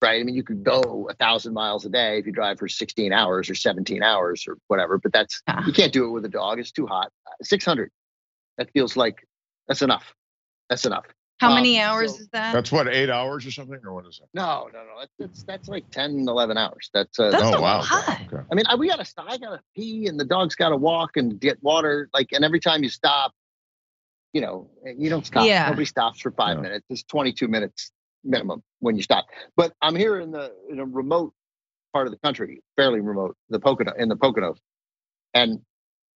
right? 0.01 0.21
I 0.21 0.25
mean, 0.25 0.35
you 0.35 0.43
could 0.43 0.65
go 0.65 1.09
a 1.11 1.15
thousand 1.15 1.53
miles 1.53 1.85
a 1.85 1.91
day 1.91 2.19
if 2.19 2.27
you 2.27 2.33
drive 2.33 2.59
for 2.59 2.69
16 2.69 3.13
hours 3.13 3.51
or 3.51 3.55
17 3.55 4.03
hours 4.03 4.45
or 4.49 4.57
whatever, 4.69 4.99
but 4.99 5.13
that's 5.13 5.43
yeah. 5.47 5.65
you 5.67 5.73
can't 5.73 5.93
do 5.93 6.07
it 6.07 6.11
with 6.11 6.25
a 6.25 6.31
dog. 6.31 6.59
It's 6.59 6.73
too 6.73 6.87
hot. 6.87 7.11
600. 7.43 7.91
That 8.59 8.71
feels 8.73 8.97
like 8.97 9.27
that's 9.69 9.83
enough. 9.83 10.15
That's 10.71 10.87
enough. 10.87 11.05
How 11.43 11.49
Um, 11.49 11.55
many 11.57 11.81
hours 11.81 12.15
so- 12.15 12.21
is 12.21 12.29
that? 12.29 12.53
That's 12.53 12.71
what 12.71 12.87
eight 12.87 13.11
hours 13.11 13.45
or 13.45 13.51
something, 13.51 13.81
or 13.85 13.93
what 13.95 14.07
is 14.07 14.21
it? 14.23 14.29
No, 14.33 14.71
no, 14.73 14.79
no. 14.85 15.01
That's 15.01 15.13
that's, 15.19 15.43
that's 15.43 15.69
like 15.69 15.91
10, 15.91 16.29
11 16.29 16.57
hours. 16.57 16.89
That's 16.95 17.19
uh, 17.19 17.31
That's 17.33 17.43
oh 17.43 17.55
a 17.59 17.61
wow. 17.61 17.79
lot. 17.81 18.21
Okay. 18.23 18.37
I 18.51 18.55
mean, 18.55 18.65
I, 18.69 18.77
we 18.77 18.87
gotta 18.89 19.05
stop. 19.05 19.27
I 19.29 19.39
gotta 19.39 19.61
pee, 19.75 20.07
and 20.07 20.21
the 20.21 20.25
dog's 20.25 20.55
gotta 20.55 20.77
walk 20.77 21.17
and 21.17 21.41
get 21.41 21.61
water. 21.61 22.09
Like, 22.15 22.29
and 22.31 22.45
every 22.45 22.61
time 22.61 22.85
you 22.85 22.89
stop, 22.89 23.33
you 24.33 24.41
know, 24.41 24.71
you 24.97 25.11
don't 25.11 25.27
stop. 25.27 25.45
Yeah. 25.45 25.65
Nobody 25.67 25.85
stops 25.85 26.21
for 26.21 26.31
five 26.31 26.59
Yeah. 26.59 26.63
minutes. 26.63 26.87
It's 26.91 27.03
22 27.03 27.49
minutes 27.49 27.91
minimum 28.23 28.63
when 28.79 28.95
you 28.95 29.03
stop. 29.03 29.27
But 29.57 29.73
I'm 29.83 29.97
here 29.97 30.21
in 30.21 30.31
the 30.31 30.53
in 30.71 30.79
a 30.79 30.85
remote 30.85 31.35
part 31.93 32.07
of 32.07 32.13
the 32.13 32.19
country, 32.21 32.63
fairly 32.77 33.01
remote, 33.01 33.37
the 33.51 33.59
Pocono 33.59 33.93
in 33.99 34.09
the 34.09 34.17
Poconos, 34.17 34.59
and 35.35 35.61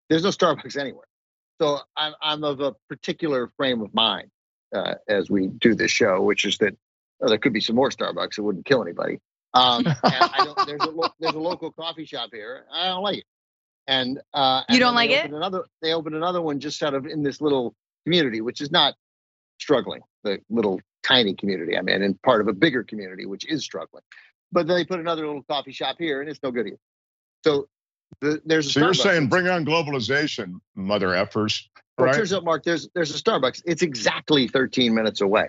there's 0.08 0.22
no 0.22 0.30
Starbucks 0.30 0.76
anywhere. 0.78 1.08
So 1.60 1.80
I'm 1.96 2.14
I'm 2.22 2.44
of 2.44 2.60
a 2.60 2.74
particular 2.88 3.50
frame 3.56 3.82
of 3.82 3.92
mind 3.92 4.30
uh, 4.76 4.94
as 5.08 5.30
we 5.30 5.48
do 5.48 5.74
this 5.74 5.90
show, 5.90 6.20
which 6.22 6.44
is 6.44 6.58
that 6.58 6.76
uh, 7.22 7.28
there 7.28 7.38
could 7.38 7.52
be 7.52 7.60
some 7.60 7.76
more 7.76 7.90
Starbucks. 7.90 8.38
It 8.38 8.42
wouldn't 8.42 8.66
kill 8.66 8.82
anybody. 8.82 9.18
Um, 9.54 9.86
and 9.86 9.96
I 10.04 10.44
don't, 10.44 10.66
there's 10.66 10.82
a 10.82 10.90
lo- 10.90 11.08
there's 11.18 11.34
a 11.34 11.40
local 11.40 11.72
coffee 11.72 12.04
shop 12.04 12.30
here. 12.32 12.66
I 12.72 12.88
don't 12.88 13.02
like 13.02 13.18
it. 13.18 13.24
And 13.88 14.20
uh, 14.34 14.62
You 14.68 14.74
and 14.74 14.80
don't 14.80 14.94
like 14.94 15.10
it? 15.10 15.32
Another 15.32 15.64
they 15.80 15.92
opened 15.92 16.16
another 16.16 16.42
one 16.42 16.60
just 16.60 16.82
out 16.82 16.94
of 16.94 17.06
in 17.06 17.22
this 17.22 17.40
little 17.40 17.74
community, 18.04 18.40
which 18.40 18.60
is 18.60 18.70
not 18.70 18.94
struggling. 19.58 20.02
The 20.24 20.40
little 20.50 20.80
tiny 21.02 21.34
community 21.34 21.76
I'm 21.76 21.88
in, 21.88 22.02
and 22.02 22.20
part 22.22 22.40
of 22.40 22.48
a 22.48 22.52
bigger 22.52 22.82
community 22.82 23.26
which 23.26 23.46
is 23.48 23.64
struggling. 23.64 24.02
But 24.52 24.66
then 24.66 24.76
they 24.76 24.84
put 24.84 25.00
another 25.00 25.26
little 25.26 25.42
coffee 25.44 25.72
shop 25.72 25.96
here, 25.98 26.20
and 26.20 26.28
it's 26.28 26.40
no 26.42 26.50
good 26.50 26.66
either. 26.66 26.78
So 27.44 27.68
the, 28.20 28.42
there's 28.44 28.66
a 28.66 28.70
So 28.70 28.80
you're 28.80 28.94
saying 28.94 29.28
bring 29.28 29.48
on 29.48 29.64
globalization, 29.64 30.60
mother 30.74 31.08
effers, 31.08 31.62
Well, 31.98 32.06
it 32.06 32.10
right? 32.10 32.16
turns 32.18 32.32
out, 32.32 32.44
Mark, 32.44 32.62
there's 32.64 32.88
there's 32.94 33.14
a 33.14 33.22
Starbucks. 33.22 33.62
It's 33.64 33.82
exactly 33.82 34.48
13 34.48 34.94
minutes 34.94 35.20
away, 35.22 35.48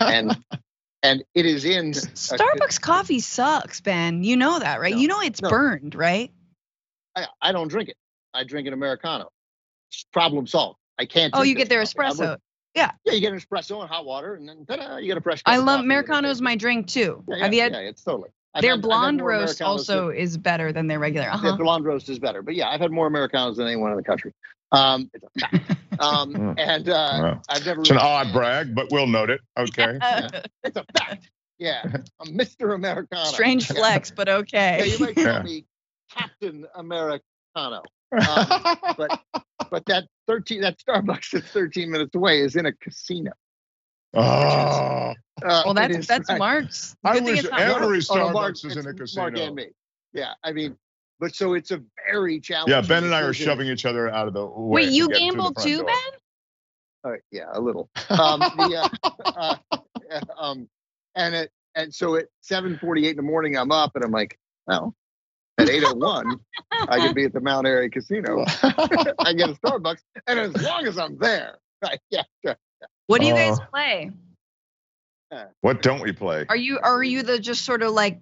and 0.00 0.36
and 1.02 1.24
it 1.34 1.44
is 1.46 1.64
in 1.64 1.88
a- 1.90 1.92
Starbucks 1.92 2.80
coffee 2.80 3.18
sucks, 3.20 3.80
Ben. 3.80 4.22
You 4.22 4.36
know 4.36 4.58
that, 4.60 4.80
right? 4.80 4.94
No, 4.94 5.00
you 5.00 5.08
know 5.08 5.20
it's 5.20 5.42
no. 5.42 5.50
burned, 5.50 5.94
right? 5.94 6.30
I, 7.16 7.26
I 7.40 7.52
don't 7.52 7.68
drink 7.68 7.88
it. 7.88 7.96
I 8.32 8.44
drink 8.44 8.66
an 8.68 8.72
americano. 8.74 9.28
Problem 10.12 10.46
solved. 10.46 10.78
I 10.98 11.04
can't. 11.04 11.34
Oh, 11.36 11.42
you 11.42 11.54
get 11.54 11.68
their 11.68 11.84
coffee. 11.84 11.98
Espresso. 12.20 12.36
Yeah. 12.74 12.92
Yeah, 13.04 13.12
you 13.12 13.20
get 13.20 13.32
an 13.34 13.40
espresso 13.40 13.80
and 13.80 13.88
hot 13.90 14.06
water, 14.06 14.34
and 14.36 14.48
then 14.48 14.64
ta-da, 14.64 14.96
you 14.96 15.08
get 15.08 15.18
a 15.18 15.20
fresh. 15.20 15.42
I 15.44 15.58
love 15.58 15.80
americano 15.80 16.28
is 16.30 16.40
my 16.40 16.56
drink 16.56 16.86
too. 16.86 17.22
Yeah, 17.28 17.36
Have 17.38 17.52
you 17.52 17.60
had 17.60 17.72
yeah, 17.72 17.78
it's 17.80 18.02
totally. 18.02 18.30
I've 18.54 18.62
their 18.62 18.72
had- 18.74 18.82
blonde 18.82 19.20
roast 19.20 19.60
also 19.60 20.08
than- 20.08 20.16
is 20.16 20.38
better 20.38 20.72
than 20.72 20.86
their 20.86 20.98
regular. 21.00 21.26
The 21.26 21.32
Uh-huh. 21.34 21.56
blonde 21.56 21.84
roast 21.84 22.08
is 22.08 22.18
better, 22.18 22.40
but 22.40 22.54
yeah, 22.54 22.68
I've 22.70 22.80
had 22.80 22.90
more 22.92 23.06
Americanos 23.08 23.56
than 23.56 23.66
anyone 23.66 23.90
in 23.90 23.96
the 23.98 24.02
country. 24.04 24.32
Um, 24.72 25.10
it's 25.14 25.24
um, 26.00 26.32
Mm. 26.34 26.54
and 26.58 26.88
uh, 26.88 26.92
Wow. 26.92 27.42
I've 27.48 27.64
never. 27.66 27.80
It's 27.82 27.90
an 27.90 27.96
really- 27.96 28.08
odd 28.08 28.32
brag, 28.32 28.74
but 28.74 28.88
we'll 28.90 29.06
note 29.06 29.30
it. 29.30 29.40
Okay. 29.58 29.98
It's 30.64 30.76
a 30.76 30.84
fact. 30.98 31.30
Yeah, 31.58 31.82
I'm 32.20 32.36
Mr. 32.36 32.74
Americano. 32.74 33.24
Strange 33.24 33.68
Yeah. 33.70 33.76
flex, 33.76 34.10
but 34.10 34.28
Yeah, 34.78 34.84
you 34.84 34.98
might 34.98 35.14
call 35.14 35.24
Yeah. 35.24 35.42
me 35.42 35.64
Captain 36.10 36.66
Americano. 36.74 37.22
Um, 37.56 37.82
but 39.70 39.84
that 39.86 40.04
13 40.26 40.60
that 40.62 40.78
Starbucks 40.78 41.30
that's 41.32 41.46
13 41.48 41.90
minutes 41.90 42.14
away 42.14 42.40
is 42.40 42.56
in 42.56 42.66
a 42.66 42.72
casino. 42.72 43.30
oh, 44.14 44.20
Uh, 44.20 45.14
Well, 45.64 45.74
that's 45.74 45.96
is 45.96 46.06
that's 46.06 46.28
right. 46.28 46.38
Mark's. 46.38 46.96
I 47.04 47.14
Good 47.14 47.24
thing 47.24 47.34
wish 47.34 47.40
it's 47.44 47.50
not 47.50 47.60
every 47.60 47.86
Mark's. 47.88 48.10
Oh, 48.10 48.14
no, 48.16 48.26
Starbucks 48.28 48.32
Mark, 48.34 48.54
is 48.64 48.76
in 48.76 48.86
a 48.86 48.90
it's 48.90 49.16
Mark 49.16 49.32
casino. 49.34 49.46
and 49.48 49.56
me. 49.56 49.66
Yeah, 50.12 50.32
I 50.44 50.52
mean, 50.52 50.76
but 51.22 51.36
so 51.36 51.54
it's 51.54 51.70
a 51.70 51.80
very 52.10 52.40
challenging. 52.40 52.74
yeah, 52.74 52.80
Ben 52.80 53.04
and 53.04 53.14
I 53.14 53.20
are 53.20 53.32
shoving 53.32 53.68
each 53.68 53.86
other 53.86 54.08
out 54.08 54.26
of 54.26 54.34
the 54.34 54.44
way. 54.44 54.82
Wait, 54.82 54.90
you 54.90 55.08
get 55.08 55.18
through 55.18 55.30
gambled 55.30 55.54
front 55.54 55.68
too, 55.68 55.76
door. 55.78 55.86
Ben? 55.86 57.12
Uh, 57.12 57.16
yeah, 57.30 57.44
a 57.52 57.60
little. 57.60 57.88
Um, 58.10 58.40
the, 58.40 58.90
uh, 59.36 59.56
uh, 60.10 60.20
um, 60.36 60.68
and 61.14 61.36
it 61.36 61.52
and 61.76 61.94
so 61.94 62.16
at 62.16 62.26
7:48 62.42 63.10
in 63.10 63.16
the 63.16 63.22
morning, 63.22 63.56
I'm 63.56 63.70
up 63.70 63.92
and 63.94 64.04
I'm 64.04 64.10
like, 64.10 64.36
well, 64.66 64.96
at 65.58 65.68
8:01, 65.68 66.40
I 66.72 67.06
could 67.06 67.14
be 67.14 67.24
at 67.24 67.32
the 67.32 67.40
Mount 67.40 67.68
Airy 67.68 67.88
Casino. 67.88 68.44
I 69.20 69.32
get 69.32 69.50
a 69.50 69.54
Starbucks, 69.64 70.02
and 70.26 70.40
as 70.40 70.60
long 70.60 70.88
as 70.88 70.98
I'm 70.98 71.16
there, 71.18 71.58
right, 71.84 72.00
yeah, 72.10 72.24
sure. 72.44 72.56
What 73.06 73.20
do 73.20 73.28
you 73.28 73.34
guys 73.34 73.60
Oh. 73.60 73.66
play? 73.70 74.10
What 75.60 75.82
don't 75.82 76.02
we 76.02 76.10
play? 76.10 76.46
Are 76.48 76.56
you 76.56 76.80
are 76.82 77.04
you 77.04 77.22
the 77.22 77.38
just 77.38 77.64
sort 77.64 77.84
of 77.84 77.92
like 77.92 78.20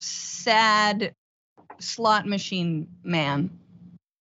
sad 0.00 1.14
slot 1.80 2.26
machine 2.26 2.88
man? 3.02 3.50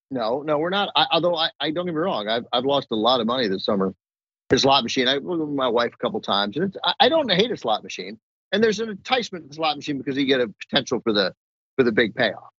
No, 0.09 0.41
no, 0.41 0.57
we're 0.57 0.69
not. 0.69 0.89
I, 0.95 1.05
although 1.11 1.35
I, 1.35 1.49
I 1.59 1.71
don't 1.71 1.85
get 1.85 1.93
me 1.93 1.99
wrong, 1.99 2.27
I've 2.27 2.45
I've 2.53 2.65
lost 2.65 2.87
a 2.91 2.95
lot 2.95 3.19
of 3.19 3.27
money 3.27 3.47
this 3.47 3.65
summer. 3.65 3.93
The 4.49 4.57
slot 4.57 4.83
machine. 4.83 5.07
I 5.07 5.17
went 5.17 5.41
with 5.41 5.49
my 5.49 5.67
wife 5.67 5.91
a 5.93 5.97
couple 5.97 6.21
times, 6.21 6.55
and 6.55 6.65
it's, 6.65 6.77
I, 6.83 6.93
I 7.01 7.09
don't 7.09 7.29
hate 7.29 7.51
a 7.51 7.57
slot 7.57 7.83
machine. 7.83 8.17
And 8.53 8.63
there's 8.63 8.79
an 8.79 8.89
enticement 8.89 9.43
to 9.43 9.49
the 9.49 9.55
slot 9.55 9.75
machine 9.75 9.97
because 9.97 10.17
you 10.17 10.25
get 10.25 10.39
a 10.39 10.47
potential 10.47 11.01
for 11.01 11.11
the 11.11 11.33
for 11.75 11.83
the 11.83 11.91
big 11.91 12.15
payoff. 12.15 12.49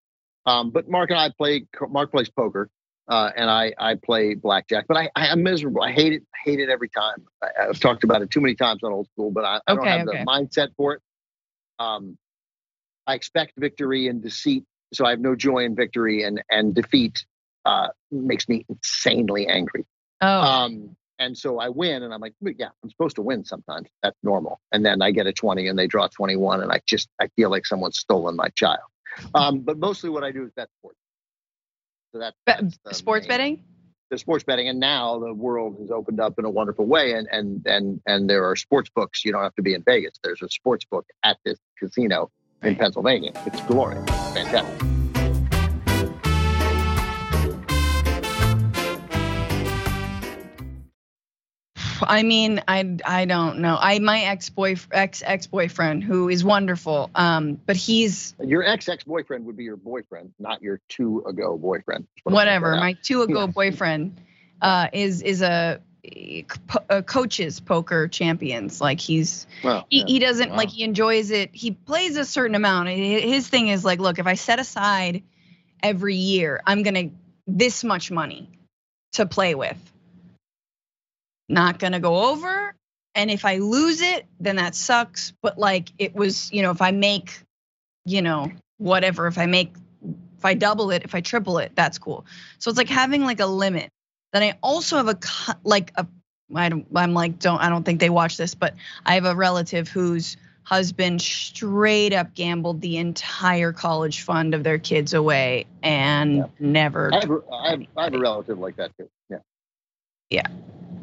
Um, 0.45 0.71
but 0.71 0.89
Mark 0.89 1.11
and 1.11 1.19
I 1.19 1.31
play. 1.37 1.67
Mark 1.89 2.11
plays 2.11 2.29
poker, 2.29 2.69
uh, 3.09 3.31
and 3.35 3.49
I 3.49 3.73
I 3.79 3.95
play 3.95 4.35
blackjack. 4.35 4.87
But 4.87 4.99
I, 4.99 5.11
I 5.17 5.29
am 5.29 5.43
miserable. 5.43 5.83
I 5.83 5.93
hate 5.93 6.13
it. 6.13 6.23
Hate 6.45 6.61
it 6.61 6.69
every 6.69 6.91
time. 6.91 7.25
I, 7.43 7.69
I've 7.69 7.81
talked 7.81 8.05
about 8.05 8.21
it 8.21 8.31
too 8.31 8.43
many 8.43 8.55
times 8.55 8.81
on 8.83 8.93
old 8.93 9.09
school, 9.13 9.31
but 9.31 9.45
I, 9.45 9.61
I 9.67 9.75
don't 9.75 9.87
have 9.87 10.07
okay. 10.07 10.19
the 10.19 10.25
mindset 10.27 10.69
for 10.77 10.95
it. 10.95 11.03
Um, 11.79 12.19
I 13.07 13.15
expect 13.15 13.55
victory 13.57 14.09
and 14.09 14.23
deceit, 14.23 14.65
so 14.93 15.05
I 15.07 15.11
have 15.11 15.21
no 15.21 15.35
joy 15.37 15.65
in 15.65 15.75
victory 15.75 16.23
and 16.23 16.43
and 16.51 16.75
defeat 16.75 17.25
uh, 17.65 17.89
makes 18.11 18.49
me 18.49 18.65
insanely 18.69 19.47
angry. 19.47 19.85
Oh, 20.21 20.41
Um, 20.41 20.97
and 21.21 21.37
so 21.37 21.59
I 21.59 21.69
win, 21.69 22.03
and 22.05 22.15
I'm 22.15 22.21
like, 22.21 22.35
yeah, 22.41 22.69
I'm 22.83 22.91
supposed 22.91 23.17
to 23.17 23.23
win 23.23 23.45
sometimes. 23.45 23.89
That's 24.03 24.17
normal. 24.23 24.61
And 24.73 24.87
then 24.87 25.03
I 25.03 25.11
get 25.11 25.27
a 25.27 25.33
20, 25.33 25.67
and 25.67 25.79
they 25.79 25.87
draw 25.89 26.07
21, 26.07 26.63
and 26.63 26.71
I 26.73 26.81
just 26.87 27.09
I 27.21 27.27
feel 27.37 27.51
like 27.51 27.67
someone's 27.67 27.99
stolen 27.99 28.37
my 28.37 28.49
child. 28.55 28.81
Um, 29.35 29.61
but 29.61 29.79
mostly 29.79 30.11
what 30.11 30.23
I 30.25 30.31
do 30.31 30.45
is 30.45 30.51
bet 30.55 30.69
sports. 30.79 30.99
So 32.13 32.21
that, 32.21 32.35
Be- 32.47 32.69
that's 32.85 32.99
sports 32.99 33.25
main- 33.25 33.29
betting? 33.29 33.65
The 34.11 34.17
sports 34.17 34.43
betting, 34.45 34.69
and 34.69 34.81
now 34.81 35.19
the 35.19 35.35
world 35.35 35.77
has 35.81 35.91
opened 35.91 36.19
up 36.19 36.39
in 36.39 36.47
a 36.47 36.51
wonderful 36.51 36.87
way, 36.87 37.13
and 37.13 37.29
and 37.31 37.67
and 37.67 38.01
and 38.07 38.31
there 38.31 38.49
are 38.49 38.57
sports 38.57 38.89
books. 38.95 39.23
You 39.23 39.33
don't 39.33 39.43
have 39.43 39.55
to 39.57 39.63
be 39.63 39.75
in 39.75 39.83
Vegas. 39.83 40.19
There's 40.25 40.41
a 40.41 40.49
sports 40.49 40.87
book 40.87 41.05
at 41.25 41.37
this 41.45 41.59
casino 41.79 42.31
in 42.63 42.77
Pennsylvania. 42.77 43.33
It's 43.47 43.61
glorious, 43.63 44.05
fantastic. 44.35 44.89
I 52.01 52.23
mean, 52.23 52.63
I 52.67 52.97
I 53.05 53.25
don't 53.25 53.59
know. 53.59 53.77
I 53.79 53.99
my 53.99 54.21
ex 54.21 54.51
boy 54.51 54.77
ex 54.93 55.23
ex 55.25 55.47
boyfriend 55.47 56.05
who 56.05 56.29
is 56.29 56.45
wonderful. 56.45 57.11
Um, 57.15 57.61
but 57.67 57.77
he's 57.77 58.35
Your 58.43 58.65
ex 58.65 58.89
ex 58.89 59.05
boyfriend 59.05 59.45
would 59.47 59.57
be 59.57 59.65
your 59.65 59.77
boyfriend, 59.77 60.33
not 60.39 60.63
your 60.63 60.81
two 60.89 61.25
ago 61.27 61.59
boyfriend. 61.59 62.07
Whatever. 62.25 62.77
My 62.77 62.97
two 63.03 63.23
ago 63.23 63.47
boyfriend 63.55 64.21
uh, 64.63 64.89
is 64.93 65.23
is 65.23 65.43
a, 65.43 65.81
a 66.05 66.47
uh, 66.91 67.03
coaches 67.03 67.61
poker 67.61 68.09
champions. 68.09 68.81
Like 68.81 69.01
he's 69.01 69.47
Well, 69.63 69.87
he, 69.89 70.01
yeah. 70.01 70.05
he 70.07 70.19
doesn't 70.19 70.51
Wow. 70.51 70.57
like 70.57 70.69
he 70.71 70.83
enjoys 70.85 71.31
it. 71.31 71.51
He 71.53 71.73
plays 71.73 72.17
a 72.17 72.25
certain 72.25 72.55
amount. 72.55 72.89
His 72.89 73.49
thing 73.49 73.69
is 73.69 73.85
like, 73.85 73.99
look, 73.99 74.19
if 74.19 74.27
I 74.27 74.35
set 74.35 74.59
aside 74.59 75.23
every 75.83 76.17
year, 76.17 76.61
I'm 76.67 76.83
gonna 76.83 77.11
this 77.47 77.85
much 77.85 78.11
money 78.11 78.51
to 79.13 79.27
play 79.27 79.55
with. 79.55 79.79
Not 81.49 81.79
gonna 81.79 82.01
go 82.01 82.31
over. 82.31 82.75
And 83.15 83.31
if 83.31 83.45
I 83.45 83.57
lose 83.59 84.01
it, 84.01 84.27
then 84.39 84.57
that 84.57 84.75
sucks. 84.75 85.33
But 85.43 85.59
like 85.59 85.91
it 85.99 86.15
was, 86.15 86.53
you 86.53 86.63
know, 86.63 86.71
if 86.71 86.83
I 86.83 86.93
make, 86.93 87.43
you 88.05 88.23
know, 88.23 88.53
whatever, 88.77 89.27
if 89.27 89.39
I 89.39 89.47
make 89.47 89.73
if 90.39 90.45
I 90.45 90.55
double 90.55 90.93
it, 90.93 91.03
if 91.05 91.17
I 91.17 91.21
triple 91.21 91.59
it, 91.59 91.73
that's 91.75 91.99
cool. 91.99 92.25
So 92.61 92.71
it's 92.71 92.79
like 92.79 92.89
having 92.89 93.25
like 93.25 93.41
a 93.41 93.47
limit. 93.47 93.91
Then 94.33 94.43
I 94.43 94.59
also 94.63 94.97
have 94.97 95.09
a 95.09 95.15
cu- 95.15 95.53
like 95.65 95.93
a 95.97 96.07
I 96.55 96.69
don't 96.69 96.87
I'm 96.95 97.15
like 97.15 97.39
don't 97.39 97.59
I 97.61 97.69
don't 97.69 97.85
think 97.85 98.01
they 98.01 98.11
watch 98.11 98.37
this, 98.37 98.55
but 98.55 98.75
I 99.07 99.15
have 99.15 99.25
a 99.25 99.35
relative 99.35 99.89
whose 99.89 100.37
husband 100.65 101.23
straight 101.23 102.13
up 102.13 102.35
gambled 102.35 102.81
the 102.83 102.99
entire 102.99 103.73
college 103.73 104.23
fund 104.23 104.55
of 104.55 104.65
their 104.65 104.79
kids 104.79 105.15
away 105.15 105.65
and 105.83 106.37
Yeah. 106.39 106.45
never 106.61 107.11
I 107.15 107.21
have, 107.21 107.31
a- 107.31 107.43
I, 107.53 107.71
have, 107.71 107.83
I 107.97 108.05
have 108.05 108.15
a 108.15 108.19
relative 108.19 108.59
like 108.59 108.77
that 108.77 108.91
too. 108.99 109.09
Yeah. 109.31 109.39
Yeah. 110.31 110.47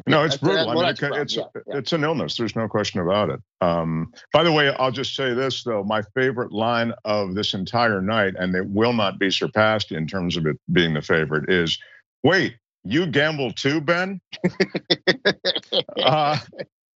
No, 0.07 0.23
it's 0.23 0.37
That's- 0.37 0.37
brutal. 0.37 0.65
that- 0.65 0.69
I 0.69 0.73
mean, 0.75 0.83
that's 0.83 1.01
it, 1.01 1.11
it's 1.21 1.35
Yeah, 1.35 1.43
yeah. 1.67 1.77
it's 1.79 1.93
an 1.93 2.03
illness. 2.03 2.37
There's 2.37 2.55
no 2.55 2.67
question 2.67 2.99
about 2.99 3.31
it. 3.31 3.39
Um, 3.61 4.13
by 4.31 4.43
the 4.43 4.51
way, 4.51 4.69
I'll 4.77 4.91
just 4.91 5.15
say 5.15 5.33
this 5.33 5.63
though: 5.63 5.83
my 5.83 6.03
favorite 6.13 6.51
line 6.51 6.93
of 7.05 7.33
this 7.33 7.55
entire 7.55 8.03
night, 8.03 8.35
and 8.37 8.53
it 8.55 8.67
will 8.67 8.93
not 8.93 9.17
be 9.17 9.31
surpassed 9.31 9.91
in 9.91 10.05
terms 10.05 10.37
of 10.37 10.45
it 10.45 10.57
being 10.71 10.93
the 10.93 11.01
favorite, 11.01 11.49
is, 11.49 11.79
"Wait, 12.23 12.55
you 12.85 13.07
gamble 13.07 13.51
too, 13.51 13.81
Ben?" 13.81 14.21
Uh, 16.01 16.37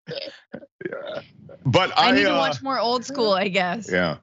yeah. 0.08 1.22
But 1.66 1.98
I, 1.98 2.10
I 2.10 2.12
need 2.12 2.24
to 2.24 2.32
uh, 2.32 2.38
watch 2.38 2.62
more 2.62 2.80
old 2.80 3.06
school, 3.06 3.34
I 3.34 3.48
guess. 3.50 3.92
Yeah, 3.92 4.18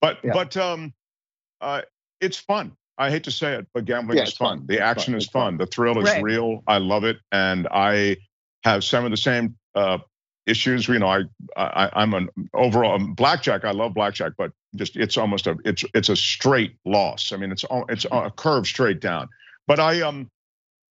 but 0.00 0.18
Yeah. 0.24 0.32
but 0.32 0.56
um, 0.56 0.94
uh, 1.60 1.82
it's 2.20 2.38
fun. 2.38 2.72
I 2.96 3.10
hate 3.10 3.24
to 3.24 3.30
say 3.30 3.54
it, 3.54 3.66
but 3.74 3.84
gambling 3.84 4.18
Yeah, 4.18 4.24
is 4.24 4.34
fun. 4.36 4.58
fun. 4.58 4.66
The 4.66 4.74
It's 4.74 4.82
action 4.82 5.12
fun. 5.12 5.18
is 5.18 5.26
fun. 5.28 5.42
fun. 5.52 5.58
The 5.58 5.66
thrill 5.66 5.98
is 5.98 6.04
Right. 6.04 6.22
real. 6.22 6.62
I 6.66 6.78
love 6.78 7.04
it, 7.04 7.18
and 7.32 7.68
I 7.70 8.16
have 8.64 8.82
some 8.82 9.04
of 9.04 9.10
the 9.10 9.16
same 9.16 9.56
uh, 9.74 9.98
issues. 10.46 10.88
You 10.88 10.98
know, 10.98 11.08
I, 11.08 11.22
I 11.56 11.90
I'm 11.92 12.14
an 12.14 12.28
overall 12.54 12.94
um, 12.96 13.14
blackjack. 13.14 13.64
I 13.64 13.70
love 13.70 13.94
blackjack, 13.94 14.32
but 14.36 14.52
just 14.74 14.96
it's 14.96 15.16
almost 15.16 15.46
a 15.46 15.56
it's 15.64 15.84
it's 15.94 16.08
a 16.08 16.16
straight 16.16 16.76
loss. 16.84 17.32
I 17.32 17.36
mean, 17.36 17.52
it's 17.52 17.64
it's 17.88 18.06
a 18.10 18.32
curve 18.36 18.66
straight 18.66 19.00
down. 19.00 19.28
But 19.66 19.78
I 19.78 20.00
um 20.00 20.30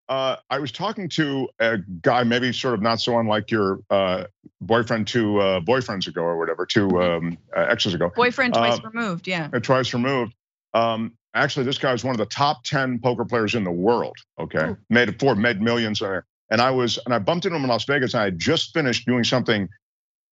uh, 0.10 0.38
I 0.50 0.60
was 0.60 0.72
talking 0.72 1.10
to 1.10 1.50
a 1.60 1.78
guy, 2.02 2.24
maybe 2.24 2.54
sort 2.54 2.74
of 2.74 2.82
not 2.82 3.02
so 3.02 3.20
unlike 3.20 3.52
your 3.52 3.80
uh, 3.90 4.26
boyfriend 4.62 5.08
two 5.08 5.40
uh, 5.40 5.60
boyfriends 5.60 6.08
ago 6.08 6.22
or 6.22 6.38
whatever, 6.38 6.66
two 6.66 6.88
mm-hmm. 6.88 7.28
um, 7.28 7.38
uh, 7.56 7.62
exes 7.62 7.94
ago. 7.94 8.12
Boyfriend 8.16 8.54
twice 8.54 8.80
uh, 8.80 8.90
removed, 8.90 9.28
yeah. 9.28 9.48
Twice 9.48 9.94
removed. 9.94 10.34
Um, 10.74 11.14
actually, 11.34 11.66
this 11.66 11.78
guy 11.78 11.92
was 11.92 12.04
one 12.04 12.14
of 12.14 12.20
the 12.20 12.26
top 12.26 12.64
ten 12.64 13.00
poker 13.00 13.26
players 13.26 13.56
in 13.56 13.64
the 13.64 13.72
world. 13.72 14.16
Okay, 14.40 14.70
Ooh. 14.70 14.78
made 14.90 15.20
four, 15.20 15.36
made 15.36 15.62
millions. 15.62 16.02
And 16.50 16.62
I 16.62 16.72
was, 16.72 16.98
and 17.06 17.14
I 17.14 17.20
bumped 17.20 17.46
into 17.46 17.58
him 17.58 17.64
in 17.64 17.70
Las 17.70 17.84
Vegas, 17.84 18.14
and 18.14 18.22
I 18.22 18.26
had 18.26 18.40
just 18.40 18.74
finished 18.74 19.06
doing 19.06 19.26
something 19.26 19.68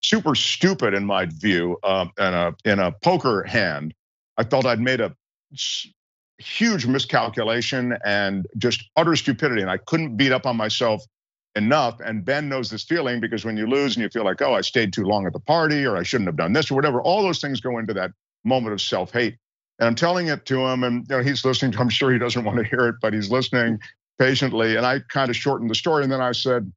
super 0.00 0.36
stupid 0.36 0.94
in 0.94 1.04
my 1.04 1.26
view, 1.26 1.78
uh, 1.82 2.06
in 2.18 2.34
a 2.34 2.54
in 2.64 2.78
a 2.78 2.92
poker 3.02 3.42
hand. 3.42 3.94
I 4.36 4.44
felt 4.44 4.66
I'd 4.66 4.80
made 4.80 5.00
a 5.00 5.14
huge 6.38 6.86
miscalculation 6.86 7.96
and 8.04 8.46
just 8.58 8.84
utter 8.96 9.16
stupidity. 9.16 9.62
And 9.62 9.70
I 9.70 9.76
couldn't 9.76 10.16
beat 10.16 10.32
up 10.32 10.46
on 10.46 10.56
myself 10.56 11.04
enough. 11.56 12.00
And 12.00 12.24
Ben 12.24 12.48
knows 12.48 12.70
this 12.70 12.84
feeling 12.84 13.20
because 13.20 13.44
when 13.44 13.56
you 13.56 13.66
lose 13.66 13.96
and 13.96 14.02
you 14.02 14.08
feel 14.08 14.24
like, 14.24 14.42
oh, 14.42 14.54
I 14.54 14.60
stayed 14.60 14.92
too 14.92 15.04
long 15.04 15.26
at 15.26 15.32
the 15.32 15.40
party 15.40 15.84
or 15.84 15.96
I 15.96 16.02
shouldn't 16.02 16.28
have 16.28 16.36
done 16.36 16.52
this 16.52 16.70
or 16.70 16.74
whatever, 16.74 17.00
all 17.00 17.22
those 17.22 17.40
things 17.40 17.60
go 17.60 17.78
into 17.78 17.94
that 17.94 18.10
moment 18.44 18.72
of 18.72 18.80
self 18.80 19.12
hate. 19.12 19.36
And 19.78 19.88
I'm 19.88 19.94
telling 19.94 20.28
it 20.28 20.46
to 20.46 20.60
him, 20.66 20.84
and 20.84 21.04
you 21.08 21.16
know, 21.16 21.22
he's 21.22 21.44
listening. 21.44 21.72
To, 21.72 21.80
I'm 21.80 21.88
sure 21.88 22.12
he 22.12 22.18
doesn't 22.18 22.44
want 22.44 22.58
to 22.58 22.64
hear 22.64 22.88
it, 22.88 22.96
but 23.02 23.12
he's 23.12 23.30
listening 23.30 23.80
patiently. 24.18 24.76
And 24.76 24.86
I 24.86 25.00
kind 25.08 25.30
of 25.30 25.36
shortened 25.36 25.68
the 25.68 25.74
story. 25.74 26.04
And 26.04 26.12
then 26.12 26.20
I 26.20 26.30
said, 26.32 26.72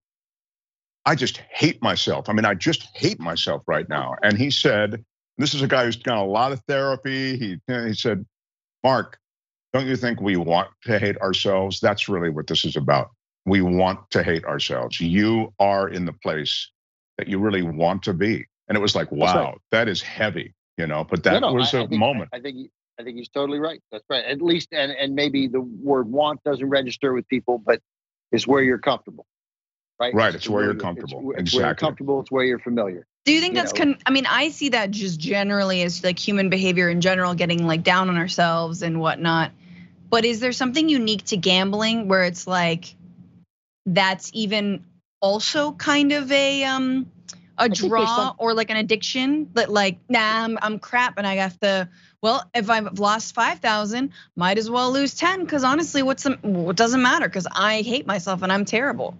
I 1.05 1.13
just 1.13 1.37
hate 1.37 1.81
myself. 1.81 2.27
I 2.27 2.33
mean, 2.33 2.45
I 2.45 2.55
just 2.55 2.83
hate 2.95 3.19
myself 3.19 3.63
right 3.67 3.87
now. 3.87 4.15
And 4.23 4.37
he 4.37 4.49
said, 4.49 5.05
this 5.37 5.53
is 5.53 5.61
a 5.61 5.67
guy 5.67 5.85
who's 5.85 5.95
done 5.95 6.17
a 6.17 6.25
lot 6.25 6.51
of 6.51 6.61
therapy. 6.67 7.37
He, 7.37 7.59
he 7.67 7.93
said, 7.93 8.25
Mark, 8.83 9.19
don't 9.77 9.87
you 9.87 9.95
think 9.95 10.21
we 10.21 10.37
want 10.37 10.69
to 10.83 10.99
hate 10.99 11.17
ourselves? 11.17 11.79
That's 11.79 12.09
really 12.09 12.29
what 12.29 12.47
this 12.47 12.65
is 12.65 12.75
about. 12.75 13.11
We 13.45 13.61
want 13.61 14.09
to 14.11 14.23
hate 14.23 14.43
ourselves. 14.45 14.99
You 14.99 15.53
are 15.59 15.87
in 15.87 16.05
the 16.05 16.13
place 16.13 16.69
that 17.17 17.27
you 17.27 17.39
really 17.39 17.61
want 17.61 18.03
to 18.03 18.13
be. 18.13 18.45
And 18.67 18.77
it 18.77 18.81
was 18.81 18.95
like, 18.95 19.11
wow, 19.11 19.45
right. 19.45 19.57
that 19.71 19.87
is 19.87 20.01
heavy, 20.01 20.53
you 20.77 20.87
know, 20.87 21.03
but 21.03 21.23
that 21.23 21.41
no, 21.41 21.49
no, 21.49 21.53
was 21.53 21.73
I, 21.73 21.79
a 21.79 21.83
I 21.83 21.87
think, 21.87 21.99
moment. 21.99 22.29
I, 22.33 22.37
I 22.37 22.41
think 22.41 22.69
I 22.99 23.03
think 23.03 23.17
he's 23.17 23.29
totally 23.29 23.59
right. 23.59 23.81
That's 23.91 24.03
right. 24.09 24.25
At 24.25 24.41
least, 24.41 24.69
and 24.71 24.91
and 24.91 25.15
maybe 25.15 25.47
the 25.47 25.61
word 25.61 26.11
want 26.11 26.43
doesn't 26.43 26.67
register 26.67 27.13
with 27.13 27.27
people, 27.27 27.59
but 27.59 27.81
it's 28.31 28.45
where 28.45 28.61
you're 28.61 28.79
comfortable, 28.79 29.25
right? 29.99 30.13
Right. 30.13 30.27
It's, 30.27 30.37
it's 30.37 30.49
where, 30.49 30.63
where, 30.63 30.65
you're 30.65 30.81
comfortable. 30.81 31.31
It's, 31.31 31.39
it's 31.39 31.41
exactly. 31.41 31.59
where 31.59 31.67
you're 31.67 31.75
comfortable. 31.75 32.21
It's 32.21 32.31
where 32.31 32.43
you're 32.43 32.59
familiar. 32.59 33.07
Do 33.23 33.31
you 33.31 33.39
think 33.39 33.53
you 33.53 33.61
that's? 33.61 33.71
Con- 33.71 33.99
I 34.05 34.11
mean, 34.11 34.25
I 34.25 34.49
see 34.49 34.69
that 34.69 34.91
just 34.91 35.19
generally 35.19 35.81
as 35.83 36.03
like 36.03 36.19
human 36.19 36.49
behavior 36.49 36.89
in 36.89 36.99
general, 36.99 37.35
getting 37.35 37.65
like 37.65 37.83
down 37.83 38.09
on 38.09 38.17
ourselves 38.17 38.81
and 38.81 38.99
whatnot. 38.99 39.51
But 40.09 40.25
is 40.25 40.39
there 40.39 40.51
something 40.51 40.87
unique 40.89 41.25
to 41.25 41.37
gambling 41.37 42.07
where 42.07 42.23
it's 42.23 42.47
like 42.47 42.95
that's 43.85 44.31
even 44.33 44.85
also 45.21 45.71
kind 45.71 46.11
of 46.11 46.31
a 46.31 46.63
um 46.65 47.11
a 47.57 47.67
draw 47.67 48.35
or 48.37 48.53
like 48.53 48.69
an 48.69 48.77
addiction 48.77 49.49
that 49.53 49.71
like 49.71 49.97
nah 50.09 50.43
I'm, 50.43 50.57
I'm 50.61 50.79
crap 50.79 51.17
and 51.17 51.25
I 51.25 51.35
have 51.35 51.59
to 51.61 51.89
well 52.21 52.43
if 52.53 52.69
I've 52.69 52.99
lost 52.99 53.33
five 53.33 53.59
thousand 53.59 54.11
might 54.35 54.57
as 54.57 54.69
well 54.69 54.91
lose 54.91 55.15
ten 55.15 55.41
because 55.41 55.63
honestly 55.63 56.03
what's 56.03 56.23
the, 56.23 56.37
what 56.41 56.75
doesn't 56.75 57.01
matter 57.01 57.27
because 57.27 57.47
I 57.51 57.81
hate 57.81 58.05
myself 58.05 58.43
and 58.43 58.51
I'm 58.51 58.65
terrible. 58.65 59.17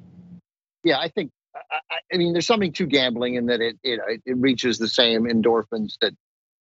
Yeah, 0.84 1.00
I 1.00 1.10
think 1.10 1.32
I, 1.56 1.98
I, 2.14 2.18
mean 2.18 2.34
there's 2.34 2.46
something 2.46 2.74
to 2.74 2.86
gambling 2.86 3.36
in 3.36 3.48
that 3.48 3.62
it 3.62 3.78
it 3.84 4.22
it 4.26 4.38
reaches 4.38 4.78
the 4.78 4.88
same 4.88 5.24
endorphins 5.24 5.94
that 6.02 6.14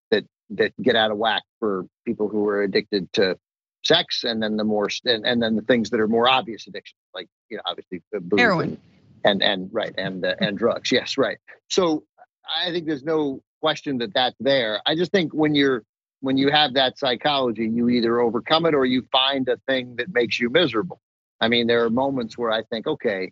that 0.09 0.25
that 0.51 0.73
get 0.81 0.95
out 0.95 1.11
of 1.11 1.17
whack 1.17 1.43
for 1.59 1.85
people 2.05 2.27
who 2.27 2.47
are 2.47 2.63
addicted 2.63 3.11
to 3.13 3.37
sex, 3.87 4.23
and 4.23 4.41
then 4.41 4.57
the 4.57 4.63
more 4.63 4.89
and, 5.05 5.25
and 5.25 5.41
then 5.41 5.55
the 5.55 5.61
things 5.63 5.89
that 5.91 5.99
are 5.99 6.07
more 6.07 6.27
obvious 6.27 6.67
addictions, 6.67 6.99
like 7.13 7.27
you 7.49 7.57
know, 7.57 7.63
obviously 7.65 8.01
booze 8.11 8.39
heroin, 8.39 8.77
and, 9.23 9.41
and 9.41 9.43
and, 9.43 9.69
right, 9.73 9.93
and 9.97 10.25
uh, 10.25 10.35
and 10.39 10.57
drugs. 10.57 10.91
Yes, 10.91 11.17
right. 11.17 11.37
So 11.69 12.03
I 12.65 12.71
think 12.71 12.85
there's 12.85 13.03
no 13.03 13.41
question 13.61 13.97
that 13.99 14.13
that's 14.13 14.35
there. 14.39 14.81
I 14.85 14.95
just 14.95 15.11
think 15.11 15.33
when 15.33 15.55
you're 15.55 15.83
when 16.21 16.37
you 16.37 16.51
have 16.51 16.73
that 16.73 16.97
psychology, 16.97 17.67
you 17.67 17.89
either 17.89 18.19
overcome 18.19 18.65
it 18.65 18.73
or 18.73 18.85
you 18.85 19.05
find 19.11 19.47
a 19.49 19.57
thing 19.67 19.95
that 19.97 20.13
makes 20.13 20.39
you 20.39 20.49
miserable. 20.49 20.99
I 21.39 21.47
mean, 21.47 21.67
there 21.67 21.83
are 21.83 21.89
moments 21.89 22.37
where 22.37 22.51
I 22.51 22.63
think, 22.63 22.87
okay, 22.87 23.31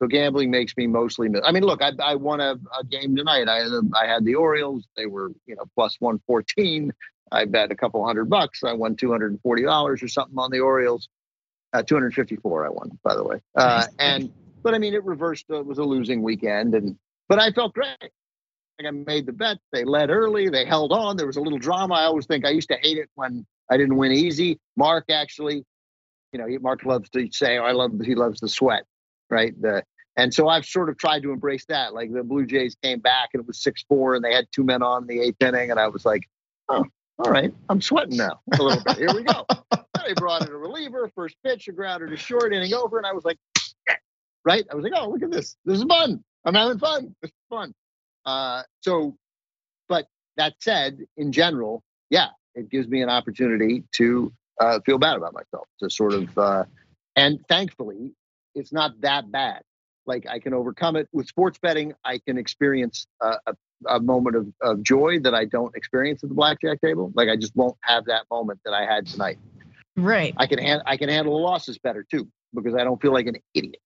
so 0.00 0.06
gambling 0.06 0.50
makes 0.50 0.76
me 0.76 0.86
mostly. 0.86 1.28
I 1.44 1.52
mean, 1.52 1.62
look, 1.62 1.82
I, 1.82 1.92
I 2.02 2.14
won 2.14 2.40
a, 2.40 2.52
a 2.78 2.84
game 2.84 3.14
tonight. 3.16 3.48
I 3.48 3.66
I 3.94 4.06
had 4.06 4.24
the 4.24 4.34
Orioles. 4.34 4.86
They 4.96 5.06
were 5.06 5.32
you 5.46 5.56
know 5.56 5.64
plus 5.74 5.96
one 5.98 6.20
fourteen. 6.26 6.92
I 7.32 7.44
bet 7.44 7.70
a 7.70 7.76
couple 7.76 8.04
hundred 8.04 8.26
bucks. 8.26 8.64
I 8.64 8.72
won 8.72 8.96
two 8.96 9.10
hundred 9.10 9.32
and 9.32 9.40
forty 9.40 9.62
dollars 9.62 10.02
or 10.02 10.08
something 10.08 10.38
on 10.38 10.50
the 10.50 10.60
Orioles. 10.60 11.08
Uh, 11.72 11.82
two 11.82 11.94
hundred 11.94 12.14
fifty-four. 12.14 12.66
I 12.66 12.70
won, 12.70 12.98
by 13.04 13.14
the 13.14 13.22
way. 13.22 13.40
Uh, 13.54 13.86
and 13.98 14.32
but 14.62 14.74
I 14.74 14.78
mean, 14.78 14.94
it 14.94 15.04
reversed. 15.04 15.46
Uh, 15.50 15.60
it 15.60 15.66
was 15.66 15.78
a 15.78 15.84
losing 15.84 16.22
weekend, 16.22 16.74
and 16.74 16.96
but 17.28 17.38
I 17.38 17.52
felt 17.52 17.74
great. 17.74 17.96
Like 18.00 18.86
I 18.86 18.90
made 18.90 19.26
the 19.26 19.32
bet. 19.32 19.58
They 19.72 19.84
led 19.84 20.10
early. 20.10 20.48
They 20.48 20.64
held 20.64 20.92
on. 20.92 21.16
There 21.16 21.26
was 21.26 21.36
a 21.36 21.40
little 21.40 21.58
drama. 21.58 21.94
I 21.94 22.04
always 22.04 22.26
think 22.26 22.44
I 22.44 22.50
used 22.50 22.68
to 22.70 22.76
hate 22.82 22.98
it 22.98 23.08
when 23.14 23.46
I 23.70 23.76
didn't 23.76 23.96
win 23.96 24.12
easy. 24.12 24.58
Mark 24.76 25.04
actually, 25.10 25.64
you 26.32 26.38
know, 26.38 26.46
Mark 26.60 26.84
loves 26.84 27.08
to 27.10 27.28
say, 27.30 27.58
oh, 27.58 27.64
"I 27.64 27.72
love." 27.72 27.92
He 28.04 28.14
loves 28.14 28.40
the 28.40 28.48
sweat, 28.48 28.84
right? 29.28 29.54
The 29.60 29.84
and 30.16 30.34
so 30.34 30.48
I've 30.48 30.66
sort 30.66 30.88
of 30.88 30.98
tried 30.98 31.22
to 31.22 31.30
embrace 31.30 31.64
that. 31.66 31.94
Like 31.94 32.12
the 32.12 32.24
Blue 32.24 32.46
Jays 32.46 32.74
came 32.82 32.98
back 32.98 33.30
and 33.32 33.42
it 33.42 33.46
was 33.46 33.62
six 33.62 33.84
four, 33.88 34.16
and 34.16 34.24
they 34.24 34.34
had 34.34 34.46
two 34.52 34.64
men 34.64 34.82
on 34.82 35.02
in 35.02 35.08
the 35.08 35.20
eighth 35.20 35.40
inning, 35.40 35.70
and 35.70 35.78
I 35.78 35.86
was 35.86 36.04
like, 36.04 36.28
"Oh, 36.68 36.84
all 37.20 37.30
right, 37.30 37.52
I'm 37.68 37.82
sweating 37.82 38.16
now 38.16 38.40
a 38.58 38.62
little 38.62 38.82
bit. 38.82 38.96
Here 38.96 39.14
we 39.14 39.22
go. 39.24 39.46
they 40.06 40.14
brought 40.14 40.46
in 40.46 40.52
a 40.52 40.56
reliever, 40.56 41.10
first 41.14 41.36
pitch, 41.44 41.68
a 41.68 41.72
grounder 41.72 42.06
to 42.06 42.16
short, 42.16 42.54
inning 42.54 42.72
over, 42.72 42.96
and 42.96 43.06
I 43.06 43.12
was 43.12 43.24
like, 43.24 43.38
right? 44.44 44.64
I 44.70 44.74
was 44.74 44.84
like, 44.84 44.94
oh, 44.96 45.10
look 45.10 45.22
at 45.22 45.30
this. 45.30 45.56
This 45.64 45.78
is 45.78 45.84
fun. 45.84 46.24
I'm 46.46 46.54
having 46.54 46.78
fun. 46.78 47.14
This 47.20 47.30
is 47.30 47.36
fun. 47.50 47.74
Uh, 48.24 48.62
so, 48.80 49.16
but 49.88 50.06
that 50.38 50.54
said, 50.60 51.00
in 51.18 51.30
general, 51.30 51.82
yeah, 52.08 52.28
it 52.54 52.70
gives 52.70 52.88
me 52.88 53.02
an 53.02 53.10
opportunity 53.10 53.84
to 53.96 54.32
uh, 54.58 54.80
feel 54.86 54.98
bad 54.98 55.16
about 55.16 55.34
myself, 55.34 55.66
to 55.80 55.90
sort 55.90 56.14
of, 56.14 56.38
uh, 56.38 56.64
and 57.16 57.40
thankfully, 57.48 58.12
it's 58.54 58.72
not 58.72 58.98
that 59.02 59.30
bad. 59.30 59.62
Like 60.10 60.26
I 60.28 60.40
can 60.40 60.52
overcome 60.54 60.96
it 60.96 61.08
with 61.12 61.28
sports 61.28 61.56
betting. 61.62 61.94
I 62.04 62.18
can 62.18 62.36
experience 62.36 63.06
a, 63.20 63.54
a 63.86 64.00
moment 64.00 64.34
of, 64.34 64.46
of 64.60 64.82
joy 64.82 65.20
that 65.20 65.36
I 65.36 65.44
don't 65.44 65.72
experience 65.76 66.24
at 66.24 66.30
the 66.30 66.34
blackjack 66.34 66.80
table. 66.80 67.12
Like 67.14 67.28
I 67.28 67.36
just 67.36 67.54
won't 67.54 67.76
have 67.82 68.06
that 68.06 68.24
moment 68.28 68.58
that 68.64 68.74
I 68.74 68.84
had 68.92 69.06
tonight. 69.06 69.38
Right. 69.96 70.34
I 70.36 70.48
can 70.48 70.58
hand 70.58 70.82
I 70.84 70.96
can 70.96 71.08
handle 71.08 71.34
the 71.34 71.44
losses 71.44 71.78
better 71.78 72.04
too 72.10 72.28
because 72.52 72.74
I 72.74 72.82
don't 72.82 73.00
feel 73.00 73.12
like 73.12 73.26
an 73.26 73.36
idiot. 73.54 73.80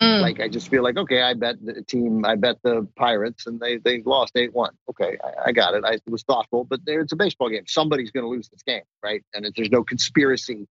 Mm. 0.00 0.20
Like 0.20 0.38
I 0.38 0.48
just 0.48 0.68
feel 0.68 0.84
like 0.84 0.96
okay, 0.98 1.20
I 1.20 1.34
bet 1.34 1.56
the 1.60 1.82
team, 1.82 2.24
I 2.24 2.36
bet 2.36 2.58
the 2.62 2.86
Pirates, 2.94 3.48
and 3.48 3.58
they 3.58 3.78
they 3.78 4.02
lost 4.02 4.36
eight 4.36 4.54
one. 4.54 4.74
Okay, 4.88 5.18
I, 5.24 5.48
I, 5.48 5.52
got 5.52 5.74
it. 5.74 5.84
I 5.84 5.98
was 6.06 6.22
thoughtful, 6.22 6.62
but 6.62 6.80
it's 6.86 7.12
a 7.12 7.16
baseball 7.16 7.48
game. 7.48 7.64
Somebody's 7.66 8.12
going 8.12 8.24
to 8.24 8.28
lose 8.28 8.48
this 8.48 8.62
game, 8.62 8.82
right? 9.02 9.24
And 9.34 9.50
there's 9.56 9.70
no 9.70 9.82
conspiracy 9.82 10.68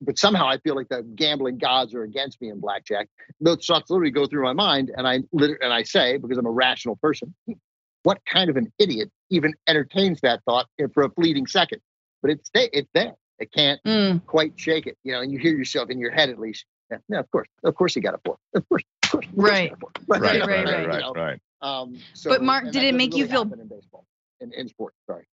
but 0.00 0.18
somehow 0.18 0.48
I 0.48 0.58
feel 0.58 0.74
like 0.74 0.88
the 0.88 1.02
gambling 1.02 1.58
gods 1.58 1.94
are 1.94 2.02
against 2.02 2.40
me 2.40 2.50
in 2.50 2.60
blackjack. 2.60 3.08
Those 3.40 3.64
thoughts 3.64 3.90
literally 3.90 4.10
go 4.10 4.26
through 4.26 4.44
my 4.44 4.52
mind, 4.52 4.90
and 4.96 5.06
I 5.06 5.20
and 5.32 5.72
I 5.72 5.82
say 5.82 6.18
because 6.18 6.38
I'm 6.38 6.46
a 6.46 6.50
rational 6.50 6.96
person, 6.96 7.34
what 8.02 8.20
kind 8.30 8.50
of 8.50 8.56
an 8.56 8.72
idiot 8.78 9.10
even 9.30 9.54
entertains 9.66 10.20
that 10.22 10.42
thought 10.44 10.66
for 10.94 11.04
a 11.04 11.10
fleeting 11.10 11.46
second? 11.46 11.80
But 12.22 12.32
it's 12.32 12.50
it's 12.54 12.90
there. 12.94 13.14
It 13.38 13.52
can't 13.52 13.80
mm. 13.84 14.24
quite 14.26 14.52
shake 14.56 14.86
it, 14.86 14.96
you 15.04 15.12
know. 15.12 15.20
And 15.20 15.30
you 15.32 15.38
hear 15.38 15.56
yourself 15.56 15.90
in 15.90 15.98
your 15.98 16.10
head 16.10 16.30
at 16.30 16.38
least. 16.38 16.64
Yeah, 16.90 16.98
yeah 17.08 17.18
of 17.20 17.30
course, 17.30 17.48
of 17.64 17.74
course, 17.74 17.94
he 17.94 18.00
got 18.00 18.14
a 18.14 18.18
four. 18.24 18.36
Of 18.54 18.68
course, 18.68 18.82
of 19.04 19.10
course, 19.10 19.26
right, 19.34 19.72
right, 20.06 20.20
right, 20.20 20.46
right, 20.46 20.64
right, 20.64 20.86
right, 20.86 21.16
right. 21.16 21.40
Um, 21.62 21.98
so, 22.14 22.30
but 22.30 22.42
Mark, 22.42 22.70
did 22.70 22.82
it 22.82 22.94
make 22.94 23.10
really 23.12 23.22
you 23.22 23.28
feel 23.28 23.42
in 23.42 23.66
baseball, 23.66 24.06
in, 24.40 24.52
in 24.52 24.68
sports? 24.68 24.96
Sorry. 25.06 25.24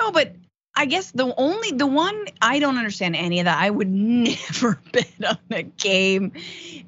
No, 0.00 0.10
but 0.10 0.34
I 0.78 0.84
guess 0.84 1.10
the 1.10 1.34
only 1.36 1.72
the 1.72 1.88
one 1.88 2.26
I 2.40 2.60
don't 2.60 2.78
understand 2.78 3.16
any 3.16 3.40
of 3.40 3.46
that. 3.46 3.60
I 3.60 3.68
would 3.68 3.90
never 3.92 4.80
bet 4.92 5.10
on 5.28 5.38
a 5.50 5.64
game 5.64 6.32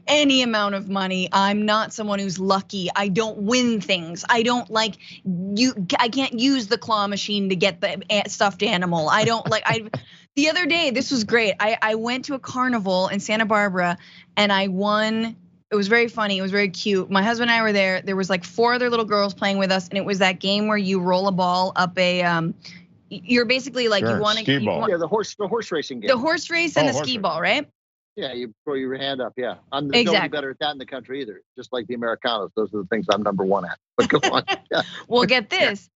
any 0.07 0.43
amount 0.43 0.76
of 0.76 0.88
money. 0.88 1.28
I'm 1.32 1.66
not 1.66 1.93
someone 1.93 2.20
who's 2.20 2.38
lucky. 2.38 2.88
I 2.95 3.09
don't 3.09 3.38
win 3.38 3.80
things. 3.80 4.24
I 4.28 4.45
don't 4.45 4.70
like 4.70 4.95
you 5.24 5.74
I 5.99 6.09
can't 6.09 6.38
use 6.38 6.68
the 6.68 6.78
claw 6.78 7.09
machine 7.09 7.49
to 7.49 7.57
get 7.57 7.80
the 7.80 8.01
stuffed 8.28 8.62
animal. 8.62 9.09
I 9.09 9.24
don't 9.24 9.49
like 9.51 9.64
I 9.66 9.91
the 10.36 10.51
other 10.51 10.66
day 10.66 10.93
this 10.93 11.11
was 11.11 11.24
great. 11.24 11.55
I 11.59 11.76
I 11.82 11.97
went 11.97 12.26
to 12.26 12.34
a 12.34 12.38
carnival 12.38 13.09
in 13.09 13.18
Santa 13.18 13.45
Barbara 13.45 13.99
and 14.36 14.53
I 14.53 14.68
won 14.68 15.34
it 15.72 15.76
was 15.76 15.88
very 15.88 16.09
funny. 16.09 16.38
It 16.38 16.43
was 16.43 16.51
very 16.51 16.68
cute. 16.68 17.11
My 17.11 17.22
husband 17.22 17.51
and 17.51 17.59
I 17.59 17.62
were 17.62 17.72
there. 17.72 18.03
There 18.03 18.16
was 18.16 18.28
like 18.28 18.45
four 18.45 18.74
other 18.74 18.91
little 18.91 19.05
girls 19.05 19.34
playing 19.34 19.59
with 19.59 19.70
us, 19.70 19.88
and 19.88 19.97
it 19.97 20.05
was 20.05 20.18
that 20.18 20.41
game 20.41 20.66
where 20.66 20.76
you 20.76 21.01
roll 21.01 21.28
a 21.28 21.32
ball 21.32 21.72
up 21.76 21.97
a 21.97 22.22
um, 22.22 22.55
you're 23.11 23.44
basically 23.44 23.88
like 23.88 24.04
sure. 24.04 24.16
you 24.16 24.22
want 24.22 24.38
to 24.38 24.44
ski 24.44 24.64
ball. 24.64 24.88
yeah, 24.88 24.96
the 24.96 25.08
horse 25.08 25.34
the 25.34 25.48
horse 25.48 25.70
racing 25.70 26.00
game. 26.00 26.11
Oh, 26.11 26.14
the 26.14 26.20
horse 26.20 26.48
race 26.48 26.76
and 26.76 26.88
oh, 26.88 26.92
the 26.92 26.98
ski 26.98 27.16
race. 27.16 27.22
ball, 27.22 27.40
right? 27.40 27.68
Yeah, 28.16 28.32
you 28.32 28.54
throw 28.64 28.74
your 28.74 28.96
hand 28.96 29.20
up. 29.20 29.34
Yeah, 29.36 29.56
I'm 29.72 29.88
there's 29.88 30.02
Exactly. 30.02 30.14
nobody 30.18 30.30
better 30.30 30.50
at 30.50 30.58
that 30.61 30.70
in 30.72 30.78
the 30.78 30.86
country 30.86 31.22
either. 31.22 31.42
Just 31.56 31.72
like 31.72 31.86
the 31.86 31.94
Americanos, 31.94 32.50
those 32.56 32.72
are 32.74 32.78
the 32.78 32.86
things 32.86 33.06
I'm 33.11 33.22
number 33.22 33.44
one 33.44 33.64
at. 33.64 33.78
But 33.96 34.08
go 34.08 34.18
on. 34.30 34.44
Yeah. 34.70 34.82
Well, 35.08 35.24
get 35.26 35.50
this. 35.50 35.88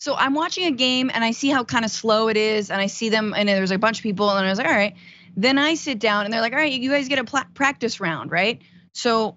So 0.00 0.14
I'm 0.14 0.34
watching 0.34 0.66
a 0.66 0.70
game 0.70 1.10
and 1.12 1.24
I 1.24 1.32
see 1.32 1.48
how 1.48 1.64
kind 1.64 1.84
of 1.84 1.90
slow 1.90 2.28
it 2.28 2.36
is, 2.36 2.70
and 2.70 2.80
I 2.80 2.86
see 2.86 3.08
them, 3.08 3.34
and 3.36 3.48
there's 3.48 3.70
a 3.70 3.78
bunch 3.78 3.98
of 3.98 4.02
people, 4.02 4.30
and 4.30 4.46
I 4.46 4.50
was 4.50 4.58
like, 4.58 4.68
all 4.68 4.72
right. 4.72 4.94
Then 5.36 5.58
I 5.58 5.74
sit 5.74 5.98
down, 5.98 6.24
and 6.24 6.32
they're 6.32 6.40
like, 6.40 6.52
all 6.52 6.58
right, 6.58 6.72
you 6.72 6.90
guys 6.90 7.08
get 7.08 7.18
a 7.18 7.24
pla- 7.24 7.46
practice 7.54 8.00
round, 8.00 8.30
right? 8.30 8.60
So 8.92 9.36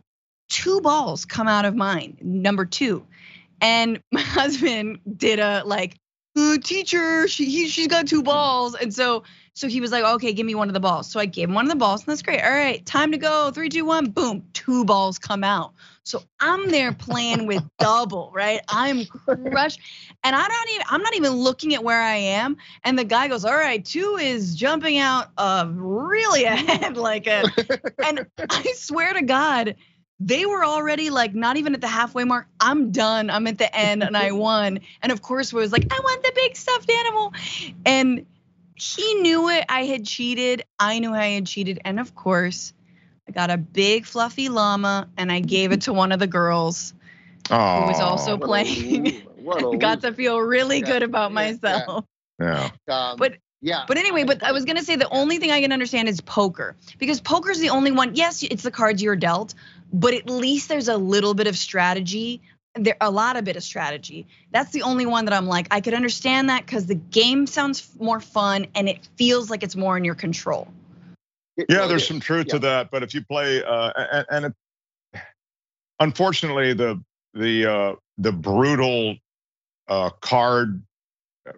two 0.50 0.82
balls 0.82 1.26
come 1.26 1.48
out 1.48 1.66
of 1.66 1.76
mine, 1.76 2.18
number 2.22 2.66
two, 2.66 3.06
and 3.60 4.02
my 4.12 4.22
husband 4.22 5.00
did 5.18 5.40
a 5.40 5.64
like, 5.66 5.96
uh, 6.36 6.58
teacher, 6.64 7.28
she 7.28 7.46
he, 7.46 7.68
she's 7.68 7.88
got 7.88 8.08
two 8.08 8.24
balls, 8.24 8.76
and 8.76 8.94
so 8.94 9.24
so 9.54 9.68
he 9.68 9.82
was 9.82 9.92
like, 9.92 10.04
okay, 10.04 10.32
give 10.32 10.46
me 10.46 10.56
one 10.56 10.70
of 10.70 10.74
the 10.74 10.80
balls. 10.80 11.12
So 11.12 11.20
I 11.20 11.26
gave 11.26 11.50
him 11.50 11.56
one 11.56 11.66
of 11.66 11.70
the 11.70 11.78
balls, 11.78 12.02
and 12.02 12.08
that's 12.08 12.22
great. 12.22 12.42
All 12.42 12.52
right, 12.52 12.86
time 12.86 13.12
to 13.12 13.18
go. 13.18 13.52
Three, 13.52 13.68
two, 13.70 13.84
one, 13.84 14.10
boom, 14.10 14.44
two 14.54 14.86
balls 14.86 15.20
come 15.20 15.44
out. 15.44 15.74
So 16.04 16.24
I'm 16.40 16.70
there 16.70 16.94
playing 16.94 17.48
with 17.48 17.64
double, 17.80 18.32
right? 18.34 18.62
I'm 18.70 19.06
crushed. 19.06 19.80
And 20.24 20.36
I 20.36 20.48
don't 20.48 20.70
even 20.72 20.86
I'm 20.90 21.02
not 21.02 21.16
even 21.16 21.34
looking 21.34 21.76
at 21.76 21.84
where 21.84 22.02
I 22.02 22.16
am. 22.16 22.58
And 22.84 22.98
the 22.98 23.04
guy 23.04 23.28
goes, 23.28 23.44
All 23.44 23.54
right, 23.54 23.84
two 23.84 24.18
is 24.22 24.56
jumping 24.56 24.98
out 25.00 25.32
of 25.38 25.76
really 25.76 26.46
ahead, 26.46 26.96
like 26.96 27.28
a 27.28 27.44
and 28.06 28.26
I 28.50 28.74
swear 28.76 29.14
to 29.14 29.22
God, 29.22 29.76
they 30.24 30.46
were 30.46 30.64
already 30.64 31.10
like 31.10 31.34
not 31.34 31.58
even 31.58 31.74
at 31.74 31.82
the 31.82 31.88
halfway 31.88 32.24
mark. 32.24 32.46
I'm 32.60 32.92
done. 32.92 33.30
I'm 33.30 33.48
at 33.48 33.58
the 33.58 33.76
end 33.76 34.04
and 34.04 34.16
I 34.16 34.32
won. 34.48 34.80
And 35.02 35.12
of 35.12 35.22
course 35.22 35.52
was 35.52 35.72
like, 35.72 35.88
I 35.92 36.00
want 36.00 36.22
the 36.24 36.32
big 36.36 36.56
stuffed 36.56 36.90
animal. 36.92 37.34
And 37.86 38.26
he 38.76 39.16
knew 39.16 39.50
it. 39.50 39.66
I 39.68 39.86
had 39.86 40.06
cheated. 40.06 40.64
I 40.80 41.00
knew 41.00 41.14
I 41.14 41.28
had 41.28 41.48
cheated. 41.48 41.80
And 41.86 42.00
of 42.00 42.14
course, 42.14 42.74
I 43.28 43.32
got 43.32 43.50
a 43.50 43.58
big 43.58 44.06
fluffy 44.06 44.50
llama 44.50 45.08
and 45.18 45.32
I 45.32 45.40
gave 45.40 45.72
it 45.72 45.82
to 45.84 45.94
one 45.94 46.12
of 46.12 46.20
the 46.20 46.28
girls. 46.28 46.94
who 47.50 47.56
was 47.56 48.00
also- 48.00 48.38
playing. 48.38 49.22
What 49.38 49.64
a 49.74 49.78
got 49.80 50.02
to 50.02 50.14
feel 50.14 50.40
really 50.40 50.80
Yeah, 50.82 50.86
good 50.86 51.04
about 51.04 51.32
yeah, 51.32 51.42
yeah. 51.42 51.52
myself. 51.52 52.06
yeah. 52.40 52.70
Um, 52.88 53.18
But- 53.18 53.38
yeah. 53.64 53.84
But 53.88 53.98
anyway, 54.00 54.24
but 54.24 54.42
I 54.42 54.52
was 54.54 54.66
gonna 54.66 54.82
say 54.84 54.96
the 54.96 55.08
only 55.10 55.38
thing 55.38 55.52
I 55.52 55.62
can 55.62 55.72
understand 55.72 56.10
is 56.10 56.20
poker 56.20 56.76
because 56.98 57.22
poker's 57.22 57.60
the 57.60 57.70
only 57.70 57.92
one. 57.92 58.16
Yes, 58.16 58.42
it's 58.42 58.64
the 58.64 58.72
cards 58.72 59.04
you're 59.04 59.16
dealt, 59.16 59.54
but 59.92 60.14
at 60.14 60.30
least 60.30 60.70
there's 60.70 60.88
a 60.88 60.98
little 60.98 61.34
bit 61.34 61.48
of 61.48 61.58
strategy. 61.58 62.42
There 62.76 62.96
a 63.02 63.12
lot 63.12 63.36
of 63.36 63.44
bit 63.44 63.58
of 63.58 63.64
strategy. 63.64 64.28
That's 64.52 64.72
the 64.72 64.84
only 64.84 65.06
one 65.06 65.26
that 65.26 65.34
I'm 65.34 65.46
like 65.46 65.68
I 65.72 65.82
could 65.82 65.94
understand 65.94 66.50
that 66.50 66.66
because 66.66 66.86
the 66.86 66.96
game 66.96 67.46
sounds 67.46 67.90
more 68.00 68.22
fun 68.22 68.68
and 68.76 68.88
it 68.88 69.08
feels 69.18 69.50
like 69.50 69.64
it's 69.64 69.76
more 69.76 69.98
in 69.98 70.06
your 70.06 70.16
control. 70.16 70.68
It 71.58 71.66
Yeah, 71.70 71.88
there's 71.88 72.04
is. 72.04 72.08
some 72.08 72.22
truth 72.22 72.48
Yeah. 72.48 72.54
to 72.54 72.60
that. 72.60 72.92
But 72.92 73.04
if 73.04 73.14
you 73.14 73.24
play, 73.24 73.62
uh, 73.64 73.92
and, 73.96 74.26
and 74.30 74.46
it, 74.46 75.22
unfortunately, 76.00 76.74
the 76.74 77.04
the 77.34 77.66
uh, 77.66 77.96
the 78.18 78.32
brutal 78.32 79.18
uh, 79.90 80.10
card 80.22 80.82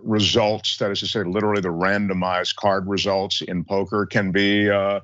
results, 0.02 0.78
that 0.78 0.90
is 0.92 1.02
to 1.02 1.08
say, 1.08 1.24
literally 1.24 1.62
the 1.62 1.70
randomized 1.70 2.56
card 2.56 2.88
results 2.88 3.42
in 3.42 3.64
poker, 3.64 4.06
can 4.06 4.32
be 4.32 4.70
uh, 4.70 5.02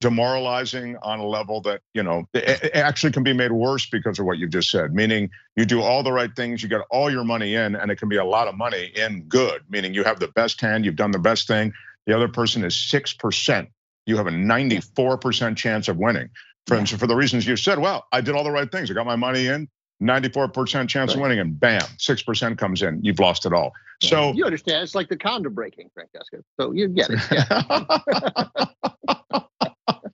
demoralizing 0.00 0.96
on 1.02 1.18
a 1.18 1.26
level 1.26 1.60
that 1.62 1.80
you 1.94 2.02
know 2.02 2.28
actually 2.74 3.12
can 3.12 3.22
be 3.22 3.32
made 3.32 3.52
worse 3.52 3.86
because 3.86 4.18
of 4.18 4.26
what 4.26 4.38
you 4.38 4.48
just 4.48 4.70
said. 4.70 4.94
Meaning, 4.94 5.30
you 5.56 5.64
do 5.64 5.82
all 5.82 6.02
the 6.02 6.12
right 6.12 6.34
things, 6.36 6.62
you 6.62 6.68
get 6.68 6.82
all 6.90 7.10
your 7.10 7.24
money 7.24 7.54
in, 7.54 7.76
and 7.76 7.90
it 7.90 7.96
can 7.96 8.08
be 8.08 8.16
a 8.16 8.24
lot 8.24 8.48
of 8.48 8.56
money 8.56 8.92
in 8.94 9.22
good. 9.22 9.62
Meaning, 9.68 9.94
you 9.94 10.04
have 10.04 10.20
the 10.20 10.28
best 10.28 10.60
hand, 10.60 10.84
you've 10.84 10.96
done 10.96 11.10
the 11.10 11.18
best 11.18 11.46
thing. 11.46 11.72
The 12.06 12.14
other 12.14 12.28
person 12.28 12.64
is 12.64 12.76
six 12.76 13.12
percent 13.12 13.68
you 14.06 14.16
have 14.16 14.28
a 14.28 14.30
94% 14.30 15.56
chance 15.56 15.88
of 15.88 15.98
winning. 15.98 16.30
For, 16.66 16.84
for 16.86 17.06
the 17.06 17.14
reasons 17.14 17.46
you 17.46 17.56
said, 17.56 17.78
well, 17.78 18.06
I 18.10 18.20
did 18.20 18.34
all 18.34 18.42
the 18.42 18.50
right 18.50 18.70
things. 18.70 18.90
I 18.90 18.94
got 18.94 19.06
my 19.06 19.14
money 19.14 19.46
in, 19.46 19.68
94% 20.02 20.88
chance 20.88 21.14
of 21.14 21.20
winning, 21.20 21.38
and 21.38 21.58
bam, 21.58 21.80
6% 21.80 22.58
comes 22.58 22.82
in. 22.82 23.04
You've 23.04 23.20
lost 23.20 23.46
it 23.46 23.52
all. 23.52 23.72
Yeah. 24.00 24.10
So, 24.10 24.32
you 24.32 24.44
understand? 24.44 24.82
It's 24.82 24.94
like 24.94 25.08
the 25.08 25.16
condom 25.16 25.54
breaking, 25.54 25.90
Francesca. 25.94 26.38
So 26.58 26.72
you 26.72 26.88
get 26.88 27.10
it. 27.10 27.20
Yeah. 27.30 29.40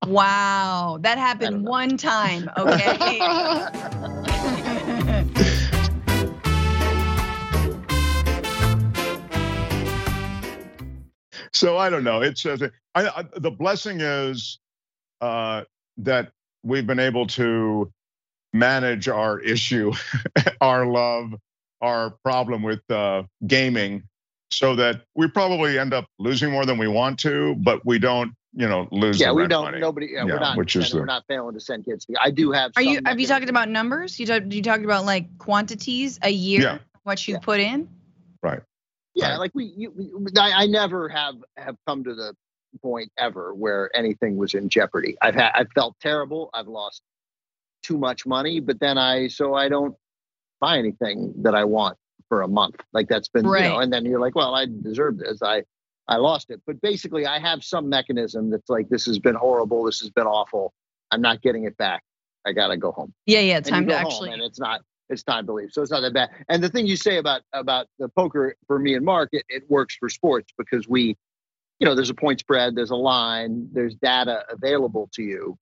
Wow, 0.06 0.98
that 1.00 1.18
happened 1.18 1.64
one 1.64 1.96
time. 1.96 2.50
Okay. 2.56 3.18
so 11.52 11.78
I 11.78 11.88
don't 11.88 12.04
know. 12.04 12.22
It's 12.22 12.44
uh, 12.44 12.68
I, 12.94 13.08
I, 13.08 13.24
the 13.36 13.50
blessing 13.50 14.00
is 14.00 14.58
uh, 15.20 15.62
that 15.98 16.32
we've 16.64 16.86
been 16.86 16.98
able 16.98 17.26
to 17.28 17.92
manage 18.52 19.08
our 19.08 19.40
issue, 19.40 19.92
our 20.60 20.86
love, 20.86 21.34
our 21.80 22.10
problem 22.24 22.62
with 22.62 22.80
uh, 22.90 23.22
gaming, 23.46 24.02
so 24.50 24.74
that 24.76 25.02
we 25.14 25.28
probably 25.28 25.78
end 25.78 25.94
up 25.94 26.06
losing 26.18 26.50
more 26.50 26.66
than 26.66 26.78
we 26.78 26.88
want 26.88 27.18
to, 27.20 27.54
but 27.56 27.84
we 27.86 27.98
don't, 27.98 28.32
you 28.54 28.68
know, 28.68 28.88
lose. 28.92 29.18
yeah, 29.20 29.28
the 29.28 29.34
we 29.34 29.42
rent 29.42 29.50
don't. 29.50 29.64
money. 29.64 29.78
Nobody. 29.80 30.06
Yeah, 30.12 30.20
Yeah, 30.26 30.34
we're 30.34 30.40
not. 30.40 30.56
which 30.58 30.76
is 30.76 30.90
the- 30.90 30.98
we're 30.98 31.04
not 31.06 31.24
failing 31.28 31.54
to 31.54 31.60
send 31.60 31.84
kids. 31.84 32.06
I 32.20 32.30
do 32.30 32.52
have. 32.52 32.72
Are 32.76 32.82
you 32.82 32.96
some 32.96 33.04
have 33.06 33.18
you 33.20 33.26
talked 33.26 33.40
mechanism. 33.40 33.56
about 33.56 33.68
numbers? 33.70 34.18
You 34.20 34.26
talked 34.26 34.52
you 34.52 34.62
talked 34.62 34.84
about 34.84 35.04
like 35.04 35.38
quantities 35.38 36.18
a 36.22 36.30
year, 36.30 36.60
Yeah. 36.62 36.78
what 37.04 37.26
you 37.26 37.34
Yeah. 37.34 37.40
put 37.40 37.60
in? 37.60 37.88
Right 38.42 38.60
yeah, 39.14 39.32
Right. 39.32 39.38
like 39.40 39.50
we, 39.54 39.66
you, 39.76 39.90
we 39.90 40.10
I, 40.38 40.62
I 40.62 40.66
never 40.66 41.08
have 41.08 41.34
have 41.58 41.76
come 41.86 42.02
to 42.04 42.14
the 42.14 42.34
point 42.80 43.12
ever 43.18 43.52
where 43.54 43.94
anything 43.94 44.36
was 44.38 44.54
in 44.54 44.68
jeopardy. 44.70 45.16
I've 45.20 45.34
had 45.34 45.50
I 45.54 45.64
felt 45.74 45.96
terrible. 46.00 46.48
I've 46.54 46.66
lost 46.68 47.02
too 47.82 47.98
much 47.98 48.24
money, 48.26 48.58
but 48.60 48.80
then 48.80 48.96
I 48.96 49.28
so 49.28 49.54
I 49.54 49.68
don't 49.68 49.94
buy 50.60 50.78
anything 50.78 51.34
that 51.42 51.54
I 51.54 51.64
want 51.64 51.98
for 52.28 52.40
a 52.42 52.48
month. 52.48 52.76
Like 52.94 53.08
that's 53.08 53.28
been 53.28 53.44
you 53.44 53.50
know, 53.50 53.52
Right. 53.52 53.82
and 53.82 53.92
then 53.92 54.06
you're 54.06 54.20
like, 54.20 54.34
well, 54.34 54.54
I 54.54 54.66
deserve 54.66 55.18
this. 55.18 55.42
I 55.42 55.64
I 56.08 56.16
lost 56.16 56.50
it. 56.50 56.60
But 56.66 56.80
basically, 56.80 57.26
I 57.26 57.38
have 57.38 57.62
some 57.64 57.88
mechanism 57.88 58.50
that's 58.50 58.68
like, 58.68 58.88
this 58.88 59.04
has 59.06 59.18
been 59.18 59.34
horrible. 59.36 59.84
This 59.84 60.00
has 60.00 60.10
been 60.10 60.26
awful. 60.26 60.72
I'm 61.10 61.20
not 61.20 61.42
getting 61.42 61.64
it 61.64 61.76
back. 61.76 62.02
I 62.44 62.52
gotta 62.52 62.76
go 62.76 62.90
home 62.90 63.14
Yeah, 63.26 63.38
yeah, 63.40 63.56
and 63.58 63.66
time 63.66 63.86
to 63.86 63.94
actually. 63.94 64.30
and 64.32 64.42
it's 64.42 64.58
not 64.58 64.80
it's 65.08 65.22
time 65.22 65.46
to 65.46 65.52
leave 65.52 65.68
so 65.70 65.80
it's 65.80 65.92
not 65.92 66.00
that 66.00 66.12
bad 66.12 66.30
and 66.48 66.60
the 66.60 66.68
thing 66.68 66.86
you 66.88 66.96
say 66.96 67.18
about 67.18 67.42
about 67.52 67.86
the 68.00 68.08
poker 68.08 68.56
for 68.66 68.80
me 68.80 68.94
and 68.94 69.04
mark 69.04 69.28
it, 69.30 69.44
it 69.48 69.62
works 69.70 69.94
for 69.94 70.08
sports 70.08 70.52
because 70.58 70.88
we 70.88 71.16
you 71.78 71.84
know 71.86 71.94
there's 71.94 72.10
a 72.10 72.14
point 72.14 72.40
spread 72.40 72.74
there's 72.74 72.90
a 72.90 72.96
line 72.96 73.68
there's 73.72 73.94
data 73.94 74.42
available 74.50 75.08
to 75.14 75.22
you 75.22 75.56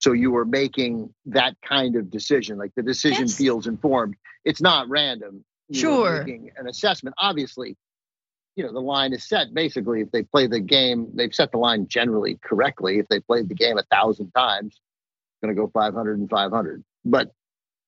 so 0.00 0.12
you 0.12 0.36
are 0.36 0.44
making 0.44 1.14
that 1.24 1.54
kind 1.66 1.96
of 1.96 2.10
decision 2.10 2.58
like 2.58 2.72
the 2.76 2.82
decision 2.82 3.26
Yes. 3.26 3.38
feels 3.38 3.66
informed 3.66 4.14
it's 4.44 4.60
not 4.60 4.86
random 4.90 5.42
You 5.70 5.80
Sure. 5.80 6.18
making 6.26 6.50
an 6.58 6.66
assessment 6.68 7.14
obviously 7.18 7.74
you 8.58 8.64
know 8.64 8.72
the 8.72 8.80
line 8.80 9.12
is 9.12 9.24
set. 9.24 9.54
Basically 9.54 10.00
if 10.00 10.10
they 10.10 10.24
play 10.24 10.48
the 10.48 10.58
game 10.58 11.08
they've 11.14 11.32
set 11.32 11.52
the 11.52 11.58
line 11.58 11.86
generally 11.86 12.38
correctly. 12.42 12.98
If 12.98 13.06
they 13.08 13.20
played 13.20 13.48
the 13.48 13.54
game 13.54 13.78
a 13.78 13.84
thousand 13.84 14.32
times 14.32 14.74
it's 14.74 15.40
going 15.42 15.54
to 15.54 15.60
go 15.60 15.70
500 15.72 16.18
and 16.18 16.28
500 16.28 16.84
but 17.04 17.30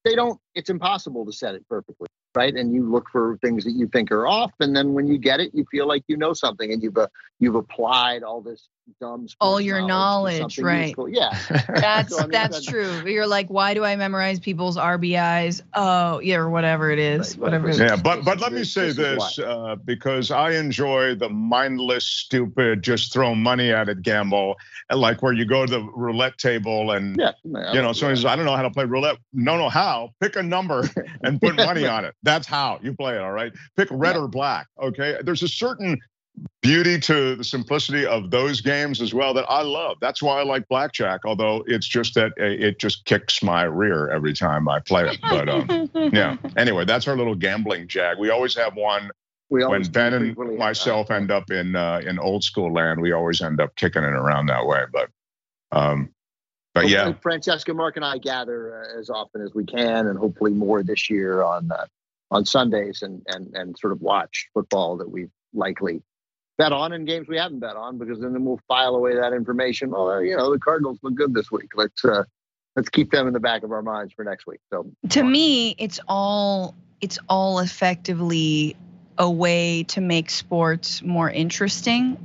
they 0.05 0.15
don't 0.15 0.41
it's 0.55 0.71
impossible 0.71 1.27
to 1.27 1.33
set 1.33 1.57
it 1.57 1.69
perfectly 1.69 2.07
right? 2.37 2.55
And 2.55 2.73
you 2.73 2.89
look 2.89 3.09
for 3.11 3.37
things 3.39 3.65
that 3.65 3.73
you 3.73 3.89
think 3.89 4.13
are 4.13 4.29
off 4.29 4.53
and 4.61 4.75
then 4.75 4.93
when 4.93 5.09
you 5.09 5.19
get 5.19 5.41
it 5.41 5.51
you 5.53 5.65
feel 5.73 5.89
like 5.89 6.05
you 6.07 6.17
know 6.17 6.33
something 6.33 6.73
and 6.73 6.81
you've 6.81 6.97
uh, 6.97 7.09
you've 7.41 7.57
applied 7.57 8.23
all 8.23 8.41
this 8.41 8.69
dumb 9.01 9.27
All 9.41 9.61
your 9.61 9.81
to 9.81 9.87
knowledge, 9.87 10.59
right. 10.59 10.87
useful. 10.89 11.09
yeah 11.09 11.39
That's 11.69 12.11
So, 12.15 12.19
I 12.19 12.23
mean, 12.23 12.31
that's 12.33 12.65
that's- 12.67 13.03
true. 13.03 13.11
You're 13.11 13.27
like, 13.27 13.49
why 13.49 13.75
do 13.75 13.85
I 13.85 13.95
memorize 13.97 14.39
people's 14.41 14.77
RBIs? 14.77 15.63
Oh, 15.75 16.21
yeah, 16.21 16.37
or 16.37 16.51
whatever 16.51 16.91
it 16.91 16.99
is, 16.99 17.37
Right, 17.37 17.43
whatever. 17.43 17.67
right. 17.69 17.77
It 17.77 17.83
is. 17.85 17.91
Yeah, 17.91 17.97
but 17.97 18.25
but 18.25 18.41
let 18.41 18.53
me 18.53 18.65
say 18.65 18.93
this 18.93 19.39
uh, 19.39 19.77
because 19.85 20.31
I 20.31 20.53
enjoy 20.53 21.15
the 21.15 21.29
mindless, 21.29 22.05
stupid, 22.07 22.83
just 22.83 23.13
throw 23.13 23.35
money 23.35 23.71
at 23.73 23.89
it 23.89 24.03
gamble, 24.03 24.57
like 24.93 25.23
where 25.23 25.33
you 25.33 25.45
go 25.45 25.67
to 25.67 25.71
the 25.71 25.83
roulette 25.95 26.39
table 26.39 26.93
and 26.93 27.17
yeah 27.19 27.33
you 27.45 27.81
know 27.83 27.93
someone 27.93 28.17
says 28.17 28.25
I 28.25 28.37
don't 28.37 28.45
know 28.45 28.57
how 28.57 28.63
to 28.63 28.71
play 28.71 28.85
roulette. 28.85 29.19
No, 29.33 29.57
no, 29.57 29.69
how? 29.69 30.11
Pick 30.21 30.37
a 30.37 30.43
number 30.43 30.89
and 31.23 31.41
put 31.41 31.57
money 31.57 31.87
on 31.87 32.05
it. 32.05 32.15
That's 32.23 32.47
how 32.47 32.79
you 32.83 32.93
play 32.95 33.15
it. 33.17 33.21
All 33.21 33.33
right, 33.33 33.53
pick 33.77 33.89
red 33.91 34.15
Yeah. 34.17 34.23
or 34.23 34.29
black. 34.29 34.67
Okay, 34.83 35.17
there's 35.23 35.43
a 35.43 35.49
certain 35.49 35.99
beauty 36.63 36.99
to 37.01 37.37
the 37.37 37.45
simplicity 37.45 38.07
of 38.07 38.31
those 38.31 38.61
games 38.61 39.01
as 39.01 39.15
well 39.15 39.35
that 39.35 39.47
I 39.49 39.63
love. 39.63 39.97
That's 40.01 40.23
why 40.23 40.41
I 40.41 40.45
like 40.45 40.69
blackjack. 40.69 41.21
Although 41.25 41.65
it's 41.67 41.87
just 41.87 42.15
that 42.15 42.33
uh, 42.41 42.45
it 42.45 42.79
just 42.79 43.05
kicks 43.05 43.43
my 43.43 43.65
rear 43.65 44.09
every 44.11 44.33
time 44.33 44.69
I 44.69 44.81
play 44.81 45.09
it. 45.09 45.19
But 45.23 45.49
um, 45.49 45.91
yeah. 46.13 46.37
Anyway, 46.57 46.85
that's 46.85 47.09
our 47.09 47.17
little 47.17 47.35
gambling 47.35 47.89
jag. 47.89 48.19
We 48.19 48.31
always 48.31 48.55
have 48.57 48.75
one 48.75 49.11
we 49.51 49.65
when 49.65 49.83
Ben 49.83 50.15
and 50.15 50.59
myself 50.59 51.11
end 51.11 51.31
up 51.31 51.51
in 51.51 51.75
uh, 51.77 52.01
in 52.07 52.19
old 52.19 52.45
school 52.45 52.73
land. 52.73 53.01
We 53.01 53.13
always 53.13 53.41
end 53.41 53.61
up 53.61 53.75
kicking 53.77 54.03
it 54.03 54.13
around 54.13 54.47
that 54.47 54.65
way. 54.65 54.85
But 54.93 55.09
um, 55.73 56.11
but 56.73 56.85
Hopefully 56.85 57.13
yeah, 57.13 57.13
Francesca, 57.21 57.75
Mark, 57.75 57.97
and 57.97 58.05
I 58.05 58.19
gather 58.19 58.81
uh, 58.81 59.01
as 59.01 59.11
often 59.11 59.43
as 59.43 59.53
we 59.55 59.65
can, 59.65 60.07
and 60.07 60.17
hopefully 60.17 60.53
more 60.53 60.85
this 60.85 61.11
year 61.11 61.43
on 61.43 61.71
uh, 61.73 61.87
on 62.31 62.45
Sundays, 62.45 63.03
and 63.03 63.23
and 63.27 63.53
and 63.55 63.77
sort 63.77 63.93
of 63.93 64.01
watch 64.01 64.49
football 64.55 64.97
that 64.99 65.11
we've 65.11 65.31
likely 65.53 66.01
bet 66.61 66.73
on 66.73 66.93
in 66.93 67.07
games 67.07 67.27
we 67.27 67.39
haven't 67.39 67.61
bet 67.61 67.75
on 67.75 67.97
because 67.97 68.21
then 68.21 68.45
we'll 68.45 68.61
file 68.69 68.95
away 68.95 69.15
that 69.15 69.33
information. 69.33 69.91
Well, 69.91 70.23
you 70.23 70.37
know, 70.37 70.53
the 70.53 70.59
Cardinals 70.59 70.99
look 71.03 71.15
good 71.15 71.33
this 71.33 71.51
week. 71.51 71.71
Let's 71.75 72.05
uh, 72.05 72.25
let's 72.77 72.91
keep 72.91 73.11
them 73.11 73.27
in 73.27 73.33
the 73.33 73.41
back 73.41 73.63
of 73.63 73.73
our 73.73 73.81
minds 73.81 74.13
for 74.13 74.27
next 74.27 74.47
week. 74.47 74.61
So 74.69 74.91
to 75.09 75.23
me, 75.23 75.75
it's 75.79 76.01
all 76.07 76.75
it's 77.01 77.19
all 77.31 77.61
effectively 77.61 78.77
a 79.17 79.31
way 79.31 79.85
to 79.85 80.03
make 80.03 80.29
sports 80.29 81.03
more 81.03 81.31
interesting. 81.31 82.19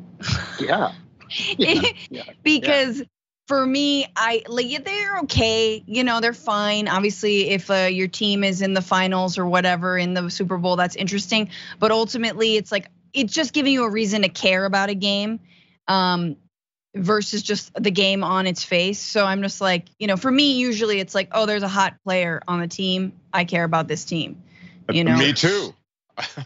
Yeah. 0.60 0.92
yeah. 1.58 1.82
yeah. 2.10 2.24
because 2.44 3.00
yeah. 3.00 3.06
for 3.48 3.66
me, 3.66 4.06
I 4.18 4.44
like 4.50 4.84
they're 4.84 5.20
okay. 5.20 5.82
You 5.88 6.04
know, 6.04 6.20
they're 6.20 6.34
fine. 6.34 6.90
Obviously, 6.90 7.52
if 7.52 7.72
uh, 7.72 7.88
your 7.90 8.10
team 8.10 8.44
is 8.44 8.62
in 8.62 8.74
the 8.74 8.82
finals 8.82 9.38
or 9.38 9.46
whatever 9.46 9.98
in 9.98 10.14
the 10.14 10.30
Super 10.30 10.58
Bowl, 10.58 10.76
that's 10.76 10.98
interesting. 10.98 11.50
But 11.80 11.92
ultimately, 11.92 12.58
it's 12.58 12.72
like 12.72 12.90
it's 13.16 13.34
just 13.34 13.54
giving 13.54 13.74
you 13.74 13.84
a 13.84 13.90
reason 13.90 14.22
to 14.24 14.30
care 14.30 14.66
about 14.66 14.90
a 14.90 14.96
game. 14.96 15.40
Um, 15.88 16.38
versus 16.96 17.44
just 17.44 17.74
the 17.76 17.92
game 17.92 18.24
on 18.24 18.48
its 18.48 18.64
face. 18.64 19.00
So 19.00 19.26
I'm 19.26 19.42
just 19.42 19.62
like, 19.62 19.88
you 20.00 20.08
know, 20.08 20.16
for 20.16 20.32
me, 20.32 20.54
usually 20.54 21.00
it's 21.00 21.14
like, 21.14 21.30
oh, 21.34 21.46
there's 21.46 21.64
a 21.64 21.68
hot 21.68 21.96
player 22.04 22.42
on 22.48 22.62
the 22.62 22.68
team. 22.68 23.14
I 23.34 23.44
care 23.44 23.66
about 23.66 23.88
this 23.88 24.06
team. 24.06 24.42
You 24.90 25.04
know, 25.04 25.18
me 25.18 25.34
too. 25.34 25.74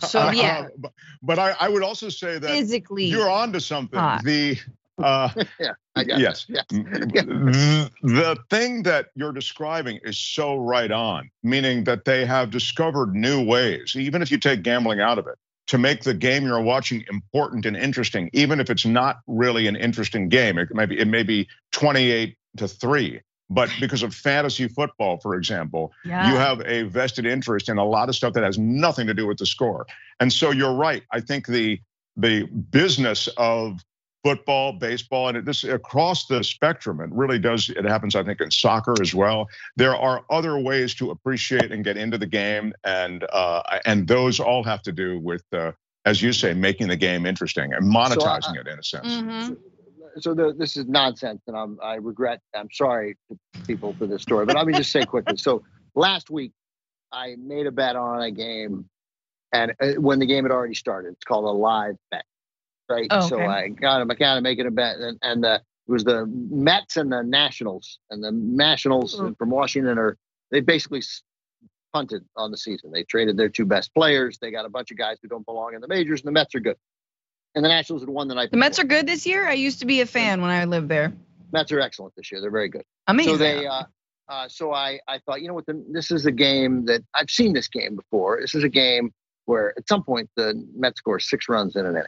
So 0.01 0.29
yeah, 0.31 0.67
but, 0.77 0.91
but 1.21 1.39
I, 1.39 1.55
I, 1.59 1.69
would 1.69 1.83
also 1.83 2.09
say 2.09 2.39
that 2.39 2.49
physically 2.49 3.05
you're 3.05 3.29
onto 3.29 3.59
something. 3.59 3.99
Hot. 3.99 4.23
The 4.23 4.57
uh, 4.97 5.29
yeah, 5.59 5.73
yes, 5.95 6.45
yes. 6.49 6.65
the, 6.69 7.91
the 8.01 8.37
thing 8.49 8.83
that 8.83 9.07
you're 9.15 9.31
describing 9.31 9.99
is 10.03 10.17
so 10.17 10.55
right 10.57 10.91
on, 10.91 11.29
meaning 11.43 11.83
that 11.83 12.05
they 12.05 12.25
have 12.25 12.49
discovered 12.49 13.13
new 13.13 13.43
ways, 13.45 13.95
even 13.95 14.21
if 14.21 14.31
you 14.31 14.37
take 14.37 14.63
gambling 14.63 14.99
out 14.99 15.19
of 15.19 15.27
it, 15.27 15.37
to 15.69 15.77
make 15.77 16.03
the 16.03 16.15
game 16.15 16.45
you're 16.45 16.61
watching 16.61 17.05
important 17.11 17.65
and 17.65 17.77
interesting, 17.77 18.29
even 18.33 18.59
if 18.59 18.71
it's 18.71 18.87
not 18.87 19.19
really 19.27 19.67
an 19.67 19.75
interesting 19.75 20.27
game. 20.27 20.57
It 20.57 20.73
may 20.73 20.87
be, 20.87 20.99
it 20.99 21.07
may 21.07 21.21
be 21.21 21.47
28 21.73 22.35
to 22.57 22.67
three, 22.67 23.21
but 23.51 23.69
because 23.79 24.01
of 24.01 24.15
fantasy 24.15 24.67
football, 24.67 25.19
for 25.19 25.35
example, 25.35 25.91
yeah. 26.03 26.31
you 26.31 26.37
have 26.37 26.61
a 26.65 26.83
vested 26.83 27.27
interest 27.27 27.69
in 27.69 27.77
a 27.77 27.85
lot 27.85 28.09
of 28.09 28.15
stuff 28.15 28.33
that 28.33 28.43
has 28.43 28.57
nothing 28.57 29.05
to 29.07 29.13
do 29.13 29.27
with 29.27 29.37
the 29.37 29.45
score. 29.45 29.85
And 30.19 30.33
so 30.33 30.49
you're 30.49 30.73
right. 30.73 31.03
I 31.11 31.21
think 31.21 31.45
the 31.45 31.79
the 32.17 32.43
business 32.45 33.29
of 33.37 33.79
football, 34.23 34.73
baseball, 34.73 35.29
and 35.29 35.45
this 35.45 35.63
across 35.63 36.27
the 36.27 36.43
spectrum. 36.43 36.99
It 36.99 37.09
really 37.11 37.39
does. 37.39 37.69
It 37.69 37.85
happens, 37.85 38.15
I 38.15 38.23
think, 38.23 38.41
in 38.41 38.51
soccer 38.51 38.93
as 39.01 39.15
well. 39.15 39.47
There 39.77 39.95
are 39.95 40.23
other 40.29 40.59
ways 40.59 40.93
to 40.95 41.11
appreciate 41.11 41.71
and 41.71 41.83
get 41.83 41.97
into 41.97 42.17
the 42.17 42.27
game, 42.27 42.73
and 42.83 43.25
uh, 43.31 43.79
and 43.85 44.07
those 44.07 44.39
all 44.39 44.63
have 44.63 44.81
to 44.83 44.91
do 44.91 45.19
with, 45.19 45.43
uh, 45.53 45.71
as 46.05 46.21
you 46.21 46.33
say, 46.33 46.53
making 46.53 46.87
the 46.87 46.97
game 46.97 47.25
interesting 47.25 47.73
and 47.73 47.83
monetizing 47.83 48.43
so, 48.43 48.49
uh, 48.51 48.61
it 48.61 48.67
in 48.67 48.79
a 48.79 48.83
sense. 48.83 49.07
Mm-hmm 49.07 49.53
so 50.17 50.33
the, 50.33 50.53
this 50.53 50.77
is 50.77 50.87
nonsense, 50.87 51.41
and 51.47 51.55
I'm 51.55 51.79
I 51.81 51.95
regret. 51.95 52.41
I'm 52.55 52.69
sorry 52.71 53.17
to 53.29 53.61
people 53.65 53.95
for 53.97 54.07
this 54.07 54.21
story, 54.21 54.45
but 54.45 54.55
let 54.55 54.65
me 54.65 54.73
just 54.73 54.91
say 54.91 55.05
quickly. 55.05 55.37
So 55.37 55.63
last 55.95 56.29
week, 56.29 56.51
I 57.11 57.35
made 57.37 57.67
a 57.67 57.71
bet 57.71 57.95
on 57.95 58.21
a 58.21 58.31
game, 58.31 58.85
and 59.51 59.73
uh, 59.79 59.93
when 59.93 60.19
the 60.19 60.25
game 60.25 60.43
had 60.43 60.51
already 60.51 60.75
started, 60.75 61.13
it's 61.13 61.23
called 61.23 61.45
a 61.45 61.57
live 61.57 61.95
bet, 62.11 62.25
right? 62.89 63.07
Oh, 63.09 63.19
okay. 63.19 63.27
So 63.27 63.41
I 63.41 63.69
got 63.69 64.01
him. 64.01 64.11
I 64.11 64.15
got 64.15 64.37
him 64.37 64.43
making 64.43 64.67
a 64.67 64.71
bet, 64.71 64.97
and, 64.97 65.17
and 65.21 65.43
the, 65.43 65.55
it 65.55 65.91
was 65.91 66.03
the 66.03 66.25
Mets 66.25 66.97
and 66.97 67.11
the 67.11 67.23
Nationals, 67.23 67.99
and 68.09 68.23
the 68.23 68.31
Nationals 68.31 69.15
mm-hmm. 69.15 69.33
from 69.33 69.49
Washington 69.49 69.97
are 69.97 70.17
they 70.51 70.61
basically 70.61 71.01
punted 71.93 72.23
on 72.35 72.51
the 72.51 72.57
season. 72.57 72.91
They 72.91 73.03
traded 73.03 73.37
their 73.37 73.49
two 73.49 73.65
best 73.65 73.93
players. 73.93 74.37
They 74.39 74.51
got 74.51 74.65
a 74.65 74.69
bunch 74.69 74.91
of 74.91 74.97
guys 74.97 75.17
who 75.21 75.27
don't 75.27 75.45
belong 75.45 75.73
in 75.73 75.81
the 75.81 75.87
majors, 75.87 76.21
and 76.21 76.27
the 76.27 76.31
Mets 76.31 76.55
are 76.55 76.59
good 76.59 76.77
and 77.55 77.65
the 77.65 77.69
Nationals 77.69 78.01
had 78.01 78.09
won 78.09 78.27
the 78.27 78.35
night. 78.35 78.51
The 78.51 78.57
Mets 78.57 78.79
are 78.79 78.83
good 78.83 79.07
this 79.07 79.25
year. 79.25 79.47
I 79.47 79.53
used 79.53 79.79
to 79.79 79.85
be 79.85 80.01
a 80.01 80.05
fan 80.05 80.41
when 80.41 80.51
I 80.51 80.65
lived 80.65 80.89
there. 80.89 81.13
Mets 81.51 81.71
are 81.71 81.79
excellent 81.79 82.15
this 82.15 82.31
year. 82.31 82.41
They're 82.41 82.51
very 82.51 82.69
good. 82.69 82.83
Amazing. 83.07 83.33
So 83.33 83.37
they, 83.37 83.65
uh, 83.65 83.83
uh, 84.27 84.47
so 84.47 84.73
I, 84.73 84.99
I 85.07 85.19
thought, 85.19 85.41
you 85.41 85.47
know 85.47 85.55
what? 85.55 85.65
The, 85.65 85.83
this 85.91 86.11
is 86.11 86.25
a 86.25 86.31
game 86.31 86.85
that 86.85 87.01
I've 87.15 87.29
seen 87.29 87.53
this 87.53 87.67
game 87.67 87.95
before. 87.95 88.39
This 88.39 88.53
is 88.53 88.63
a 88.63 88.69
game 88.69 89.11
where 89.45 89.73
at 89.77 89.87
some 89.87 90.03
point 90.03 90.29
the 90.35 90.63
Mets 90.75 90.99
score 90.99 91.19
six 91.19 91.49
runs 91.49 91.75
in 91.75 91.85
an 91.85 91.95
inning. 91.95 92.03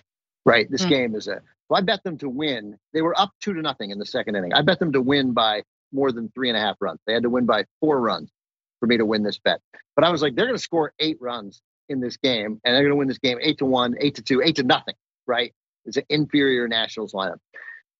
Right. 0.45 0.69
This 0.69 0.83
mm. 0.83 0.89
game 0.89 1.15
is 1.15 1.27
a. 1.27 1.41
So 1.67 1.75
I 1.75 1.81
bet 1.81 2.03
them 2.03 2.17
to 2.19 2.29
win. 2.29 2.77
They 2.93 3.01
were 3.01 3.19
up 3.19 3.31
two 3.41 3.53
to 3.53 3.61
nothing 3.61 3.91
in 3.91 3.99
the 3.99 4.05
second 4.05 4.35
inning. 4.35 4.53
I 4.53 4.61
bet 4.61 4.79
them 4.79 4.91
to 4.93 5.01
win 5.01 5.33
by 5.33 5.63
more 5.93 6.11
than 6.11 6.29
three 6.33 6.49
and 6.49 6.57
a 6.57 6.61
half 6.61 6.75
runs. 6.81 6.99
They 7.05 7.13
had 7.13 7.23
to 7.23 7.29
win 7.29 7.45
by 7.45 7.65
four 7.79 7.99
runs 7.99 8.31
for 8.79 8.87
me 8.87 8.97
to 8.97 9.05
win 9.05 9.23
this 9.23 9.39
bet. 9.39 9.61
But 9.95 10.03
I 10.03 10.09
was 10.09 10.21
like, 10.21 10.35
they're 10.35 10.47
going 10.47 10.57
to 10.57 10.61
score 10.61 10.93
eight 10.99 11.17
runs 11.21 11.61
in 11.89 12.01
this 12.01 12.17
game, 12.17 12.59
and 12.63 12.75
they're 12.75 12.83
going 12.83 12.91
to 12.91 12.95
win 12.95 13.07
this 13.07 13.19
game 13.19 13.37
eight 13.41 13.59
to 13.59 13.65
one, 13.65 13.95
eight 13.99 14.15
to 14.15 14.21
two, 14.21 14.41
eight 14.43 14.55
to 14.55 14.63
nothing. 14.63 14.95
Right. 15.27 15.53
It's 15.85 15.97
an 15.97 16.03
inferior 16.09 16.67
Nationals 16.67 17.13
lineup. 17.13 17.37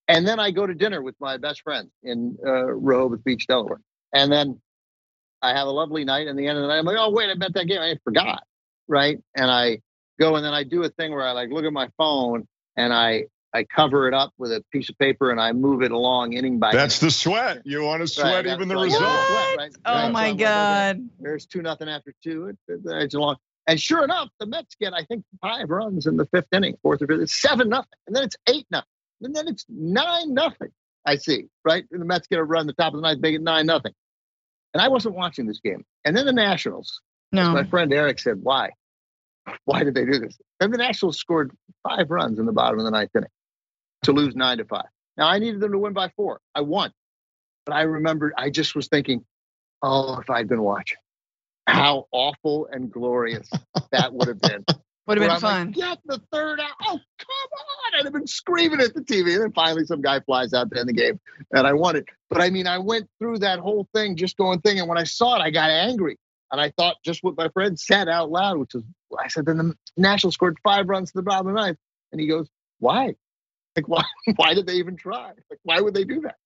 And 0.08 0.26
then 0.26 0.40
I 0.40 0.50
go 0.50 0.66
to 0.66 0.74
dinner 0.74 1.00
with 1.00 1.14
my 1.20 1.36
best 1.36 1.62
friend 1.62 1.88
in 2.02 2.36
uh, 2.44 2.66
Rehoboth 2.66 3.24
Beach, 3.24 3.46
Delaware. 3.46 3.80
And 4.12 4.30
then 4.30 4.60
I 5.40 5.50
have 5.50 5.66
a 5.66 5.70
lovely 5.70 6.04
night. 6.04 6.26
And 6.26 6.38
the 6.38 6.46
end 6.46 6.58
of 6.58 6.62
the 6.62 6.68
night, 6.68 6.78
I'm 6.78 6.84
like, 6.84 6.96
oh, 6.98 7.10
wait, 7.10 7.30
I 7.30 7.34
bet 7.34 7.54
that 7.54 7.66
game. 7.66 7.80
I 7.80 7.96
forgot. 8.04 8.42
Right. 8.88 9.18
And 9.36 9.50
I 9.50 9.80
go 10.22 10.36
and 10.36 10.44
then 10.44 10.54
I 10.54 10.64
do 10.64 10.82
a 10.84 10.88
thing 10.88 11.12
where 11.12 11.26
I 11.26 11.32
like 11.32 11.50
look 11.50 11.64
at 11.64 11.72
my 11.72 11.88
phone 11.98 12.46
and 12.76 12.92
I 12.92 13.24
I 13.54 13.64
cover 13.64 14.08
it 14.08 14.14
up 14.14 14.32
with 14.38 14.50
a 14.50 14.64
piece 14.72 14.88
of 14.88 14.98
paper 14.98 15.30
and 15.30 15.40
I 15.40 15.52
move 15.52 15.82
it 15.82 15.92
along 15.92 16.32
inning 16.32 16.58
by. 16.58 16.72
That's 16.72 17.00
the 17.00 17.10
sweat. 17.10 17.62
You 17.64 17.84
want 17.84 18.00
to 18.00 18.06
sweat 18.06 18.46
right, 18.46 18.46
even 18.46 18.68
the 18.68 18.76
result. 18.76 19.02
Sweat, 19.02 19.56
right? 19.58 19.72
Oh 19.84 19.92
right. 19.94 20.12
my 20.12 20.30
so 20.30 20.36
God! 20.36 20.96
Like, 20.98 21.06
There's 21.20 21.46
two 21.46 21.62
nothing 21.62 21.88
after 21.88 22.14
two. 22.22 22.48
It, 22.48 22.58
it, 22.68 22.80
it's 22.84 23.14
long. 23.14 23.36
And 23.66 23.80
sure 23.80 24.02
enough, 24.02 24.28
the 24.40 24.46
Mets 24.46 24.74
get, 24.80 24.92
I 24.92 25.04
think, 25.04 25.24
five 25.40 25.70
runs 25.70 26.06
in 26.06 26.16
the 26.16 26.26
fifth 26.26 26.48
inning, 26.52 26.76
fourth 26.82 27.00
or 27.02 27.06
fifth. 27.06 27.20
It's 27.20 27.40
seven 27.40 27.68
nothing. 27.68 27.90
And 28.06 28.16
then 28.16 28.24
it's 28.24 28.36
eight 28.48 28.66
nothing. 28.70 28.88
And 29.20 29.36
then 29.36 29.46
it's 29.46 29.64
nine 29.68 30.34
nothing. 30.34 30.70
I 31.06 31.16
see, 31.16 31.46
right? 31.64 31.84
And 31.92 32.00
the 32.00 32.06
Mets 32.06 32.26
get 32.26 32.38
a 32.38 32.44
run 32.44 32.66
the 32.66 32.72
top 32.72 32.94
of 32.94 33.00
the 33.00 33.02
ninth, 33.02 33.20
make 33.20 33.36
it 33.36 33.42
nine 33.42 33.66
nothing. 33.66 33.92
And 34.74 34.80
I 34.80 34.88
wasn't 34.88 35.14
watching 35.14 35.46
this 35.46 35.60
game. 35.60 35.84
And 36.04 36.16
then 36.16 36.26
the 36.26 36.32
Nationals. 36.32 37.00
No. 37.30 37.52
My 37.52 37.64
friend 37.64 37.92
Eric 37.92 38.18
said, 38.18 38.38
Why? 38.42 38.70
Why 39.64 39.84
did 39.84 39.94
they 39.94 40.04
do 40.04 40.18
this? 40.18 40.38
And 40.60 40.72
the 40.72 40.78
Nationals 40.78 41.18
scored 41.18 41.52
five 41.88 42.10
runs 42.10 42.38
in 42.38 42.46
the 42.46 42.52
bottom 42.52 42.78
of 42.78 42.84
the 42.84 42.90
ninth 42.90 43.10
inning 43.16 43.30
to 44.04 44.12
lose 44.12 44.34
nine 44.34 44.58
to 44.58 44.64
five. 44.64 44.86
Now 45.16 45.28
I 45.28 45.38
needed 45.38 45.60
them 45.60 45.72
to 45.72 45.78
win 45.78 45.92
by 45.92 46.10
four. 46.16 46.40
I 46.54 46.60
won. 46.62 46.92
But 47.64 47.74
I 47.74 47.82
remembered 47.82 48.32
I 48.36 48.50
just 48.50 48.74
was 48.74 48.88
thinking, 48.88 49.24
oh, 49.82 50.18
if 50.18 50.30
I'd 50.30 50.48
been 50.48 50.62
watching 50.62 50.98
how 51.66 52.06
awful 52.12 52.68
and 52.70 52.90
glorious 52.90 53.48
that 53.92 54.12
would 54.12 54.28
have 54.28 54.40
been. 54.40 54.64
Would 55.08 55.20
have 55.20 55.30
been 55.30 55.40
fun. 55.40 55.66
Like, 55.66 55.74
Get 55.74 55.98
the 56.04 56.22
third 56.32 56.60
out. 56.60 56.70
Oh, 56.82 56.92
come 57.18 57.50
on. 57.58 57.98
I'd 57.98 58.04
have 58.04 58.12
been 58.12 58.28
screaming 58.28 58.80
at 58.80 58.94
the 58.94 59.00
TV. 59.00 59.34
And 59.34 59.42
then 59.42 59.52
finally 59.52 59.84
some 59.84 60.00
guy 60.00 60.20
flies 60.20 60.54
out 60.54 60.70
to 60.70 60.78
end 60.78 60.88
the 60.88 60.92
game 60.92 61.18
and 61.50 61.66
I 61.66 61.72
won 61.72 61.96
it. 61.96 62.04
But 62.30 62.40
I 62.40 62.50
mean, 62.50 62.68
I 62.68 62.78
went 62.78 63.08
through 63.18 63.38
that 63.38 63.58
whole 63.58 63.88
thing 63.92 64.14
just 64.14 64.36
going 64.36 64.60
thing. 64.60 64.78
And 64.78 64.88
when 64.88 64.98
I 64.98 65.02
saw 65.02 65.34
it, 65.34 65.40
I 65.40 65.50
got 65.50 65.70
angry. 65.70 66.18
And 66.52 66.60
I 66.60 66.70
thought 66.70 66.96
just 67.02 67.24
what 67.24 67.36
my 67.36 67.48
friend 67.48 67.80
said 67.80 68.08
out 68.08 68.30
loud, 68.30 68.58
which 68.58 68.74
was, 68.74 68.84
I 69.18 69.28
said, 69.28 69.46
then 69.46 69.56
the 69.56 69.74
Nationals 69.96 70.34
scored 70.34 70.58
five 70.62 70.86
runs 70.88 71.10
to 71.10 71.18
the 71.18 71.22
bottom 71.22 71.48
of 71.48 71.54
the 71.54 71.60
ninth. 71.60 71.78
And 72.12 72.20
he 72.20 72.26
goes, 72.26 72.48
why? 72.78 73.14
Like, 73.74 73.88
why, 73.88 74.04
why 74.36 74.52
did 74.52 74.66
they 74.66 74.74
even 74.74 74.96
try? 74.96 75.32
Like, 75.50 75.60
why 75.62 75.80
would 75.80 75.94
they 75.94 76.04
do 76.04 76.20
that? 76.20 76.36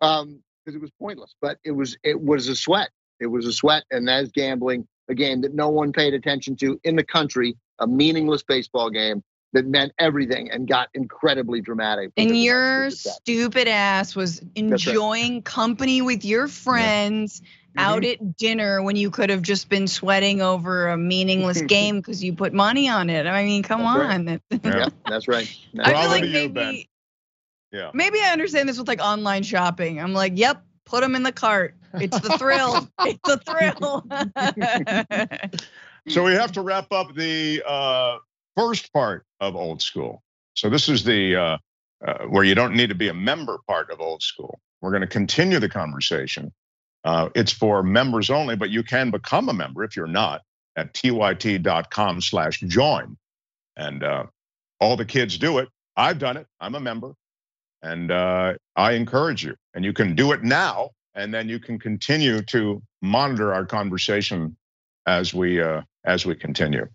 Um, 0.00 0.40
because 0.64 0.76
it 0.76 0.80
was 0.80 0.92
pointless, 0.98 1.34
but 1.42 1.58
it 1.64 1.72
was, 1.72 1.96
it 2.04 2.18
was 2.18 2.48
a 2.48 2.54
sweat. 2.56 2.90
It 3.20 3.26
was 3.26 3.44
a 3.46 3.52
sweat, 3.52 3.84
and 3.90 4.08
that's 4.08 4.30
gambling, 4.30 4.86
a 5.08 5.14
game 5.14 5.42
that 5.42 5.52
no 5.52 5.68
one 5.68 5.92
paid 5.92 6.14
attention 6.14 6.56
to 6.56 6.80
in 6.84 6.96
the 6.96 7.04
country, 7.04 7.56
a 7.80 7.86
meaningless 7.86 8.42
baseball 8.42 8.88
game 8.88 9.22
that 9.52 9.66
meant 9.66 9.92
everything 9.98 10.50
and 10.50 10.66
got 10.68 10.88
incredibly 10.94 11.60
dramatic. 11.60 12.12
And 12.16 12.36
your 12.40 12.90
stupid 12.90 13.68
ass 13.68 14.14
was 14.14 14.42
enjoying 14.54 15.34
right. 15.34 15.44
company 15.44 16.02
with 16.02 16.24
your 16.24 16.48
friends 16.48 17.40
yeah. 17.42 17.48
Out 17.76 18.02
mm-hmm. 18.02 18.28
at 18.28 18.36
dinner 18.36 18.82
when 18.82 18.96
you 18.96 19.10
could 19.10 19.30
have 19.30 19.42
just 19.42 19.68
been 19.68 19.88
sweating 19.88 20.40
over 20.42 20.88
a 20.88 20.96
meaningless 20.96 21.60
game 21.68 21.96
because 21.96 22.22
you 22.22 22.34
put 22.34 22.52
money 22.52 22.88
on 22.88 23.10
it. 23.10 23.26
I 23.26 23.44
mean, 23.44 23.62
come 23.62 23.82
that's 23.82 24.14
on. 24.14 24.26
Right. 24.26 24.40
yeah, 24.64 24.88
that's 25.08 25.28
right. 25.28 25.58
That's 25.74 25.88
I 25.88 26.00
feel 26.00 26.10
like 26.10 26.24
maybe, 26.24 26.88
you, 27.72 27.78
yeah. 27.78 27.90
maybe 27.94 28.20
I 28.20 28.30
understand 28.32 28.68
this 28.68 28.78
with 28.78 28.88
like 28.88 29.00
online 29.00 29.42
shopping. 29.42 30.00
I'm 30.00 30.12
like, 30.12 30.32
yep, 30.36 30.64
put 30.84 31.02
them 31.02 31.14
in 31.14 31.22
the 31.22 31.32
cart. 31.32 31.74
It's 31.94 32.18
the 32.20 32.36
thrill. 32.38 32.88
it's 33.00 33.20
the 33.24 33.38
thrill. 33.38 34.04
so 36.08 36.24
we 36.24 36.32
have 36.32 36.52
to 36.52 36.62
wrap 36.62 36.92
up 36.92 37.14
the 37.14 37.62
uh, 37.66 38.18
first 38.56 38.92
part 38.92 39.24
of 39.40 39.56
old 39.56 39.82
school. 39.82 40.22
So 40.54 40.70
this 40.70 40.88
is 40.88 41.04
the 41.04 41.36
uh, 41.36 41.58
uh, 42.06 42.24
where 42.24 42.44
you 42.44 42.54
don't 42.54 42.74
need 42.74 42.88
to 42.88 42.94
be 42.94 43.08
a 43.08 43.14
member 43.14 43.58
part 43.66 43.90
of 43.90 44.00
old 44.00 44.22
school. 44.22 44.60
We're 44.80 44.90
going 44.90 45.00
to 45.00 45.06
continue 45.06 45.58
the 45.58 45.68
conversation. 45.68 46.52
Uh, 47.04 47.28
it's 47.34 47.52
for 47.52 47.82
members 47.82 48.30
only, 48.30 48.56
but 48.56 48.70
you 48.70 48.82
can 48.82 49.10
become 49.10 49.48
a 49.48 49.52
member 49.52 49.84
if 49.84 49.96
you're 49.96 50.06
not 50.06 50.42
at 50.76 50.94
tyt.com 50.94 52.20
slash 52.20 52.60
join. 52.60 53.16
And 53.76 54.02
uh, 54.02 54.24
all 54.80 54.96
the 54.96 55.04
kids 55.04 55.36
do 55.36 55.58
it. 55.58 55.68
I've 55.96 56.18
done 56.18 56.36
it. 56.36 56.46
I'm 56.60 56.74
a 56.74 56.80
member. 56.80 57.14
And 57.82 58.10
uh, 58.10 58.54
I 58.74 58.92
encourage 58.92 59.44
you. 59.44 59.54
And 59.74 59.84
you 59.84 59.92
can 59.92 60.14
do 60.14 60.32
it 60.32 60.42
now 60.42 60.90
and 61.14 61.32
then 61.32 61.48
you 61.48 61.58
can 61.58 61.78
continue 61.78 62.42
to 62.42 62.82
monitor 63.02 63.54
our 63.54 63.64
conversation 63.64 64.56
as 65.06 65.32
we 65.32 65.60
uh, 65.60 65.82
as 66.04 66.26
we 66.26 66.34
continue. 66.34 66.86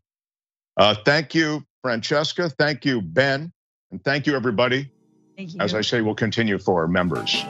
Uh, 0.77 0.95
thank 1.05 1.33
you, 1.33 1.63
Francesca. 1.81 2.49
Thank 2.49 2.85
you, 2.85 3.01
Ben. 3.01 3.51
And 3.91 4.03
thank 4.03 4.27
you, 4.27 4.35
everybody. 4.35 4.91
Thank 5.35 5.53
you. 5.53 5.59
As 5.59 5.73
I 5.73 5.81
say, 5.81 6.01
we'll 6.01 6.15
continue 6.15 6.59
for 6.59 6.87
members. 6.87 7.43